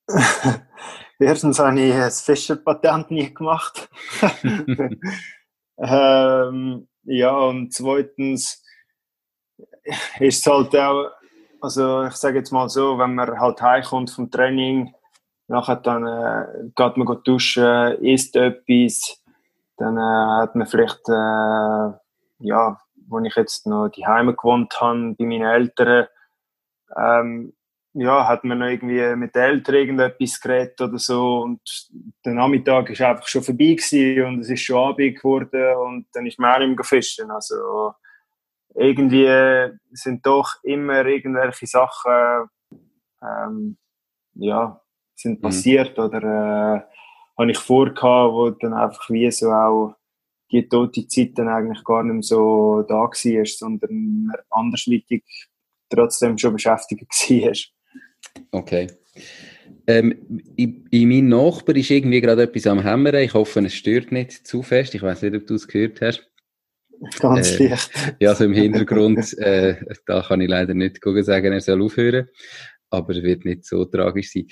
Erstens 1.19 1.59
habe 1.59 1.79
ich 1.81 1.93
das 1.93 2.21
Fischerpatent 2.21 3.11
nie 3.11 3.33
gemacht. 3.33 3.89
ähm, 5.77 6.87
ja, 7.03 7.37
und 7.37 7.73
zweitens 7.73 8.63
ist 10.19 10.39
es 10.39 10.45
halt 10.45 10.75
auch, 10.75 11.11
also 11.61 12.05
ich 12.05 12.13
sage 12.13 12.37
jetzt 12.37 12.51
mal 12.51 12.69
so, 12.69 12.97
wenn 12.97 13.15
man 13.15 13.37
halt 13.39 13.61
heimkommt 13.61 14.11
vom 14.11 14.31
Training, 14.31 14.93
nachher 15.47 15.75
dann 15.75 16.07
äh, 16.07 16.69
geht 16.75 16.97
man 16.97 17.23
duschen, 17.23 18.01
isst 18.01 18.35
etwas, 18.35 19.18
dann 19.79 19.97
äh, 19.97 20.41
hat 20.41 20.55
man 20.55 20.67
vielleicht, 20.67 21.07
äh, 21.09 21.97
ja, 22.39 22.79
wo 23.07 23.19
ich 23.19 23.35
jetzt 23.35 23.65
noch 23.65 23.89
die 23.89 24.05
Heime 24.05 24.35
gewohnt 24.35 24.79
habe, 24.79 25.15
bei 25.17 25.25
meinen 25.25 25.47
Eltern, 25.47 26.07
ähm, 26.95 27.53
ja, 27.93 28.27
hat 28.27 28.43
man 28.43 28.59
noch 28.59 28.67
irgendwie 28.67 29.15
mit 29.15 29.33
den 29.33 29.41
Eltern 29.41 29.75
irgendetwas 29.75 30.39
geredet 30.39 30.79
oder 30.79 30.99
so 30.99 31.39
und 31.41 31.61
der 32.23 32.33
Nachmittag 32.33 32.89
ist 32.91 33.01
einfach 33.01 33.27
schon 33.27 33.41
vorbei 33.41 33.73
gewesen 33.73 34.25
und 34.25 34.39
es 34.41 34.49
ist 34.49 34.61
schon 34.61 34.89
Abend 34.89 35.15
geworden 35.15 35.75
und 35.77 36.07
dann 36.13 36.27
ist 36.27 36.37
man 36.39 36.53
auch 36.53 36.59
nicht 36.59 36.75
mehr 36.75 36.85
fischen. 36.85 37.31
Also 37.31 37.93
irgendwie 38.75 39.71
sind 39.91 40.23
doch 40.25 40.63
immer 40.63 41.03
irgendwelche 41.05 41.65
Sachen 41.65 42.49
ähm, 43.23 43.77
ja, 44.35 44.79
sind 45.15 45.39
mhm. 45.39 45.41
passiert 45.41 45.97
mhm. 45.97 46.03
oder 46.03 46.23
äh, 46.75 46.81
habe 47.39 47.51
ich 47.51 47.57
vorgehabt, 47.57 48.33
wo 48.33 48.49
dann 48.49 48.73
einfach 48.73 49.09
wie 49.09 49.31
so 49.31 49.47
auch 49.47 49.95
die 50.51 50.67
tote 50.67 51.07
Zeit 51.07 51.37
dann 51.37 51.47
eigentlich 51.47 51.83
gar 51.83 52.03
nicht 52.03 52.13
mehr 52.13 52.23
so 52.23 52.83
da 52.87 52.95
war, 52.95 53.45
sondern 53.45 54.31
andersweitig 54.49 55.23
trotzdem 55.89 56.37
schon 56.37 56.53
beschäftigt 56.53 57.07
war. 57.29 57.53
Okay. 58.51 58.87
Ähm, 59.87 60.43
in, 60.55 60.85
in 60.91 61.09
meinem 61.09 61.29
Nachbar 61.29 61.75
ist 61.75 61.89
irgendwie 61.89 62.21
gerade 62.21 62.43
etwas 62.43 62.67
am 62.67 62.81
Hämmern. 62.81 63.15
Ich 63.15 63.33
hoffe, 63.33 63.59
es 63.61 63.73
stört 63.73 64.11
nicht 64.11 64.45
zu 64.45 64.61
fest. 64.61 64.93
Ich 64.93 65.01
weiß 65.01 65.21
nicht, 65.21 65.35
ob 65.35 65.47
du 65.47 65.55
es 65.55 65.67
gehört 65.67 66.01
hast. 66.01 66.27
Ganz 67.19 67.59
äh, 67.59 67.69
leicht. 67.69 67.91
Ja, 68.19 68.35
so 68.35 68.43
im 68.43 68.53
Hintergrund, 68.53 69.37
äh, 69.37 69.77
da 70.05 70.21
kann 70.21 70.41
ich 70.41 70.49
leider 70.49 70.73
nicht 70.73 71.01
sagen, 71.01 71.53
er 71.53 71.61
soll 71.61 71.81
aufhören. 71.81 72.27
Aber 72.89 73.15
es 73.15 73.23
wird 73.23 73.45
nicht 73.45 73.65
so 73.65 73.85
tragisch 73.85 74.31
sein. 74.31 74.47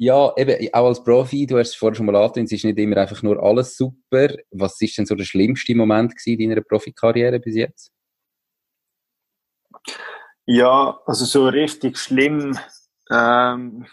Ja, 0.00 0.32
eben, 0.36 0.72
auch 0.72 0.86
als 0.86 1.02
Profi, 1.02 1.44
du 1.44 1.58
hast 1.58 1.70
es 1.70 1.74
vorher 1.74 1.96
schon 1.96 2.06
mal 2.06 2.14
angetönt, 2.14 2.46
es 2.46 2.52
ist 2.52 2.64
nicht 2.64 2.78
immer 2.78 2.98
einfach 2.98 3.20
nur 3.24 3.42
alles 3.42 3.76
super. 3.76 4.28
Was 4.52 4.80
ist 4.80 4.96
denn 4.96 5.06
so 5.06 5.16
der 5.16 5.24
schlimmste 5.24 5.74
Moment 5.74 6.14
in 6.24 6.50
deiner 6.50 6.60
Profikarriere 6.60 7.40
bis 7.40 7.56
jetzt? 7.56 7.92
Ja, 10.46 11.00
also 11.04 11.24
so 11.24 11.48
richtig 11.48 11.98
schlimm. 11.98 12.56
Ähm, 13.10 13.86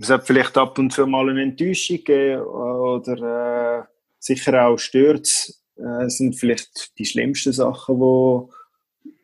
es 0.00 0.10
hat 0.10 0.26
vielleicht 0.26 0.58
ab 0.58 0.76
und 0.76 0.92
zu 0.92 1.06
mal 1.06 1.30
eine 1.30 1.42
Enttäuschung 1.42 1.98
gegeben 1.98 2.42
oder 2.42 3.78
äh, 3.78 3.84
sicher 4.18 4.66
auch 4.66 4.76
Stürze 4.76 5.52
äh, 5.76 6.08
sind 6.08 6.34
vielleicht 6.34 6.98
die 6.98 7.04
schlimmsten 7.04 7.52
Sachen, 7.52 8.00
wo, 8.00 8.50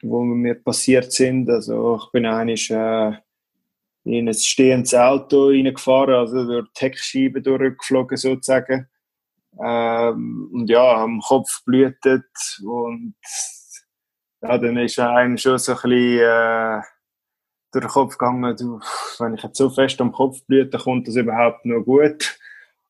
wo 0.02 0.22
mir 0.22 0.54
passiert 0.54 1.12
sind. 1.12 1.50
Also 1.50 2.00
ich 2.04 2.12
bin 2.12 2.24
eigentlich 2.24 2.70
äh, 2.70 3.14
in 4.08 4.28
ein 4.28 4.34
stehendes 4.34 4.94
Auto 4.94 5.48
reingefahren, 5.48 6.14
also 6.14 6.44
durch 6.46 6.68
die 6.72 6.80
Heckscheibe 6.80 7.42
durchgeflogen 7.42 8.16
sozusagen. 8.16 8.88
Ähm, 9.62 10.50
und 10.52 10.70
ja, 10.70 11.02
am 11.02 11.20
Kopf 11.20 11.62
blutet 11.64 12.24
und 12.64 13.14
ja, 14.40 14.56
dann 14.56 14.76
ist 14.76 14.98
einem 14.98 15.36
schon 15.36 15.58
so 15.58 15.72
ein 15.72 15.78
bisschen 15.78 16.20
äh, 16.20 16.80
durch 17.72 17.84
den 17.84 17.90
Kopf 17.90 18.18
gegangen, 18.18 18.56
du, 18.56 18.80
wenn 19.18 19.34
ich 19.34 19.42
jetzt 19.42 19.58
so 19.58 19.68
fest 19.68 20.00
am 20.00 20.12
Kopf 20.12 20.44
blüte, 20.46 20.78
kommt 20.78 21.08
das 21.08 21.16
überhaupt 21.16 21.64
noch 21.64 21.82
gut? 21.82 22.38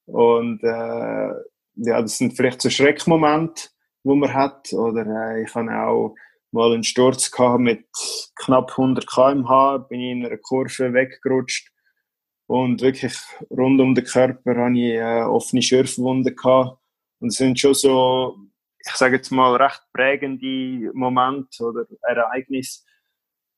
Und 0.06 0.62
äh, 0.62 1.30
ja, 1.74 2.02
das 2.02 2.18
sind 2.18 2.36
vielleicht 2.36 2.60
so 2.60 2.70
Schreckmomente, 2.70 3.68
wo 4.04 4.14
man 4.14 4.32
hat. 4.32 4.72
Oder 4.72 5.06
äh, 5.06 5.42
ich 5.42 5.54
habe 5.54 5.70
auch 5.70 6.14
mal 6.50 6.72
einen 6.72 6.84
Sturz 6.84 7.30
gehabt 7.30 7.60
mit 7.60 7.86
knapp 8.36 8.70
100 8.70 9.06
km/h, 9.06 9.78
bin 9.78 10.00
ich 10.00 10.12
in 10.12 10.26
einer 10.26 10.38
Kurve 10.38 10.92
weggerutscht 10.92 11.70
und 12.48 12.80
wirklich 12.80 13.14
rund 13.50 13.78
um 13.80 13.94
den 13.94 14.04
Körper 14.04 14.56
hatte 14.56 14.78
ich 14.78 14.94
äh, 14.94 15.22
offene 15.22 15.60
Schürfwunden 15.60 16.34
gehabt. 16.34 16.78
Und 17.20 17.28
es 17.28 17.36
sind 17.36 17.60
schon 17.60 17.74
so, 17.74 18.36
ich 18.78 18.92
sage 18.92 19.16
jetzt 19.16 19.30
mal, 19.30 19.54
recht 19.56 19.82
prägende 19.92 20.90
Momente 20.94 21.62
oder 21.62 21.84
Ereignisse, 22.00 22.84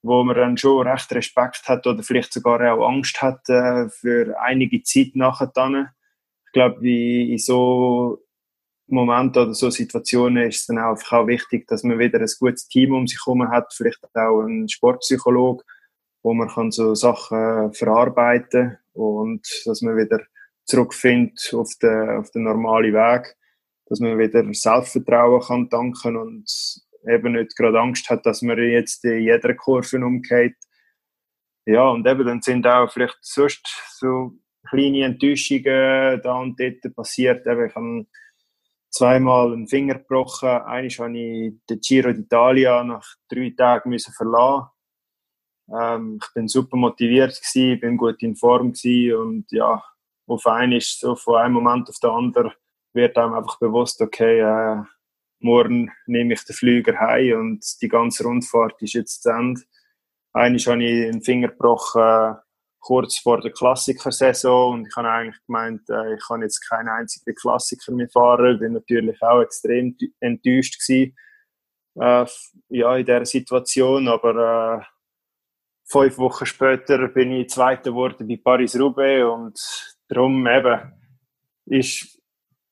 wo 0.03 0.25
man 0.25 0.37
dann 0.37 0.57
schon 0.57 0.87
recht 0.89 1.13
Respekt 1.13 1.69
hat 1.69 1.87
oder 1.87 2.03
vielleicht 2.03 2.33
sogar 2.33 2.61
auch 2.75 2.89
Angst 2.89 3.23
hat 3.23 3.49
äh, 3.49 3.89
für 3.91 4.37
einige 4.41 4.83
Zeit 4.83 5.15
nachher. 5.15 5.53
Ich 6.47 6.53
glaube, 6.53 6.89
in 6.89 7.39
so 7.39 8.19
Momenten 8.91 9.43
oder 9.43 9.55
so 9.55 9.71
Situationen 9.71 10.49
ist 10.49 10.61
es 10.61 10.67
dann 10.67 10.79
auch, 10.79 11.01
auch 11.13 11.27
wichtig, 11.27 11.67
dass 11.69 11.83
man 11.83 11.99
wieder 11.99 12.21
ein 12.21 12.29
gutes 12.39 12.69
Team 12.69 12.95
um 12.95 13.07
sich 13.07 13.19
herum 13.25 13.49
hat, 13.49 13.73
vielleicht 13.75 14.05
auch 14.15 14.43
einen 14.43 14.69
Sportpsychologe, 14.69 15.65
wo 16.23 16.35
man 16.35 16.49
kann 16.49 16.71
so 16.71 16.95
Sachen 16.95 17.73
verarbeiten 17.73 18.79
und 18.93 19.47
dass 19.65 19.83
man 19.83 19.97
wieder 19.97 20.21
zurückfindet 20.65 21.53
auf 21.55 21.71
den, 21.83 22.11
auf 22.11 22.31
den 22.31 22.45
normalen 22.45 22.93
Weg, 22.93 23.37
dass 23.87 24.01
man 24.01 24.19
wieder 24.19 24.45
Selbstvertrauen 24.53 25.43
kann 25.43 25.69
danken 25.69 26.17
und 26.17 26.49
eben 27.09 27.33
nicht 27.33 27.57
gerade 27.57 27.81
Angst 27.81 28.09
hat, 28.11 28.27
dass 28.27 28.43
man 28.43 28.59
jetzt 28.59 29.05
in 29.05 29.23
jeder 29.23 29.55
Kurve 29.55 29.97
umgeht. 29.97 30.57
Ja, 31.67 31.89
und 31.89 32.07
eben 32.07 32.27
dann 32.27 32.43
sind 32.43 32.67
auch 32.67 32.91
vielleicht 32.91 33.19
sonst 33.21 33.67
so 33.99 34.33
kleine 34.69 35.05
Enttäuschungen 35.05 36.21
da 36.23 36.39
und 36.39 36.59
dort 36.59 36.95
passiert. 36.95 37.47
Eben, 37.47 37.67
ich 37.67 37.75
habe 37.75 38.07
zweimal 38.91 39.53
einen 39.53 39.69
Finger 39.69 39.95
gebrochen. 39.95 40.49
Einmal 40.49 40.91
habe 40.91 41.19
ich 41.19 41.55
den 41.69 41.81
Giro 41.81 42.11
d'Italia 42.11 42.85
nach 42.85 43.07
drei 43.29 43.55
Tagen 43.57 43.91
müssen 43.91 44.13
verlassen. 44.13 44.69
Ähm, 45.73 46.21
ich 46.23 46.35
bin 46.35 46.49
super 46.49 46.77
motiviert 46.77 47.41
gewesen, 47.41 47.81
bin 47.81 47.97
gut 47.97 48.23
in 48.23 48.37
Form 48.37 48.73
gewesen 48.73 49.17
und 49.17 49.53
ja, 49.53 49.83
auf 50.27 50.47
einmal 50.47 50.81
so 50.81 51.15
von 51.15 51.37
einem 51.37 51.55
Moment 51.55 51.89
auf 51.89 51.99
den 52.01 52.11
anderen 52.11 52.53
wird 52.93 53.17
einem 53.17 53.35
einfach 53.35 53.59
bewusst, 53.59 54.01
okay, 54.01 54.41
äh, 54.41 54.83
morgen 55.39 55.91
nehme 56.07 56.35
ich 56.35 56.45
den 56.45 56.57
Flüger 56.57 56.99
heim 56.99 57.39
und 57.39 57.65
die 57.81 57.89
ganze 57.89 58.25
Rundfahrt 58.25 58.81
ist 58.83 58.95
jetzt 58.95 59.23
zu 59.23 59.31
Ende. 59.31 59.61
Einmal 60.33 60.61
habe 60.61 60.85
ich 60.85 61.09
einen 61.09 61.23
Finger 61.23 61.49
gebrochen, 61.49 62.37
kurz 62.81 63.19
vor 63.19 63.41
der 63.41 63.53
Klassikersaison 63.53 64.73
und 64.73 64.87
ich 64.87 64.97
habe 64.97 65.11
eigentlich 65.11 65.47
gemeint, 65.47 65.83
äh, 65.89 66.15
ich 66.15 66.27
kann 66.27 66.43
jetzt 66.43 66.61
keinen 66.69 66.89
einzigen 66.89 67.35
Klassiker 67.35 67.93
mehr 67.93 68.09
fahren, 68.09 68.59
bin 68.59 68.73
natürlich 68.73 69.21
auch 69.23 69.43
extrem 69.43 69.97
enttäuscht 70.21 70.81
gewesen, 70.81 71.17
äh, 71.97 72.27
ja, 72.71 72.97
in 72.97 73.05
dieser 73.05 73.27
Situation, 73.27 74.09
aber 74.09 74.81
äh, 74.81 74.85
fünf 75.85 76.19
Wochen 76.19 76.47
später 76.47 77.09
bin 77.09 77.33
ich 77.33 77.51
Zweiter 77.51 77.91
geworden 77.91 78.27
bei 78.27 78.41
Paris-Roubaix 78.43 79.25
und 79.25 79.61
darum 80.09 80.47
eben 80.47 80.93
ist 81.67 82.21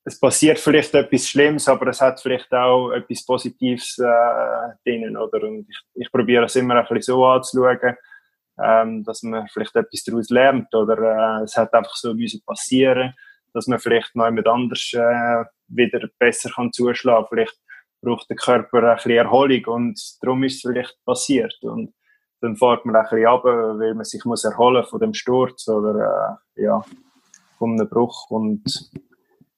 es 0.09 0.19
passiert 0.19 0.59
vielleicht 0.59 0.95
etwas 0.95 1.29
Schlimmes, 1.29 1.69
aber 1.69 1.89
es 1.89 2.01
hat 2.01 2.21
vielleicht 2.21 2.51
auch 2.53 2.93
etwas 2.93 3.27
Positives 3.27 3.99
äh, 3.99 4.73
drinnen, 4.83 5.17
oder? 5.19 5.47
Und 5.47 5.67
ich, 5.69 5.79
ich 5.95 6.11
probiere 6.11 6.45
es 6.45 6.57
immer 6.57 6.77
ein 6.77 6.87
bisschen 6.89 7.15
so 7.15 7.27
anzuschauen, 7.27 7.95
ähm, 8.63 9.05
dass 9.05 9.23
man 9.23 9.49
vielleicht 9.49 9.77
etwas 9.77 10.05
daraus 10.05 10.31
lernt 10.31 10.75
oder 10.75 11.41
äh, 11.41 11.45
es 11.45 11.57
hat 11.57 11.73
einfach 11.75 11.95
so 11.95 12.15
müssen 12.15 12.43
passieren, 12.45 13.15
dass 13.55 13.67
man 13.67 13.79
vielleicht 13.79 14.15
noch 14.15 14.27
jemand 14.27 14.49
anders 14.49 14.91
äh, 14.95 15.45
wieder 15.69 16.09
besser 16.19 16.51
kann 16.51 16.73
zuschlagen. 16.73 17.27
Vielleicht 17.29 17.59
braucht 18.01 18.29
der 18.29 18.37
Körper 18.37 18.83
ein 18.91 18.97
bisschen 18.97 19.13
Erholung 19.13 19.65
und 19.67 20.01
darum 20.21 20.43
ist 20.45 20.57
es 20.57 20.61
vielleicht 20.63 20.97
passiert 21.05 21.57
und 21.63 21.93
dann 22.41 22.57
fährt 22.57 22.85
man 22.87 22.95
ein 22.95 23.03
bisschen 23.03 23.27
runter, 23.27 23.79
weil 23.79 23.95
man 23.95 24.05
sich 24.05 24.25
muss 24.25 24.45
erholen 24.45 24.85
von 24.85 25.01
dem 25.01 25.15
Sturz 25.15 25.67
oder 25.69 26.39
äh, 26.57 26.63
ja, 26.63 26.85
von 27.59 27.73
einem 27.73 27.89
Bruch 27.89 28.31
und 28.31 28.63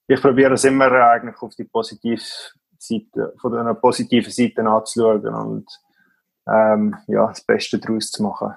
ich 0.07 0.20
probiere 0.20 0.55
es 0.55 0.64
immer 0.64 0.90
eigentlich 0.90 1.40
auf 1.40 1.55
die 1.55 1.64
positive 1.64 2.22
Seite, 2.78 3.34
von 3.40 3.57
einer 3.57 3.74
positiven 3.74 4.32
Seite 4.32 4.62
anzuschauen 4.62 5.34
und 5.34 5.66
ähm, 6.48 6.96
ja, 7.07 7.26
das 7.28 7.44
Beste 7.44 7.78
daraus 7.78 8.11
zu 8.11 8.22
machen. 8.22 8.55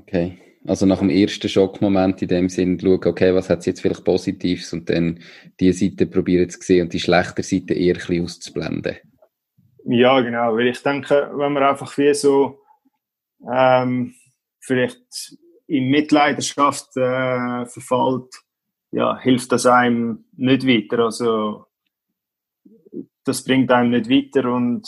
Okay. 0.00 0.38
Also 0.66 0.86
nach 0.86 0.98
dem 0.98 1.10
ersten 1.10 1.48
Schockmoment 1.48 2.20
in 2.20 2.28
dem 2.28 2.48
Sinn 2.48 2.78
schauen, 2.78 3.00
okay, 3.04 3.34
was 3.34 3.48
hat 3.48 3.60
es 3.60 3.66
jetzt 3.66 3.80
vielleicht 3.80 4.04
Positives 4.04 4.72
und 4.72 4.90
dann 4.90 5.20
die 5.60 5.72
Seite 5.72 6.06
probieren 6.06 6.50
zu 6.50 6.60
sehen 6.60 6.82
und 6.82 6.92
die 6.92 7.00
schlechte 7.00 7.42
Seite 7.42 7.74
eher 7.74 7.94
ein 7.94 8.00
bisschen 8.00 8.24
auszublenden. 8.24 8.96
Ja, 9.84 10.20
genau, 10.20 10.54
weil 10.54 10.66
ich 10.66 10.82
denke, 10.82 11.30
wenn 11.34 11.52
man 11.52 11.62
einfach 11.62 11.96
wie 11.96 12.12
so 12.12 12.60
ähm, 13.50 14.14
vielleicht 14.60 15.36
in 15.66 15.88
Mitleidenschaft 15.88 16.96
äh, 16.96 17.64
verfällt, 17.64 18.34
ja, 18.90 19.18
hilft 19.18 19.52
das 19.52 19.64
einem 19.64 20.24
nicht 20.36 20.66
weiter. 20.66 21.04
Also 21.04 21.66
das 23.24 23.44
bringt 23.44 23.70
einem 23.70 23.90
nicht 23.90 24.10
weiter 24.10 24.50
und, 24.52 24.86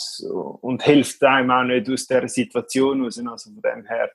und 0.61 0.83
hilft 0.83 1.23
einem 1.23 1.51
auch 1.51 1.63
nicht 1.63 1.89
aus 1.89 2.07
dieser 2.07 2.27
Situation 2.27 3.03
raus. 3.03 3.19
Also 3.19 3.51
von 3.51 3.61
dem 3.61 3.85
her 3.85 4.11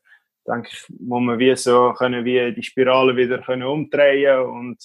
denke 0.47 0.69
ich, 0.73 0.85
muss 1.01 1.23
man 1.23 1.39
wie 1.39 1.55
so 1.57 1.93
können 1.93 2.25
wie 2.25 2.53
die 2.55 2.63
Spirale 2.63 3.17
wieder 3.17 3.43
können 3.43 3.65
umdrehen 3.65 4.41
und 4.41 4.79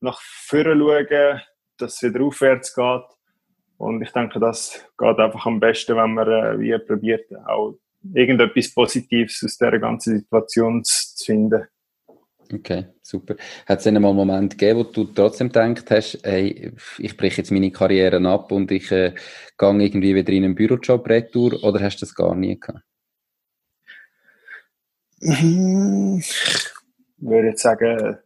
nach 0.00 0.20
vorne 0.20 0.76
schauen, 0.76 1.40
dass 1.78 1.94
es 1.94 2.02
wieder 2.02 2.24
aufwärts 2.24 2.74
geht. 2.74 3.04
Und 3.78 4.02
ich 4.02 4.10
denke, 4.10 4.40
das 4.40 4.84
geht 4.96 5.18
einfach 5.18 5.46
am 5.46 5.60
besten, 5.60 5.96
wenn 5.96 6.14
man 6.14 6.28
äh, 6.28 6.58
wie 6.58 6.78
probiert, 6.78 7.26
auch 7.46 7.74
irgendetwas 8.14 8.72
Positives 8.72 9.42
aus 9.44 9.58
dieser 9.58 9.78
ganzen 9.78 10.18
Situation 10.18 10.82
zu 10.84 11.24
finden. 11.24 11.66
Okay, 12.52 12.86
super. 13.02 13.34
Hat 13.66 13.78
es 13.78 13.84
denn 13.84 14.00
mal 14.00 14.08
einen 14.08 14.16
Moment 14.16 14.56
gegeben, 14.56 14.78
wo 14.78 14.84
du 14.84 15.04
trotzdem 15.04 15.48
gedacht 15.48 15.90
hast, 15.90 16.20
hey, 16.22 16.72
ich 16.98 17.16
breche 17.16 17.38
jetzt 17.38 17.50
meine 17.50 17.72
Karriere 17.72 18.24
ab 18.28 18.52
und 18.52 18.70
ich 18.70 18.90
äh, 18.92 19.14
gehe 19.58 19.82
irgendwie 19.82 20.14
wieder 20.14 20.32
in 20.32 20.44
einen 20.44 20.54
Bürojob 20.54 21.08
retour 21.08 21.62
oder 21.64 21.80
hast 21.80 21.96
du 21.96 22.06
das 22.06 22.14
gar 22.14 22.36
nie 22.36 22.58
gehabt? 22.58 22.84
Ich 25.20 26.72
würde 27.18 27.48
jetzt 27.48 27.62
sagen, 27.62 28.18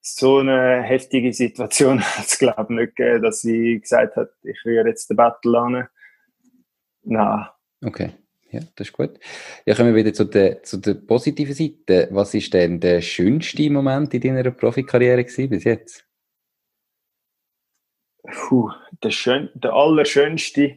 so 0.00 0.38
eine 0.38 0.82
heftige 0.82 1.32
Situation 1.32 2.00
hat 2.04 2.26
es, 2.26 2.38
glaube 2.38 2.66
ich, 2.74 2.80
nicht 2.80 2.96
gegeben, 2.96 3.22
dass 3.22 3.40
sie 3.40 3.80
gesagt 3.80 4.16
hat, 4.16 4.30
ich 4.42 4.64
rühre 4.64 4.88
jetzt 4.88 5.08
den 5.08 5.16
Battle 5.16 5.58
an. 5.58 5.88
Nein. 7.02 7.46
Okay. 7.84 8.10
Ja, 8.50 8.60
das 8.76 8.88
ist 8.88 8.92
gut. 8.92 9.18
Ja, 9.66 9.74
kommen 9.74 9.94
wir 9.94 10.04
wieder 10.04 10.14
zu 10.14 10.24
der, 10.24 10.62
zu 10.62 10.76
der 10.76 10.94
positiven 10.94 11.54
Seite. 11.54 12.08
Was 12.12 12.34
ist 12.34 12.54
denn 12.54 12.78
der 12.78 13.00
schönste 13.00 13.68
Moment 13.68 14.14
in 14.14 14.20
deiner 14.20 14.50
Profikarriere 14.52 15.24
gewesen 15.24 15.50
bis 15.50 15.64
jetzt? 15.64 16.06
Puh, 18.22 18.70
der, 19.02 19.10
schön, 19.10 19.50
der 19.54 19.72
allerschönste 19.72 20.76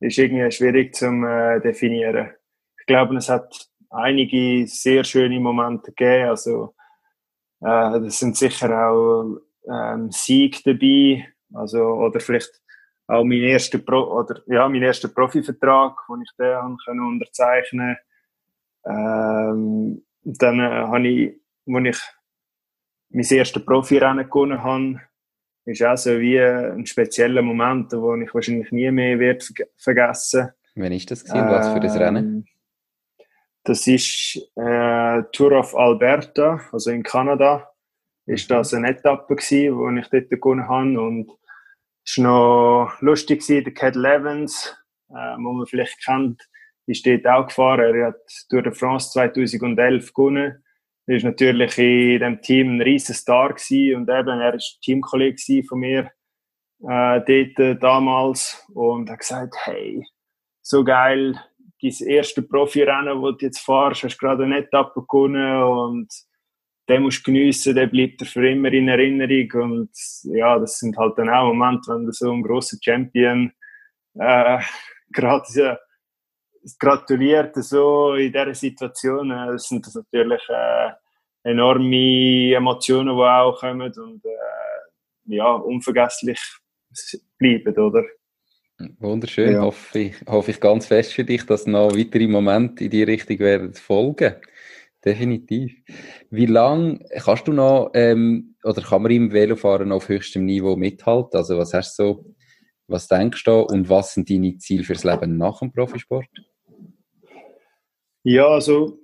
ist 0.00 0.18
irgendwie 0.18 0.50
schwierig 0.50 0.94
zu 0.94 1.06
äh, 1.06 1.60
definieren. 1.60 2.30
Ich 2.80 2.86
glaube, 2.86 3.16
es 3.16 3.28
hat 3.28 3.70
einige 3.90 4.66
sehr 4.66 5.04
schöne 5.04 5.40
Momente 5.40 5.92
gegeben. 5.92 6.28
Also, 6.28 6.74
äh, 7.60 8.00
das 8.00 8.18
sind 8.18 8.36
sicher 8.36 8.88
auch 8.88 9.38
ähm, 9.68 10.10
Sieg 10.10 10.62
dabei. 10.64 11.26
Also, 11.52 11.82
oder 11.82 12.20
vielleicht 12.20 12.60
auch 13.06 13.24
mein 13.24 13.42
erster 13.42 13.78
Pro 13.78 14.18
oder 14.18 14.40
ja 14.46 14.68
mein 14.68 14.82
erster 14.82 15.08
Profivertrag, 15.08 15.96
den 16.08 16.22
ich 16.22 16.30
den 16.38 16.76
können 16.84 17.06
unterzeichnen. 17.06 17.96
Ähm, 18.86 20.04
dann 20.22 20.60
äh, 20.60 20.86
habe 20.86 21.08
ich, 21.08 21.40
als 21.66 21.86
ich 21.86 22.02
mein 23.10 23.38
erstes 23.38 23.64
Profirennen 23.64 24.28
gewonnen 24.28 24.62
habe, 24.62 25.00
ist 25.66 25.82
auch 25.82 25.96
so 25.96 26.18
wie 26.18 26.40
ein 26.40 26.86
spezieller 26.86 27.42
Moment, 27.42 27.92
den 27.92 28.22
ich 28.22 28.34
wahrscheinlich 28.34 28.70
nie 28.72 28.90
mehr 28.90 29.18
wird 29.18 29.50
vergessen. 29.76 30.50
Wann 30.74 30.92
ist 30.92 31.10
das 31.10 31.24
gewesen? 31.24 31.48
Was 31.48 31.72
für 31.72 31.80
das 31.80 31.96
Rennen? 31.96 32.46
Das 33.64 33.86
ist 33.86 34.36
äh, 34.56 35.22
Tour 35.32 35.52
of 35.52 35.74
Alberta, 35.74 36.60
also 36.70 36.90
in 36.90 37.02
Kanada. 37.02 37.70
Ist 38.26 38.50
das 38.50 38.74
eine 38.74 38.90
Etappe 38.90 39.36
gewesen, 39.36 39.76
wo 39.76 39.88
ich 39.90 40.08
dort 40.08 40.30
gewonnen 40.30 40.68
habe 40.68 41.00
und 41.00 41.30
es 42.06 42.18
war 42.18 42.24
noch 42.24 43.00
lustig, 43.00 43.40
gewesen, 43.40 43.64
der 43.64 43.72
Cat 43.72 43.96
Levens, 43.96 44.76
äh, 45.08 45.36
wo 45.38 45.52
man 45.52 45.66
vielleicht 45.66 46.04
kennt, 46.04 46.42
ist 46.86 47.06
dort 47.06 47.26
auch 47.26 47.46
gefahren. 47.46 47.94
Er 47.94 48.08
hat 48.08 48.20
Tour 48.50 48.62
de 48.62 48.74
France 48.74 49.10
2011 49.12 50.12
gewonnen. 50.12 50.62
Er 51.06 51.16
ist 51.16 51.24
natürlich 51.24 51.78
in 51.78 52.20
dem 52.20 52.42
Team 52.42 52.76
ein 52.76 52.82
riesen 52.82 53.14
Star 53.14 53.54
gewesen 53.54 53.96
und 53.96 54.10
eben, 54.10 54.40
er 54.40 54.54
ist 54.54 54.78
Teamkollege 54.82 55.64
von 55.66 55.78
mir 55.78 56.10
äh, 56.80 57.20
dort 57.20 57.58
äh, 57.58 57.76
damals 57.76 58.62
und 58.74 59.08
hat 59.08 59.20
gesagt, 59.20 59.54
hey, 59.64 60.06
so 60.60 60.84
geil, 60.84 61.38
dein 61.84 62.08
erste 62.08 62.42
Profirennen, 62.42 63.22
das 63.22 63.36
du 63.38 63.46
jetzt 63.46 63.60
fahrst, 63.60 64.04
hast 64.04 64.18
gerade 64.18 64.44
eine 64.44 64.58
Etappe 64.58 65.02
gewonnen 65.02 65.62
und 65.62 66.08
den 66.88 67.02
musst 67.02 67.26
du 67.26 67.32
geniessen, 67.32 67.74
der 67.74 67.86
bleibt 67.86 68.20
dir 68.20 68.26
für 68.26 68.48
immer 68.48 68.72
in 68.72 68.88
Erinnerung. 68.88 69.72
Und 69.72 69.90
ja, 70.24 70.58
das 70.58 70.78
sind 70.78 70.96
halt 70.98 71.16
dann 71.18 71.30
auch 71.30 71.46
Momente, 71.46 71.92
wenn 71.92 72.04
du 72.04 72.12
so 72.12 72.30
einen 72.30 72.42
grossen 72.42 72.78
Champion 72.82 73.52
äh, 74.18 74.58
gerade 75.12 75.46
ja, 75.54 75.78
gratuliert 76.78 77.54
so 77.56 78.14
in 78.14 78.32
dieser 78.32 78.54
Situation. 78.54 79.30
Äh, 79.30 79.52
das 79.52 79.68
sind 79.68 79.86
das 79.86 79.94
natürlich 79.94 80.42
äh, 80.48 80.90
enorme 81.42 82.54
Emotionen, 82.54 83.16
die 83.16 83.22
auch 83.22 83.58
kommen 83.58 83.92
und 83.96 84.24
äh, 84.24 85.34
ja, 85.36 85.52
unvergesslich 85.52 86.40
bleiben, 87.38 87.76
oder? 87.78 88.04
Wunderschön. 88.98 89.52
Ja. 89.52 89.62
Hoffe, 89.62 89.98
ich, 89.98 90.14
hoffe 90.26 90.50
ich 90.50 90.60
ganz 90.60 90.86
fest 90.86 91.12
für 91.12 91.24
dich, 91.24 91.46
dass 91.46 91.66
noch 91.66 91.92
weitere 91.96 92.26
Momente 92.26 92.84
in 92.84 92.90
die 92.90 93.04
Richtung 93.04 93.38
werden 93.38 93.74
folgen. 93.74 94.34
Definitiv. 95.04 95.74
Wie 96.30 96.46
lange 96.46 96.98
kannst 97.22 97.46
du 97.46 97.52
noch, 97.52 97.90
ähm, 97.94 98.56
oder 98.64 98.82
kann 98.82 99.02
man 99.02 99.12
im 99.12 99.32
Velofahren 99.32 99.92
auf 99.92 100.08
höchstem 100.08 100.46
Niveau 100.46 100.76
mithalten? 100.76 101.36
Also 101.36 101.58
was 101.58 101.74
hast 101.74 101.98
du 101.98 102.04
so, 102.04 102.34
was 102.88 103.06
denkst 103.06 103.44
du 103.44 103.60
und 103.60 103.88
was 103.88 104.14
sind 104.14 104.30
deine 104.30 104.56
Ziele 104.58 104.82
fürs 104.82 105.04
Leben 105.04 105.36
nach 105.36 105.58
dem 105.60 105.72
Profisport? 105.72 106.26
Ja, 108.22 108.46
also 108.46 108.98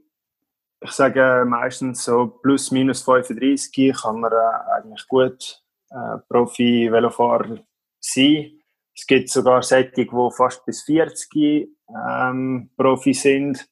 ich 0.82 0.90
sage 0.92 1.44
meistens 1.46 2.04
so 2.04 2.26
plus 2.26 2.70
minus 2.70 3.02
35 3.02 3.92
kann 3.94 4.20
man 4.20 4.32
äh, 4.32 4.72
eigentlich 4.76 5.06
gut 5.06 5.62
äh, 5.90 6.18
Profi-Velofahrer 6.28 7.58
sein. 8.00 8.59
Es 9.00 9.06
gibt 9.06 9.30
sogar 9.30 9.62
solche, 9.62 9.90
die 9.92 10.08
fast 10.36 10.64
bis 10.66 10.82
40 10.82 11.68
ähm, 11.88 12.70
Profi 12.76 13.14
sind 13.14 13.66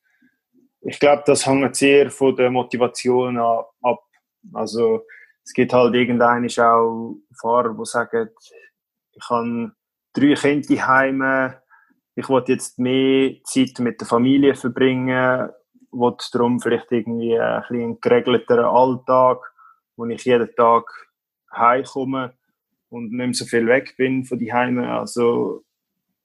ich 0.80 0.98
glaube, 0.98 1.22
das 1.26 1.46
hängt 1.46 1.76
sehr 1.76 2.10
von 2.10 2.36
der 2.36 2.50
Motivation 2.50 3.36
ab. 3.38 4.04
Also 4.52 5.04
es 5.44 5.52
gibt 5.52 5.72
halt 5.72 5.94
irgendeinen 5.94 6.48
auch 6.58 7.16
Fahrer, 7.40 7.74
die 7.74 7.84
sagen, 7.84 8.30
ich 9.12 9.28
habe 9.28 9.72
drei 10.12 10.34
Kinder 10.34 10.86
heim, 10.86 11.54
ich 12.14 12.28
will 12.28 12.44
jetzt 12.46 12.78
mehr 12.78 13.34
Zeit 13.44 13.78
mit 13.80 14.00
der 14.00 14.08
Familie 14.08 14.54
verbringen, 14.54 15.50
will 15.90 16.16
darum 16.32 16.60
vielleicht 16.60 16.90
irgendwie 16.92 17.38
ein 17.38 17.62
bisschen 17.68 18.00
geregelteren 18.00 18.64
Alltag, 18.64 19.38
wo 19.96 20.06
ich 20.06 20.24
jeden 20.24 20.54
Tag 20.54 20.84
heimkomme 21.52 22.37
und 22.88 23.12
nicht 23.12 23.26
mehr 23.26 23.34
so 23.34 23.44
viel 23.44 23.66
weg 23.66 23.96
bin 23.96 24.24
von 24.24 24.38
die 24.38 24.52
Heime. 24.52 24.90
Also 24.90 25.64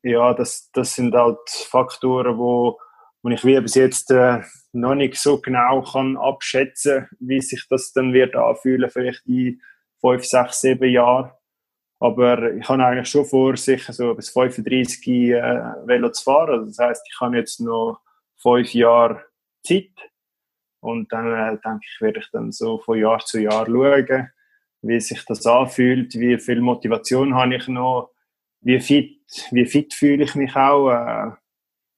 ja, 0.02 0.34
das, 0.34 0.70
das 0.74 0.96
sind 0.96 1.14
halt 1.16 1.40
Faktoren, 1.50 2.38
die 2.38 2.84
und 3.24 3.32
ich 3.32 3.46
wie 3.46 3.60
bis 3.62 3.76
jetzt 3.76 4.12
äh, 4.12 4.42
noch 4.74 4.96
nicht 4.96 5.16
so 5.16 5.40
genau 5.40 5.82
kann 5.82 6.18
abschätzen, 6.18 7.08
wie 7.20 7.40
sich 7.40 7.66
das 7.70 7.94
dann 7.94 8.12
wird 8.12 8.36
anfühlen, 8.36 8.90
vielleicht 8.90 9.26
in 9.26 9.62
fünf, 10.02 10.26
sechs, 10.26 10.60
sieben 10.60 10.92
Jahren. 10.92 11.32
Aber 12.00 12.52
ich 12.52 12.68
habe 12.68 12.86
eigentlich 12.86 13.08
schon 13.08 13.24
vor, 13.24 13.56
sicher 13.56 13.94
so 13.94 14.14
bis 14.14 14.30
35 14.32 15.08
äh, 15.08 15.42
Velo 15.86 16.12
zu 16.12 16.22
fahren. 16.22 16.50
Also 16.50 16.66
das 16.66 16.80
heißt, 16.80 17.08
ich 17.10 17.22
habe 17.22 17.38
jetzt 17.38 17.62
noch 17.62 18.02
fünf 18.36 18.74
Jahre 18.74 19.24
Zeit. 19.66 19.94
Und 20.82 21.10
dann 21.14 21.32
äh, 21.32 21.58
denke 21.64 21.86
ich, 21.90 22.02
werde 22.02 22.20
ich 22.20 22.30
dann 22.34 22.52
so 22.52 22.78
von 22.80 23.00
Jahr 23.00 23.20
zu 23.20 23.40
Jahr 23.40 23.66
schauen, 23.66 24.33
wie 24.84 25.00
sich 25.00 25.24
das 25.26 25.46
anfühlt, 25.48 26.14
wie 26.16 26.38
viel 26.38 26.62
Motivation 26.62 27.34
habe 27.34 27.56
ich 27.56 27.68
noch, 27.68 28.12
wie 28.62 28.80
fit, 28.80 29.20
wie 29.52 29.66
fit 29.66 29.94
fühle 29.94 30.26
ich 30.26 30.36
mich 30.36 30.56
auch. 30.56 30.92
Äh, 30.92 31.32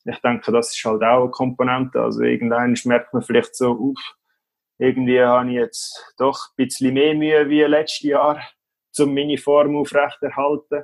ich 0.06 0.20
denke, 0.20 0.52
das 0.52 0.76
ist 0.76 0.86
halt 0.86 1.02
auch 1.04 1.24
eine 1.24 1.32
Komponente. 1.32 2.00
Also 2.00 2.22
irgendwann 2.22 2.78
merkt 2.86 3.14
man 3.14 3.24
vielleicht 3.24 3.56
so, 3.56 3.72
uff, 3.72 4.16
irgendwie 4.78 5.20
habe 5.20 5.50
ich 5.50 5.56
jetzt 5.56 6.14
doch 6.18 6.50
ein 6.50 6.56
bisschen 6.58 6.94
mehr 6.94 7.16
Mühe 7.16 7.50
wie 7.50 7.62
letztes 7.62 8.04
Jahr, 8.04 8.40
um 9.00 9.14
meine 9.14 9.38
Form 9.38 9.76
aufrechterhalten. 9.78 10.84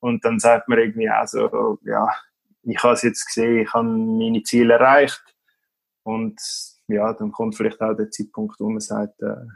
Und 0.00 0.24
dann 0.24 0.38
sagt 0.38 0.68
man 0.68 0.78
irgendwie 0.78 1.10
auch 1.10 1.26
so, 1.26 1.78
ja, 1.82 2.08
ich 2.62 2.82
habe 2.82 2.94
es 2.94 3.02
jetzt 3.02 3.26
gesehen, 3.26 3.58
ich 3.58 3.72
habe 3.74 3.86
meine 3.86 4.42
Ziele 4.42 4.74
erreicht. 4.74 5.22
Und 6.02 6.40
ja, 6.88 7.12
dann 7.12 7.32
kommt 7.32 7.56
vielleicht 7.56 7.80
auch 7.82 7.94
der 7.94 8.10
Zeitpunkt, 8.10 8.58
wo 8.58 8.70
man 8.70 8.80
sagt, 8.80 9.20
äh, 9.22 9.46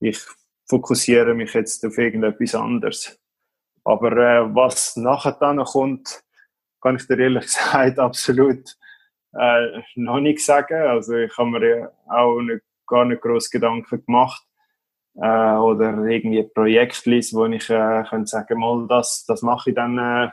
ich 0.00 0.20
fokussiere 0.66 1.34
mich 1.34 1.52
jetzt 1.54 1.84
auf 1.84 1.98
irgendetwas 1.98 2.54
anderes. 2.54 3.20
Aber 3.84 4.12
äh, 4.12 4.54
was 4.54 4.96
nachher 4.96 5.36
dann 5.38 5.62
kommt, 5.64 6.24
kann 6.80 6.96
ich 6.96 7.06
dir 7.06 7.18
ehrlich 7.18 7.44
gesagt 7.44 7.98
absolut 7.98 8.76
äh, 9.34 9.82
noch 9.96 10.20
nicht 10.20 10.44
sagen. 10.44 10.82
Also 10.82 11.14
ich 11.16 11.36
habe 11.36 11.50
mir 11.50 11.68
ja 11.68 11.92
auch 12.06 12.40
nicht, 12.40 12.62
gar 12.86 13.04
nicht 13.04 13.22
groß 13.22 13.50
Gedanken 13.50 14.04
gemacht 14.04 14.42
äh, 15.16 15.54
oder 15.56 16.04
irgendwie 16.04 16.40
ein 16.40 16.52
Projektliste, 16.52 17.36
wo 17.36 17.46
ich 17.46 17.68
äh, 17.70 18.04
könnte 18.08 18.26
sagen, 18.26 18.58
mal 18.58 18.86
das, 18.88 19.24
das 19.26 19.42
mache 19.42 19.70
ich 19.70 19.76
dann 19.76 19.98
äh, 19.98 20.30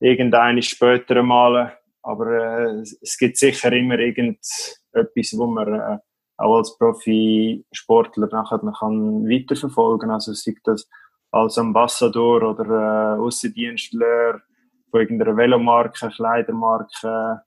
irgendeine 0.00 0.62
später 0.62 1.22
mal. 1.22 1.76
Aber 2.02 2.26
äh, 2.26 2.80
es 2.80 3.16
gibt 3.18 3.36
sicher 3.36 3.72
immer 3.72 3.98
irgendetwas, 3.98 5.32
wo 5.36 5.46
man 5.46 5.74
äh, 5.74 5.98
auch 6.36 6.56
als 6.58 6.76
Profisportler 6.78 8.28
nachher 8.30 8.62
man 8.62 8.74
kann 8.74 9.28
weiterverfolgen. 9.28 10.10
Also 10.10 10.32
sei 10.32 10.54
das 10.64 10.88
als 11.30 11.58
Ambassador 11.58 12.42
oder 12.42 13.16
äh, 13.16 13.20
Außendienstler 13.20 14.40
von 14.90 15.00
irgendeiner 15.00 15.36
Velomarke, 15.36 16.08
Kleidermarke 16.10 17.42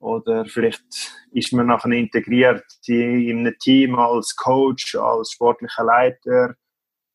oder 0.00 0.44
vielleicht 0.46 0.82
ist 1.30 1.52
man 1.52 1.68
nachher 1.68 1.92
integriert 1.92 2.64
in 2.86 3.38
einem 3.38 3.56
Team 3.60 3.94
als 3.96 4.34
Coach, 4.34 4.96
als 4.96 5.32
sportlicher 5.32 5.84
Leiter, 5.84 6.56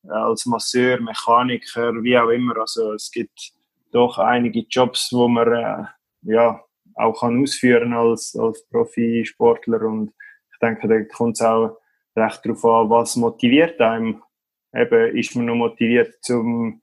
als 0.08 0.46
Masseur, 0.46 1.02
Mechaniker, 1.02 1.92
wie 2.02 2.18
auch 2.18 2.30
immer. 2.30 2.58
Also 2.58 2.94
es 2.94 3.12
gibt 3.12 3.52
doch 3.92 4.18
einige 4.18 4.62
Jobs, 4.70 5.10
wo 5.12 5.28
man 5.28 5.52
äh, 5.52 5.84
ja 6.22 6.62
auch 6.96 7.20
kann 7.20 7.42
ausführen 7.42 7.94
als 7.94 8.36
als 8.40 8.66
Profisportler 8.70 9.82
und 9.82 10.14
ich 10.58 10.60
denke, 10.60 10.88
da 10.88 11.04
kommt 11.04 11.36
es 11.36 11.42
auch 11.44 11.78
recht 12.16 12.44
darauf 12.44 12.66
an, 12.66 12.90
was 12.90 13.16
motiviert 13.16 13.80
einem. 13.80 14.24
Eben, 14.74 15.16
ist 15.16 15.36
man 15.36 15.46
noch 15.46 15.56
motiviert, 15.56 16.16
zum 16.22 16.82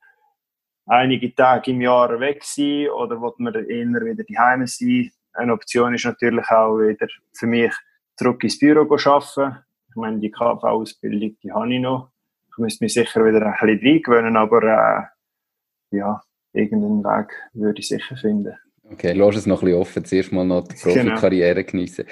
einige 0.86 1.34
Tage 1.34 1.72
im 1.72 1.80
Jahr 1.80 2.20
weg 2.20 2.44
sein 2.44 2.88
oder 2.88 3.20
wird 3.20 3.40
man 3.40 3.54
eher 3.54 3.86
wieder 3.86 4.24
daheim 4.24 4.66
sein? 4.66 5.10
Eine 5.32 5.52
Option 5.52 5.94
ist 5.94 6.04
natürlich 6.04 6.48
auch 6.50 6.78
wieder 6.78 7.08
für 7.32 7.46
mich 7.46 7.72
zurück 8.16 8.44
ins 8.44 8.58
Büro 8.58 8.82
arbeiten. 8.82 9.56
Ich 9.88 9.96
meine, 9.96 10.20
die 10.20 10.30
KV-Ausbildung, 10.30 11.36
die 11.42 11.52
habe 11.52 11.74
ich 11.74 11.80
noch. 11.80 12.10
Ich 12.50 12.58
müsste 12.58 12.84
mich 12.84 12.94
sicher 12.94 13.24
wieder 13.24 13.44
ein 13.44 13.52
bisschen 13.60 13.80
reingewöhnen, 13.80 14.36
aber 14.36 14.62
äh, 14.62 15.96
ja, 15.96 16.22
irgendeinen 16.52 17.02
Weg 17.02 17.32
würde 17.52 17.80
ich 17.80 17.88
sicher 17.88 18.16
finden. 18.16 18.56
Okay, 18.90 19.12
lass 19.12 19.36
es 19.36 19.46
noch 19.46 19.62
ein 19.62 19.66
bisschen 19.66 19.80
offen, 19.80 20.04
zuerst 20.04 20.32
mal 20.32 20.44
noch 20.44 20.68
die. 20.68 20.74
Profikarriere 20.74 21.64
genau. 21.64 21.70
geniessen. 21.70 22.04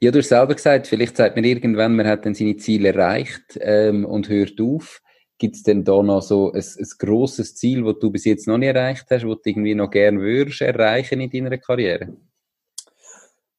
Ja, 0.00 0.10
du 0.10 0.18
hast 0.18 0.28
selber 0.28 0.54
gesagt, 0.54 0.86
vielleicht 0.86 1.16
sagt 1.16 1.36
man 1.36 1.44
irgendwann, 1.44 1.96
man 1.96 2.06
hat 2.06 2.26
dann 2.26 2.34
seine 2.34 2.56
Ziele 2.56 2.90
erreicht 2.90 3.58
ähm, 3.60 4.04
und 4.04 4.28
hört 4.28 4.60
auf. 4.60 5.00
Gibt 5.38 5.56
es 5.56 5.62
denn 5.62 5.84
da 5.84 6.02
noch 6.02 6.20
so 6.20 6.52
ein, 6.52 6.60
ein 6.60 6.86
grosses 6.98 7.56
Ziel, 7.56 7.82
das 7.82 7.98
du 7.98 8.10
bis 8.10 8.26
jetzt 8.26 8.46
noch 8.46 8.58
nicht 8.58 8.74
erreicht 8.74 9.06
hast, 9.10 9.22
das 9.22 9.22
du 9.22 9.38
irgendwie 9.44 9.74
noch 9.74 9.90
gerne 9.90 10.20
würdest 10.20 10.60
erreichen 10.60 11.20
in 11.20 11.30
deiner 11.30 11.56
Karriere? 11.56 12.14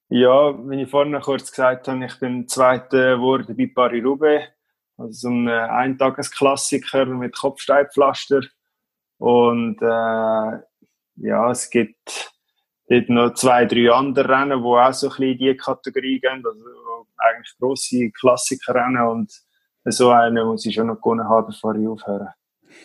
Ja, 0.09 0.53
wie 0.69 0.83
ich 0.83 0.89
vorhin 0.89 1.19
kurz 1.21 1.49
gesagt 1.49 1.87
habe, 1.87 2.05
ich 2.05 2.19
bin 2.19 2.47
Zweiter 2.47 3.15
geworden 3.15 3.55
bei 3.57 3.71
Paris-Roubaix. 3.73 4.49
Also 4.97 5.11
so 5.11 5.29
ein 5.29 5.47
Eintagesklassiker 5.47 7.05
mit 7.05 7.35
Kopfsteinpflaster. 7.35 8.41
Und 9.17 9.81
äh, 9.81 10.59
ja, 11.15 11.51
es 11.51 11.69
gibt 11.69 12.30
dort 12.91 13.09
noch 13.09 13.33
zwei, 13.35 13.65
drei 13.65 13.89
andere 13.89 14.27
Rennen, 14.27 14.61
die 14.61 14.65
auch 14.65 14.93
so 14.93 15.07
ein 15.07 15.11
bisschen 15.11 15.31
in 15.31 15.37
diese 15.37 15.55
Kategorie 15.55 16.19
gehen. 16.19 16.43
Also 16.45 17.07
eigentlich 17.17 17.55
grosse 17.59 18.11
Klassikerrennen 18.11 19.07
und 19.07 19.31
so 19.85 20.09
einen 20.09 20.45
muss 20.45 20.65
ich 20.65 20.75
schon 20.75 20.87
noch 20.87 21.01
gewonnen 21.01 21.27
haben, 21.27 21.47
bevor 21.47 21.75
ich 21.75 21.87
aufhöre. 21.87 22.33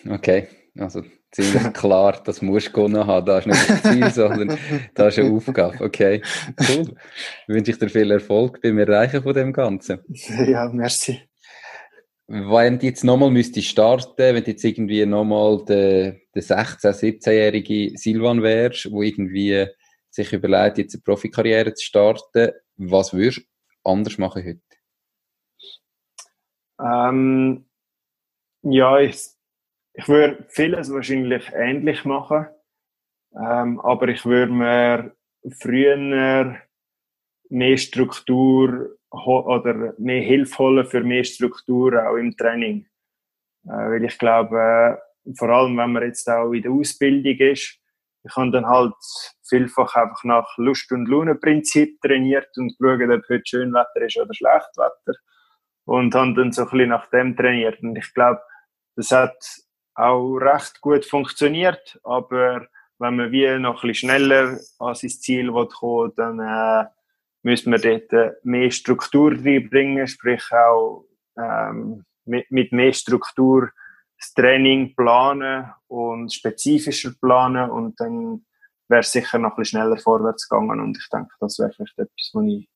Okay, 0.08 0.48
also 0.78 1.02
ziemlich 1.30 1.72
klar, 1.72 2.20
das 2.24 2.40
musst 2.40 2.68
du 2.68 2.72
gewonnen 2.72 3.06
haben. 3.06 3.26
Das 3.26 3.46
ist 3.46 3.46
nicht 3.46 3.70
das 3.70 3.82
Ziel, 3.82 4.10
sondern 4.12 4.58
das 4.94 5.18
ist 5.18 5.24
eine 5.24 5.34
Aufgabe. 5.34 5.84
Okay, 5.84 6.22
cool. 6.68 6.94
Wünsche 7.48 7.72
ich 7.72 7.78
dir 7.78 7.88
viel 7.88 8.10
Erfolg 8.10 8.60
beim 8.62 8.78
Erreichen 8.78 9.22
von 9.22 9.34
dem 9.34 9.52
Ganzen. 9.52 10.00
Ja, 10.46 10.68
merci. 10.72 11.20
Wenn 12.28 12.78
du 12.80 12.86
jetzt 12.86 13.04
nochmal 13.04 13.30
müsstest 13.30 13.68
starten, 13.68 14.34
wenn 14.34 14.42
du 14.42 14.50
jetzt 14.50 14.64
irgendwie 14.64 15.06
nochmal 15.06 15.64
der, 15.64 16.16
der 16.34 16.42
16-, 16.42 17.22
17-jährige 17.22 17.96
Silvan 17.96 18.42
wärst, 18.42 18.90
wo 18.90 19.02
irgendwie 19.02 19.68
sich 20.16 20.32
überlegt, 20.32 20.78
jetzt 20.78 20.94
eine 20.94 21.02
Profikarriere 21.02 21.74
zu 21.74 21.84
starten, 21.84 22.52
was 22.76 23.12
würdest 23.12 23.38
du 23.38 23.90
anders 23.90 24.18
machen 24.18 24.44
heute? 24.44 24.60
Ähm, 26.78 27.66
ja, 28.62 28.98
ich, 28.98 29.18
ich 29.94 30.08
würde 30.08 30.44
vieles 30.48 30.92
wahrscheinlich 30.92 31.50
ähnlich 31.54 32.04
machen, 32.04 32.46
ähm, 33.34 33.80
aber 33.80 34.08
ich 34.08 34.24
würde 34.26 34.52
mir 34.52 35.16
früher 35.60 36.58
mehr 37.48 37.76
Struktur 37.78 38.96
oder 39.10 39.94
mehr 39.98 40.22
Hilfe 40.22 40.58
holen 40.58 40.86
für 40.86 41.02
mehr 41.02 41.24
Struktur 41.24 42.06
auch 42.06 42.16
im 42.16 42.36
Training. 42.36 42.86
Äh, 43.64 43.68
weil 43.68 44.04
ich 44.04 44.18
glaube, 44.18 45.00
äh, 45.24 45.34
vor 45.34 45.48
allem 45.48 45.76
wenn 45.76 45.92
man 45.92 46.02
jetzt 46.02 46.28
auch 46.28 46.52
in 46.52 46.62
der 46.62 46.72
Ausbildung 46.72 47.36
ist, 47.38 47.78
ich 48.24 48.36
habe 48.36 48.50
dann 48.50 48.66
halt 48.66 48.94
vielfach 49.48 49.94
einfach 49.94 50.24
nach 50.24 50.46
Lust- 50.56 50.92
und 50.92 51.08
Laune-Prinzip 51.08 52.00
trainiert 52.00 52.48
und 52.56 52.76
geschaut, 52.78 53.08
ob 53.08 53.28
heute 53.28 53.42
Schönwetter 53.46 54.02
ist 54.02 54.16
oder 54.16 54.34
Schlechtwetter. 54.34 55.18
Und 55.84 56.14
habe 56.14 56.34
dann 56.34 56.52
so 56.52 56.62
ein 56.62 56.68
bisschen 56.70 56.88
nach 56.88 57.08
dem 57.10 57.36
trainiert. 57.36 57.82
Und 57.82 57.96
ich 57.96 58.12
glaube, 58.12 58.40
das 58.96 59.10
hat 59.12 59.36
auch 59.94 60.36
recht 60.36 60.80
gut 60.80 61.04
funktioniert. 61.04 62.00
Aber 62.02 62.66
wenn 62.98 63.16
man 63.16 63.32
wie 63.32 63.58
noch 63.58 63.82
ein 63.82 63.88
bisschen 63.88 64.10
schneller 64.10 64.58
an 64.78 64.94
sein 64.94 65.10
Ziel 65.10 65.52
kommen 65.52 66.12
dann 66.16 66.40
äh, 66.40 66.86
müssen 67.42 67.70
wir 67.70 67.78
dort 67.78 68.12
äh, 68.12 68.32
mehr 68.42 68.70
Struktur 68.70 69.32
reinbringen, 69.32 70.08
sprich 70.08 70.42
auch 70.52 71.06
ähm, 71.38 72.04
mit, 72.24 72.50
mit 72.50 72.72
mehr 72.72 72.92
Struktur 72.92 73.70
das 74.18 74.32
Training 74.32 74.94
planen 74.96 75.70
und 75.88 76.32
spezifischer 76.32 77.12
planen 77.20 77.70
und 77.70 78.00
dann 78.00 78.46
wäre 78.88 79.00
es 79.00 79.12
sicher 79.12 79.38
noch 79.38 79.50
ein 79.50 79.56
bisschen 79.56 79.80
schneller 79.80 79.98
vorwärts 79.98 80.48
gegangen 80.48 80.80
und 80.80 80.96
ich 80.96 81.08
denke, 81.08 81.34
das 81.40 81.58
wäre 81.58 81.72
vielleicht 81.72 81.98
etwas, 81.98 82.30
was 82.32 82.44
ich, 82.46 82.68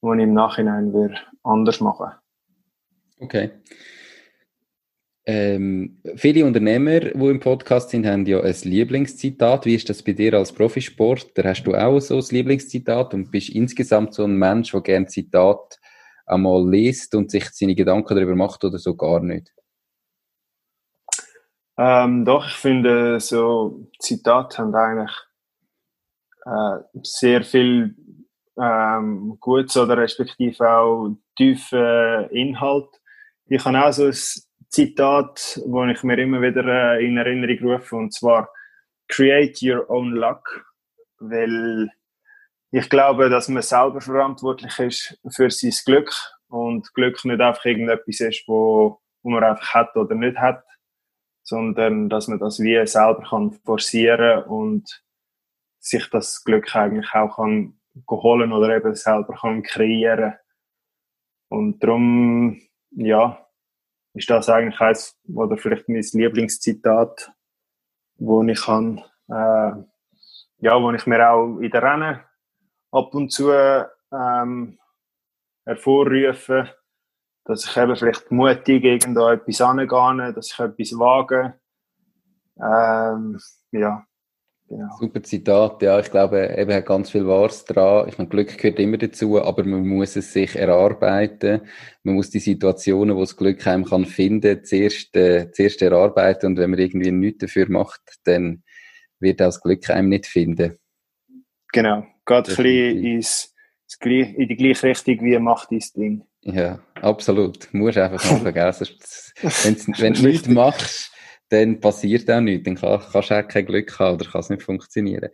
was 0.00 0.16
ich 0.16 0.22
im 0.22 0.34
Nachhinein 0.34 0.92
würde 0.92 1.18
anders 1.42 1.80
machen 1.80 2.12
Okay. 3.20 3.50
Ähm, 5.26 6.00
viele 6.16 6.46
Unternehmer, 6.46 7.00
die 7.00 7.26
im 7.26 7.40
Podcast 7.40 7.90
sind, 7.90 8.06
haben 8.06 8.24
ja 8.24 8.40
ein 8.40 8.56
Lieblingszitat. 8.62 9.66
Wie 9.66 9.74
ist 9.74 9.90
das 9.90 10.02
bei 10.02 10.12
dir 10.12 10.34
als 10.34 10.52
Profisportler? 10.52 11.44
Hast 11.44 11.64
du 11.64 11.74
auch 11.74 12.00
so 12.00 12.16
ein 12.16 12.24
Lieblingszitat 12.30 13.12
und 13.12 13.30
bist 13.30 13.50
insgesamt 13.50 14.14
so 14.14 14.24
ein 14.24 14.38
Mensch, 14.38 14.70
der 14.70 14.80
gerne 14.80 15.06
Zitat 15.06 15.78
einmal 16.24 16.66
liest 16.70 17.14
und 17.14 17.30
sich 17.30 17.44
seine 17.50 17.74
Gedanken 17.74 18.14
darüber 18.14 18.36
macht 18.36 18.64
oder 18.64 18.78
so 18.78 18.96
gar 18.96 19.20
nicht? 19.20 19.52
Ähm, 21.76 22.24
doch, 22.24 22.46
ich 22.46 22.54
finde, 22.54 23.20
so 23.20 23.86
Zitate 23.98 24.58
haben 24.58 24.74
eigentlich 24.74 25.12
äh, 26.48 27.00
sehr 27.02 27.42
viel 27.42 27.94
ähm, 28.60 29.36
Gutes 29.40 29.76
oder 29.76 29.98
respektive 29.98 30.68
auch 30.68 31.16
tiefen 31.36 32.28
Inhalt. 32.30 32.88
Ich 33.46 33.64
habe 33.64 33.84
auch 33.84 33.92
so 33.92 34.06
ein 34.06 34.16
Zitat, 34.68 35.60
wo 35.66 35.84
ich 35.84 36.02
mir 36.02 36.18
immer 36.18 36.40
wieder 36.40 36.64
äh, 36.64 37.06
in 37.06 37.16
Erinnerung 37.16 37.72
rufe, 37.72 37.96
und 37.96 38.12
zwar 38.12 38.50
Create 39.08 39.62
your 39.62 39.88
own 39.90 40.12
luck, 40.12 40.66
weil 41.18 41.90
ich 42.70 42.90
glaube, 42.90 43.30
dass 43.30 43.48
man 43.48 43.62
selber 43.62 44.00
verantwortlich 44.00 44.78
ist 44.78 45.18
für 45.30 45.50
sein 45.50 45.72
Glück 45.86 46.12
und 46.48 46.92
Glück 46.94 47.24
nicht 47.24 47.40
einfach 47.40 47.64
irgendetwas 47.64 48.20
ist, 48.20 48.44
wo, 48.46 49.00
wo 49.22 49.30
man 49.30 49.44
einfach 49.44 49.74
hat 49.74 49.96
oder 49.96 50.14
nicht 50.14 50.36
hat, 50.36 50.64
sondern 51.42 52.10
dass 52.10 52.28
man 52.28 52.38
das 52.38 52.60
wie 52.60 52.86
selber 52.86 53.24
kann 53.30 53.52
forcieren 53.64 54.44
und 54.44 55.02
sich 55.78 56.08
das 56.10 56.44
Glück 56.44 56.74
eigentlich 56.74 57.12
auch 57.14 57.36
kann 57.36 57.78
holen 58.10 58.52
oder 58.52 58.76
eben 58.76 58.94
selber 58.94 59.34
kann 59.34 59.62
kreieren. 59.62 60.34
Und 61.48 61.82
darum, 61.82 62.60
ja, 62.90 63.46
ist 64.14 64.30
das 64.30 64.48
eigentlich 64.48 64.80
eins, 64.80 65.18
oder 65.34 65.56
vielleicht 65.56 65.88
mein 65.88 66.02
Lieblingszitat, 66.02 67.32
wo 68.16 68.42
ich 68.42 68.62
kann, 68.62 68.98
äh, 69.28 69.72
ja, 70.60 70.82
wo 70.82 70.90
ich 70.92 71.06
mir 71.06 71.30
auch 71.30 71.58
in 71.58 71.70
der 71.70 71.82
Rennen 71.82 72.20
ab 72.90 73.14
und 73.14 73.30
zu 73.30 73.50
ähm, 73.52 74.78
hervorrufe, 75.64 76.74
dass 77.44 77.64
ich 77.64 77.76
eben 77.76 77.96
vielleicht 77.96 78.30
mutig 78.30 78.84
irgendwo 78.84 79.28
etwas 79.28 79.60
angehe, 79.60 80.32
dass 80.32 80.52
ich 80.52 80.58
etwas 80.58 80.98
wage. 80.98 81.58
Ähm, 82.60 83.38
ja, 83.70 84.04
genau. 84.68 84.88
Super 84.98 85.22
Zitat, 85.22 85.82
ja, 85.82 85.98
ich 85.98 86.10
glaube, 86.10 86.54
eben 86.56 86.72
hat 86.72 86.86
ganz 86.86 87.10
viel 87.10 87.26
Wahres 87.26 87.64
dran. 87.64 88.08
Ich 88.08 88.18
meine, 88.18 88.30
Glück 88.30 88.56
gehört 88.56 88.78
immer 88.78 88.98
dazu, 88.98 89.40
aber 89.40 89.64
man 89.64 89.86
muss 89.86 90.16
es 90.16 90.32
sich 90.32 90.56
erarbeiten. 90.56 91.62
Man 92.02 92.14
muss 92.14 92.30
die 92.30 92.38
Situationen, 92.38 93.16
wo 93.16 93.20
das 93.20 93.36
Glück 93.36 93.66
einem 93.66 93.84
kann 93.84 94.04
finden, 94.04 94.64
zuerst, 94.64 95.16
äh, 95.16 95.50
zuerst 95.52 95.82
erarbeiten 95.82 96.46
und 96.46 96.58
wenn 96.58 96.70
man 96.70 96.78
irgendwie 96.78 97.10
nichts 97.10 97.38
dafür 97.40 97.68
macht, 97.68 98.00
dann 98.24 98.62
wird 99.20 99.40
auch 99.42 99.46
das 99.46 99.60
Glück 99.60 99.88
einem 99.90 100.10
nicht 100.10 100.26
finden. 100.26 100.78
Genau, 101.72 102.06
geht 102.24 102.36
ein 102.36 102.44
bisschen 102.44 103.04
ins, 103.04 103.54
in 104.00 104.48
die 104.48 104.56
gleiche 104.56 104.86
Richtung 104.86 105.20
wie 105.22 105.38
macht 105.38 105.70
dein 105.70 105.82
Ding. 105.96 106.24
Ja, 106.42 106.78
absolut. 106.94 107.68
Du 107.72 107.76
musst 107.76 107.98
einfach 107.98 108.22
gell? 108.52 108.72
wenn 109.98 110.14
du 110.14 110.22
nichts 110.22 110.48
machst, 110.48 111.12
dann 111.48 111.80
passiert 111.80 112.30
auch 112.30 112.40
nichts. 112.40 112.64
Dann 112.64 112.76
kann, 112.76 113.00
kannst 113.12 113.30
du 113.30 113.34
auch 113.34 113.48
kein 113.48 113.66
Glück 113.66 113.98
haben 113.98 114.16
oder 114.16 114.30
kann 114.30 114.40
es 114.40 114.50
nicht 114.50 114.62
funktionieren. 114.62 115.30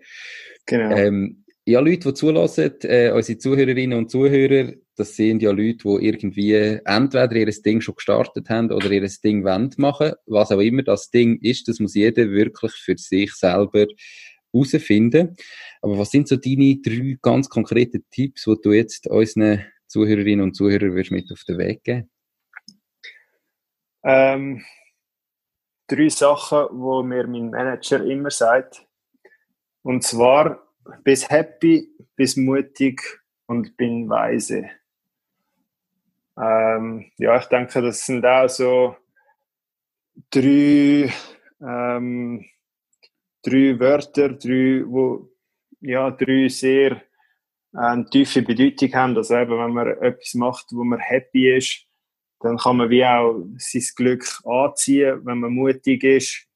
Genau. 0.67 0.97
Ähm, 0.97 1.45
ja, 1.67 1.81
Leute, 1.81 2.09
die 2.09 2.15
zulassen, 2.15 2.75
äh, 2.83 3.11
unsere 3.11 3.39
Zuhörerinnen 3.39 3.97
und 3.97 4.11
Zuhörer, 4.11 4.75
das 4.97 5.17
sind 5.17 5.43
ja 5.43 5.51
Leute, 5.51 5.79
die 5.85 6.07
irgendwie 6.07 6.53
entweder 6.53 7.33
ihr 7.33 7.47
Ding 7.47 7.81
schon 7.81 7.95
gestartet 7.95 8.51
haben 8.51 8.71
oder 8.71 8.91
ihr 8.91 9.09
Ding 9.25 9.45
wollen 9.45 9.71
machen. 9.79 10.13
Was 10.27 10.53
auch 10.53 10.61
immer 10.61 10.83
das 10.83 11.11
Ding 11.11 11.39
ist, 11.41 11.67
das 11.67 11.81
muss 11.81 11.95
jeder 11.95 12.31
wirklich 12.31 12.73
für 12.73 12.99
sich 12.99 13.33
selber 13.33 13.87
herausfinden. 14.53 15.37
Aber 15.81 15.99
was 15.99 16.11
sind 16.11 16.29
so 16.29 16.37
deine 16.37 16.81
drei 16.83 17.17
ganz 17.23 17.49
konkreten 17.49 18.05
Tipps, 18.11 18.45
die 18.45 18.57
du 18.63 18.73
jetzt 18.73 19.07
unseren 19.07 19.65
Zuhörerinnen 19.87 20.43
und 20.43 20.55
Zuhörern 20.55 20.93
mit 20.93 21.33
auf 21.33 21.45
den 21.45 21.59
Weg 21.59 21.83
geben? 21.83 22.11
Ähm, 24.05 24.63
drei 25.95 26.09
Sachen, 26.09 26.67
wo 26.73 27.03
mir 27.03 27.27
mein 27.27 27.51
Manager 27.51 28.05
immer 28.05 28.31
sagt. 28.31 28.87
Und 29.83 30.03
zwar, 30.03 30.63
bis 31.03 31.29
happy, 31.31 31.89
bis 32.17 32.37
mutig 32.37 33.01
und 33.47 33.77
bin 33.77 34.09
weise. 34.09 34.71
Ähm, 36.37 37.11
ja, 37.17 37.39
ich 37.39 37.45
denke, 37.47 37.81
das 37.81 38.05
sind 38.05 38.27
auch 38.27 38.49
so 38.49 38.97
drei, 40.31 41.13
ähm, 41.61 42.45
drei 43.43 43.79
Wörter, 43.79 44.31
drei, 44.31 44.83
wo, 44.87 45.31
ja, 45.81 46.11
drei 46.11 46.49
sehr 46.49 47.03
äh, 47.73 48.05
tiefe 48.11 48.43
Bedeutung 48.43 48.93
haben. 48.95 49.17
Also 49.17 49.37
eben, 49.37 49.59
wenn 49.59 49.73
man 49.73 49.89
etwas 50.03 50.35
macht, 50.35 50.67
wo 50.73 50.83
man 50.83 50.99
happy 50.99 51.57
ist, 51.57 51.87
dann 52.45 52.59
kann 52.59 52.77
man 52.77 52.91
wie 52.91 53.05
auch 53.05 53.43
sein 53.57 53.83
Glück 53.97 54.25
anziehen. 54.45 55.25
Wenn 55.25 55.39
man 55.39 55.53
mutig 55.53 56.05
ist, 56.05 56.47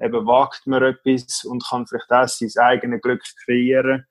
eben 0.00 0.24
wagt 0.26 0.66
man 0.66 0.84
etwas 0.84 1.44
und 1.44 1.64
kann 1.68 1.86
vielleicht 1.86 2.10
auch 2.12 2.28
sein 2.28 2.50
eigenes 2.62 3.02
Glück 3.02 3.22
kreieren. 3.44 4.06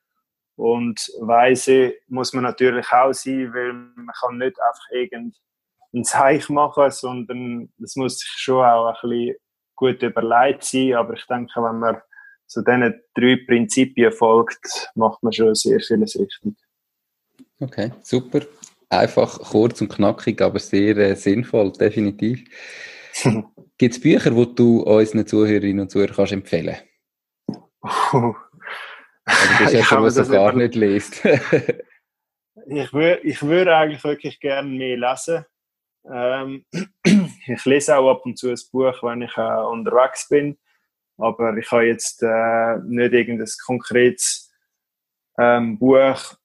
Und 0.57 1.09
weise 1.21 1.93
muss 2.07 2.33
man 2.33 2.43
natürlich 2.43 2.91
auch 2.91 3.13
sein, 3.13 3.53
weil 3.53 3.71
man 3.71 4.13
kann 4.19 4.37
nicht 4.39 4.57
einfach 4.61 4.91
irgendein 4.91 6.03
Zeichen 6.03 6.55
machen, 6.55 6.91
sondern 6.91 7.71
es 7.81 7.95
muss 7.95 8.19
sich 8.19 8.29
schon 8.35 8.65
auch 8.65 8.87
ein 8.87 9.09
bisschen 9.09 9.35
gut 9.75 10.03
überlegt 10.03 10.65
sein. 10.65 10.95
Aber 10.95 11.13
ich 11.13 11.25
denke, 11.27 11.63
wenn 11.63 11.79
man 11.79 12.01
so 12.45 12.61
diesen 12.61 13.01
drei 13.15 13.39
Prinzipien 13.47 14.11
folgt, 14.11 14.91
macht 14.95 15.23
man 15.23 15.31
schon 15.31 15.55
sehr 15.55 15.79
vieles 15.79 16.19
richtig. 16.19 16.55
Okay, 17.61 17.93
super. 18.01 18.41
Einfach 18.91 19.39
kurz 19.39 19.79
und 19.79 19.87
knackig, 19.87 20.41
aber 20.41 20.59
sehr 20.59 20.97
äh, 20.97 21.15
sinnvoll, 21.15 21.71
definitiv. 21.71 22.43
Gibt 23.77 23.95
es 23.95 24.01
Bücher, 24.01 24.31
die 24.31 24.55
du 24.55 24.81
unseren 24.81 25.25
Zuhörerinnen 25.25 25.79
und 25.79 25.89
Zuhörern 25.89 26.13
kannst 26.13 26.33
empfehlen 26.33 26.75
kannst? 27.81 28.35
Also 29.25 29.45
du 29.57 29.63
bist 29.63 29.91
jemand, 29.91 30.17
der 30.17 30.25
gar 30.25 30.53
nicht 30.53 30.75
liest. 30.75 31.25
ich 32.67 32.93
würde 32.93 33.21
ich 33.23 33.41
würd 33.41 33.69
eigentlich 33.69 34.03
wirklich 34.03 34.39
gerne 34.41 34.67
mehr 34.67 34.97
lesen. 34.97 35.45
Ähm, 36.11 36.65
ich 37.47 37.65
lese 37.65 37.95
auch 37.95 38.11
ab 38.11 38.25
und 38.25 38.37
zu 38.37 38.49
ein 38.49 38.59
Buch, 38.73 39.01
wenn 39.03 39.21
ich 39.21 39.37
äh, 39.37 39.63
unterwegs 39.63 40.27
bin. 40.27 40.57
Aber 41.17 41.55
ich 41.55 41.71
habe 41.71 41.87
jetzt 41.87 42.21
äh, 42.23 42.77
nicht 42.83 43.13
irgendein 43.13 43.47
konkretes 43.65 44.51
ähm, 45.39 45.79
Buch, 45.79 46.35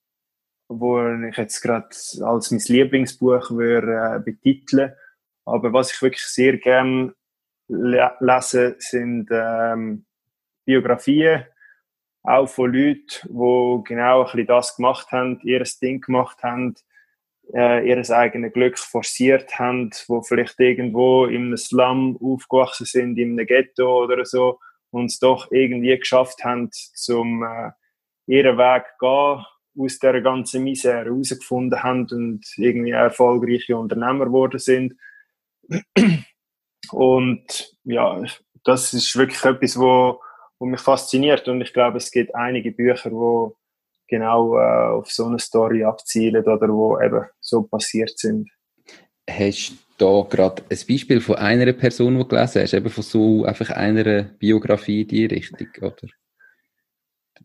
wo 0.69 1.01
ich 1.29 1.37
jetzt 1.37 1.61
gerade 1.61 1.89
als 2.21 2.51
mein 2.51 2.61
Lieblingsbuch 2.67 3.51
würde, 3.51 4.15
äh, 4.15 4.19
betiteln. 4.19 4.93
Aber 5.45 5.71
was 5.73 5.93
ich 5.93 6.01
wirklich 6.01 6.25
sehr 6.25 6.57
gerne 6.57 7.13
le 7.67 8.11
lese, 8.19 8.75
sind 8.79 9.29
ähm, 9.31 10.05
Biografien 10.65 11.45
auch 12.23 12.47
von 12.47 12.73
Leuten, 12.73 13.05
die 13.23 13.83
genau 13.85 14.19
ein 14.19 14.25
bisschen 14.25 14.47
das 14.47 14.75
gemacht 14.75 15.11
haben, 15.11 15.39
ihr 15.43 15.63
Ding 15.81 16.01
gemacht 16.01 16.43
haben, 16.43 16.75
äh, 17.53 17.87
ihr 17.87 18.09
eigenes 18.09 18.51
Glück 18.51 18.77
forciert 18.77 19.57
haben, 19.57 19.91
wo 20.07 20.21
vielleicht 20.21 20.59
irgendwo 20.59 21.25
einem 21.25 21.55
Slum 21.55 22.17
aufgewachsen 22.21 22.85
sind, 22.85 23.17
in 23.17 23.31
einem 23.31 23.47
Ghetto 23.47 24.03
oder 24.03 24.25
so, 24.25 24.59
und 24.89 25.05
es 25.05 25.19
doch 25.19 25.51
irgendwie 25.51 25.97
geschafft 25.97 26.43
haben, 26.43 26.69
zum 26.71 27.43
äh, 27.43 27.71
ihren 28.25 28.57
Weg 28.57 28.83
gehen, 28.99 29.45
aus 29.77 29.99
der 29.99 30.21
ganzen 30.21 30.63
Misere 30.63 31.05
herausgefunden 31.05 31.83
haben 31.83 32.07
und 32.11 32.45
irgendwie 32.57 32.91
erfolgreiche 32.91 33.77
Unternehmer 33.77 34.25
geworden 34.25 34.59
sind. 34.59 34.95
Und 36.91 37.75
ja, 37.83 38.23
das 38.63 38.93
ist 38.93 39.15
wirklich 39.15 39.43
etwas, 39.43 39.77
wo 39.77 40.19
wo 40.59 40.65
mich 40.65 40.81
fasziniert. 40.81 41.47
Und 41.47 41.61
ich 41.61 41.73
glaube, 41.73 41.97
es 41.97 42.11
gibt 42.11 42.35
einige 42.35 42.71
Bücher, 42.71 43.11
wo 43.11 43.55
genau 44.07 44.57
äh, 44.57 44.97
auf 44.97 45.11
so 45.11 45.25
eine 45.25 45.39
Story 45.39 45.83
abzielen 45.83 46.45
oder 46.45 46.69
wo 46.69 46.99
eben 46.99 47.25
so 47.39 47.63
passiert 47.63 48.17
sind. 48.17 48.49
Hast 49.29 49.71
du 49.97 50.23
da 50.23 50.27
gerade 50.29 50.63
ein 50.69 50.79
Beispiel 50.87 51.21
von 51.21 51.35
einer 51.35 51.71
Person, 51.73 52.13
die 52.13 52.23
du 52.23 52.27
gelesen 52.27 52.61
hast, 52.61 52.73
eben 52.73 52.89
von 52.89 53.03
so 53.03 53.43
einfach 53.43 53.69
einer 53.71 54.23
Biografie 54.23 55.01
in 55.01 55.07
die 55.07 55.25
Richtung, 55.25 55.67
oder? 55.81 56.07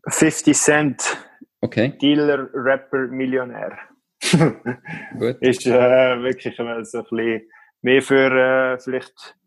50 0.07 0.57
Cent. 0.57 1.17
Okay. 1.63 1.97
Dealer, 1.97 2.49
Rapper, 2.53 3.07
Millionär. 3.07 3.77
Gut. 5.17 5.37
ist 5.39 5.65
äh, 5.65 6.21
wirklich 6.21 6.57
so 6.57 6.63
ein 6.63 6.79
bisschen 6.79 7.49
mehr 7.81 8.01
für 8.01 8.31
äh, 8.31 8.79
vielleicht 8.79 9.37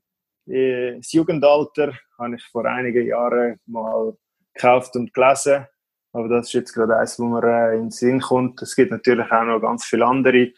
äh, 0.47 0.97
das 0.97 1.13
Jugendalter 1.13 1.93
habe 2.19 2.37
ich 2.37 2.45
vor 2.45 2.65
einigen 2.65 3.07
Jahren 3.07 3.61
mal 3.67 4.17
gekauft 4.55 4.97
und 4.97 5.13
gelesen. 5.13 5.67
Aber 6.15 6.29
das 6.29 6.47
ist 6.47 6.53
jetzt 6.55 6.73
gerade 6.73 6.97
eins, 6.97 7.19
wo 7.19 7.25
mir 7.25 7.45
äh, 7.45 7.75
in 7.75 7.83
den 7.83 7.91
Sinn 7.91 8.21
kommt. 8.21 8.63
Es 8.63 8.75
gibt 8.75 8.93
natürlich 8.93 9.31
auch 9.31 9.45
noch 9.45 9.61
ganz 9.61 9.85
viele 9.85 10.07
andere. 10.07 10.53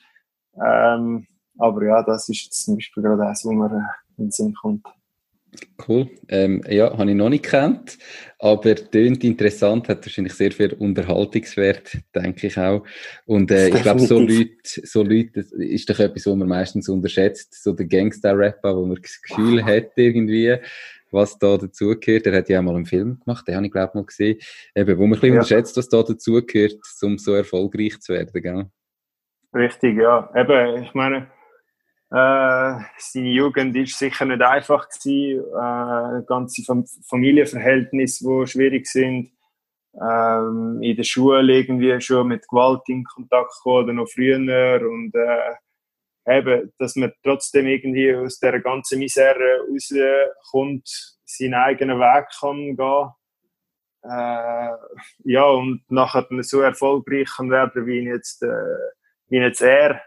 Ähm, 0.64 1.26
aber 1.58 1.84
ja, 1.84 2.04
das 2.04 2.28
ist 2.28 2.44
jetzt 2.44 2.64
zum 2.66 2.76
Beispiel 2.76 3.02
gerade 3.02 3.26
eins, 3.26 3.44
wo 3.44 3.50
mir 3.50 3.66
äh, 3.66 4.16
in 4.16 4.26
den 4.26 4.30
Sinn 4.30 4.54
kommt. 4.54 4.86
Cool. 5.86 6.10
Ähm, 6.28 6.62
ja, 6.68 6.96
habe 6.96 7.10
ich 7.10 7.16
noch 7.16 7.28
nicht 7.28 7.44
gekannt, 7.44 7.98
aber 8.38 8.74
tönt 8.74 9.24
interessant, 9.24 9.88
hat 9.88 10.04
wahrscheinlich 10.04 10.34
sehr 10.34 10.52
viel 10.52 10.72
Unterhaltungswert, 10.72 11.98
denke 12.14 12.48
ich 12.48 12.58
auch. 12.58 12.84
Und 13.26 13.50
äh, 13.50 13.68
ich 13.68 13.82
glaube, 13.82 14.00
so 14.00 14.18
Leute, 14.18 14.50
so 14.64 15.02
Leute 15.02 15.40
ist 15.56 15.88
doch 15.88 15.98
etwas, 15.98 16.26
was 16.26 16.36
man 16.36 16.48
meistens 16.48 16.88
unterschätzt, 16.88 17.62
so 17.62 17.72
der 17.72 17.86
Gangster-Rapper, 17.86 18.76
wo 18.76 18.86
man 18.86 18.98
das 19.00 19.22
Gefühl 19.22 19.64
hat 19.64 19.92
irgendwie, 19.96 20.56
was 21.10 21.38
da 21.38 21.56
dazugehört. 21.56 22.26
Er 22.26 22.36
hat 22.36 22.48
ja 22.48 22.58
auch 22.58 22.64
mal 22.64 22.76
einen 22.76 22.86
Film 22.86 23.20
gemacht, 23.24 23.46
den 23.46 23.56
habe 23.56 23.66
ich 23.66 23.72
glaube 23.72 23.92
mal 23.94 24.04
gesehen, 24.04 24.38
eben, 24.74 24.98
wo 24.98 25.02
man 25.02 25.10
ein 25.10 25.20
bisschen 25.20 25.34
ja. 25.34 25.40
unterschätzt, 25.40 25.76
was 25.76 25.88
da 25.88 26.02
dazugehört, 26.02 26.78
um 27.02 27.18
so 27.18 27.34
erfolgreich 27.34 28.00
zu 28.00 28.12
werden, 28.12 28.42
gell? 28.42 28.66
Richtig, 29.54 29.96
ja. 29.96 30.30
Eben, 30.34 30.82
ich 30.82 30.92
meine, 30.92 31.28
äh, 32.10 32.80
seine 32.96 33.28
Jugend 33.28 33.76
ist 33.76 33.98
sicher 33.98 34.24
nicht 34.24 34.40
einfach 34.40 34.88
gewesen. 34.88 35.44
Äh, 35.44 36.24
ganze 36.26 36.62
Fam 36.64 36.84
Familienverhältnisse, 37.08 38.24
die 38.24 38.46
schwierig 38.46 38.86
sind. 38.86 39.32
Ähm, 40.00 40.80
in 40.82 40.96
der 40.96 41.04
Schule 41.04 41.52
irgendwie 41.52 42.00
schon 42.00 42.28
mit 42.28 42.46
Gewalt 42.48 42.82
in 42.88 43.04
Kontakt 43.04 43.52
gekommen 43.56 43.84
oder 43.84 43.92
noch 43.92 44.08
früher 44.08 44.80
und 44.88 45.12
äh, 45.14 46.38
eben, 46.38 46.72
dass 46.78 46.94
man 46.96 47.12
trotzdem 47.22 47.66
irgendwie 47.66 48.14
aus 48.14 48.38
der 48.38 48.60
ganzen 48.60 49.00
Misere 49.00 49.66
rauskommt, 49.68 51.16
seinen 51.24 51.54
eigenen 51.54 51.98
Weg 51.98 52.26
kann 52.38 52.76
gehen. 52.76 53.10
Äh, 54.02 55.30
ja, 55.30 55.44
und 55.44 55.82
nachher 55.88 56.26
so 56.42 56.60
erfolgreich 56.60 57.28
kann 57.36 57.50
werden, 57.50 57.86
wie 57.86 58.04
jetzt, 58.04 58.42
äh, 58.42 58.76
wie 59.28 59.38
jetzt 59.38 59.62
er 59.62 60.00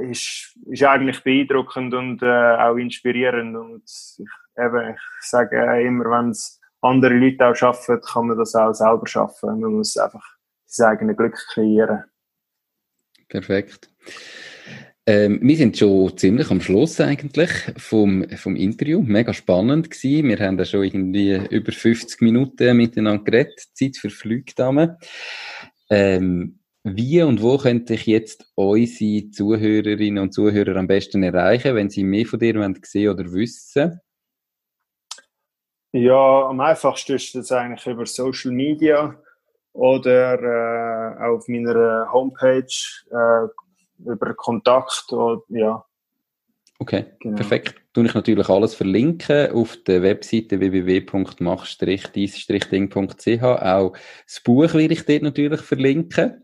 ist, 0.00 0.56
ist 0.66 0.82
eigentlich 0.82 1.22
beeindruckend 1.22 1.94
und 1.94 2.22
äh, 2.22 2.56
auch 2.56 2.76
inspirierend. 2.76 3.56
Und 3.56 3.84
ich, 3.84 4.26
eben, 4.56 4.90
ich 4.94 5.28
sage 5.28 5.82
immer, 5.82 6.04
wenn 6.10 6.30
es 6.30 6.60
andere 6.80 7.14
Leute 7.14 7.46
auch 7.46 7.54
schaffen, 7.54 8.00
kann 8.00 8.28
man 8.28 8.38
das 8.38 8.54
auch 8.54 8.72
selber 8.72 9.06
schaffen. 9.06 9.60
Man 9.60 9.74
muss 9.74 9.96
einfach 9.96 10.24
sein 10.66 10.92
eigenes 10.92 11.16
Glück 11.16 11.38
kreieren. 11.52 12.04
Perfekt. 13.28 13.90
Ähm, 15.04 15.40
wir 15.42 15.56
sind 15.56 15.76
schon 15.76 16.16
ziemlich 16.16 16.50
am 16.50 16.60
Schluss 16.60 17.00
eigentlich 17.00 17.50
vom, 17.76 18.28
vom 18.36 18.54
Interview. 18.54 19.02
Mega 19.02 19.34
spannend 19.34 19.90
gewesen. 19.90 20.28
Wir 20.28 20.38
haben 20.38 20.56
da 20.56 20.64
schon 20.64 20.84
irgendwie 20.84 21.34
über 21.50 21.72
50 21.72 22.20
Minuten 22.20 22.76
miteinander 22.76 23.24
geredet. 23.24 23.60
Zeit 23.74 23.96
verflügt 23.96 24.60
haben. 24.60 24.96
Ähm, 25.90 26.60
wie 26.84 27.22
und 27.22 27.42
wo 27.42 27.58
könnte 27.58 27.94
ich 27.94 28.06
jetzt 28.06 28.50
unsere 28.54 29.30
Zuhörerinnen 29.30 30.22
und 30.22 30.34
Zuhörer 30.34 30.76
am 30.76 30.88
besten 30.88 31.22
erreichen, 31.22 31.76
wenn 31.76 31.90
sie 31.90 32.02
mehr 32.02 32.26
von 32.26 32.40
dir 32.40 32.74
sehen 32.82 33.10
oder 33.10 33.32
wissen? 33.32 34.00
Ja, 35.92 36.48
am 36.48 36.60
einfachsten 36.60 37.16
ist 37.16 37.34
das 37.34 37.52
eigentlich 37.52 37.86
über 37.86 38.06
Social 38.06 38.50
Media 38.50 39.14
oder 39.74 40.40
äh, 40.40 41.24
auf 41.24 41.46
meiner 41.48 42.10
Homepage 42.12 42.66
äh, 43.10 43.48
über 44.04 44.34
Kontakt. 44.34 45.12
Oder, 45.12 45.40
ja. 45.48 45.82
Okay, 46.78 47.06
genau. 47.20 47.36
perfekt. 47.36 47.74
Tue 47.92 48.06
ich 48.06 48.14
natürlich 48.14 48.48
alles 48.48 48.74
verlinken 48.74 49.52
auf 49.52 49.76
der 49.84 50.00
Webseite 50.02 50.58
www.mach-ding.ch. 50.58 53.42
Auch 53.42 53.92
das 54.26 54.40
Buch 54.40 54.74
werde 54.74 54.94
ich 54.94 55.04
dort 55.04 55.22
natürlich 55.22 55.60
verlinken. 55.60 56.42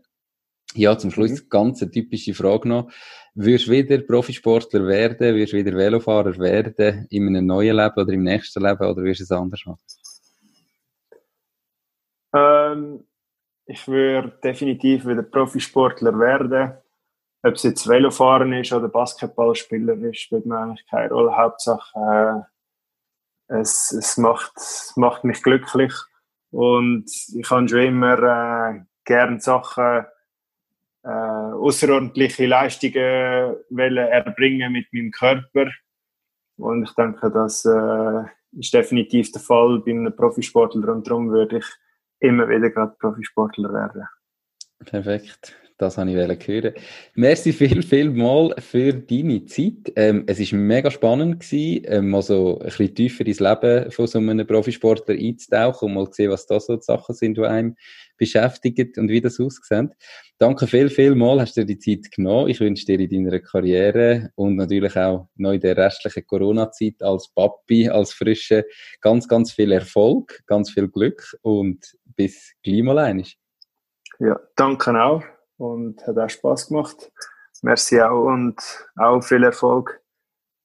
Ja, 0.75 0.97
zum 0.97 1.11
Schluss 1.11 1.31
mhm. 1.31 1.49
ganz 1.49 1.81
eine 1.81 1.91
typische 1.91 2.33
Frage 2.33 2.67
noch. 2.69 2.91
Würdest 3.33 3.67
du 3.67 3.71
wieder 3.71 3.97
Profisportler 3.99 4.85
werden? 4.85 5.35
Würdest 5.35 5.53
du 5.53 5.57
wieder 5.57 5.75
Velofahrer 5.75 6.37
werden 6.37 7.07
in 7.09 7.27
einem 7.27 7.45
neuen 7.45 7.75
Leben 7.75 7.95
oder 7.95 8.13
im 8.13 8.23
nächsten 8.23 8.61
Leben 8.61 8.85
oder 8.85 9.03
wirst 9.03 9.21
du 9.21 9.23
es 9.23 9.31
anders 9.31 9.65
machen? 9.65 9.79
Ähm, 12.33 13.07
ich 13.65 13.87
würde 13.87 14.37
definitiv 14.43 15.05
wieder 15.05 15.23
Profisportler 15.23 16.17
werden. 16.19 16.73
Ob 17.41 17.53
es 17.53 17.63
jetzt 17.63 17.87
Velofahren 17.87 18.51
ist 18.53 18.73
oder 18.73 18.89
Basketballspieler 18.89 19.93
ist, 20.09 20.19
spielt 20.19 20.45
mir 20.45 20.57
eigentlich 20.57 20.85
keine 20.87 21.09
Rolle. 21.09 21.35
Hauptsache, 21.35 22.45
äh, 23.47 23.59
es, 23.59 23.91
es, 23.91 24.17
macht, 24.17 24.51
es 24.57 24.93
macht 24.97 25.23
mich 25.23 25.41
glücklich. 25.41 25.93
Und 26.51 27.05
ich 27.33 27.49
habe 27.49 27.67
schon 27.67 27.79
immer 27.79 28.19
äh, 28.19 28.81
gern 29.05 29.39
Sachen, 29.39 30.05
äh, 31.03 31.09
außerordentliche 31.09 32.45
Leistungen 32.45 33.55
wollen 33.69 33.97
erbringen 33.97 34.71
mit 34.71 34.91
meinem 34.93 35.11
Körper. 35.11 35.71
Und 36.57 36.83
ich 36.83 36.93
denke, 36.95 37.31
das 37.31 37.63
äh, 37.65 38.23
ist 38.59 38.73
definitiv 38.73 39.31
der 39.31 39.41
Fall 39.41 39.81
bei 39.85 39.91
einem 39.91 40.15
Profisportler 40.15 40.91
und 40.91 41.07
darum 41.07 41.31
würde 41.31 41.59
ich 41.59 41.65
immer 42.19 42.49
wieder 42.49 42.69
gerade 42.69 42.95
Profisportler 42.99 43.71
werden. 43.73 44.03
Perfekt. 44.85 45.55
Das 45.79 45.97
habe 45.97 46.11
ich 46.11 46.47
hören. 46.47 46.73
Merci 47.15 47.53
viel, 47.53 47.81
viel 47.83 48.09
mal 48.09 48.53
für 48.57 48.91
deine 48.91 49.45
Zeit. 49.45 49.93
Ähm, 49.95 50.25
es 50.27 50.39
war 50.51 50.59
mega 50.59 50.91
spannend 50.91 51.39
gewesen, 51.39 51.85
ähm, 51.85 52.09
mal 52.09 52.21
so 52.21 52.59
ein 52.59 52.65
bisschen 52.65 52.95
tiefer 52.95 53.25
ins 53.25 53.39
Leben 53.39 53.89
von 53.89 54.05
so 54.05 54.19
einem 54.19 54.45
Profisportler 54.45 55.15
einzutauchen 55.15 55.87
und 55.87 55.93
mal 55.93 56.07
zu 56.07 56.15
sehen, 56.15 56.31
was 56.31 56.45
da 56.47 56.59
so 56.59 56.75
die 56.75 56.83
Sachen 56.83 57.15
sind, 57.15 57.37
die 57.37 57.45
einem 57.45 57.77
beschäftigen 58.19 58.91
und 58.97 59.09
wie 59.09 59.21
das 59.21 59.39
aussieht. 59.39 59.89
Danke 60.37 60.67
viel, 60.67 60.89
viel 60.89 61.15
mal, 61.15 61.41
hast 61.41 61.57
du 61.57 61.65
dir 61.65 61.75
die 61.75 61.79
Zeit 61.79 62.11
genommen. 62.11 62.49
Ich 62.49 62.59
wünsche 62.59 62.85
dir 62.85 62.99
in 62.99 63.25
deiner 63.25 63.39
Karriere 63.39 64.29
und 64.35 64.55
natürlich 64.55 64.95
auch 64.95 65.27
noch 65.35 65.53
in 65.53 65.61
der 65.61 65.75
restlichen 65.75 66.27
Corona-Zeit 66.27 67.01
als 67.01 67.29
Papi, 67.33 67.89
als 67.89 68.13
Frische 68.13 68.65
ganz, 69.01 69.27
ganz 69.27 69.51
viel 69.51 69.71
Erfolg, 69.71 70.41
ganz 70.45 70.69
viel 70.69 70.87
Glück 70.87 71.35
und 71.41 71.97
bis 72.15 72.53
gleich 72.61 72.83
mal 72.83 72.99
einig. 72.99 73.39
Ja, 74.19 74.39
danke 74.55 75.01
auch 75.01 75.23
und 75.57 76.05
hat 76.05 76.17
auch 76.17 76.29
Spaß 76.29 76.67
gemacht. 76.67 77.11
Merci 77.61 77.99
auch 78.01 78.25
und 78.25 78.61
auch 78.95 79.21
viel 79.21 79.43
Erfolg 79.43 80.01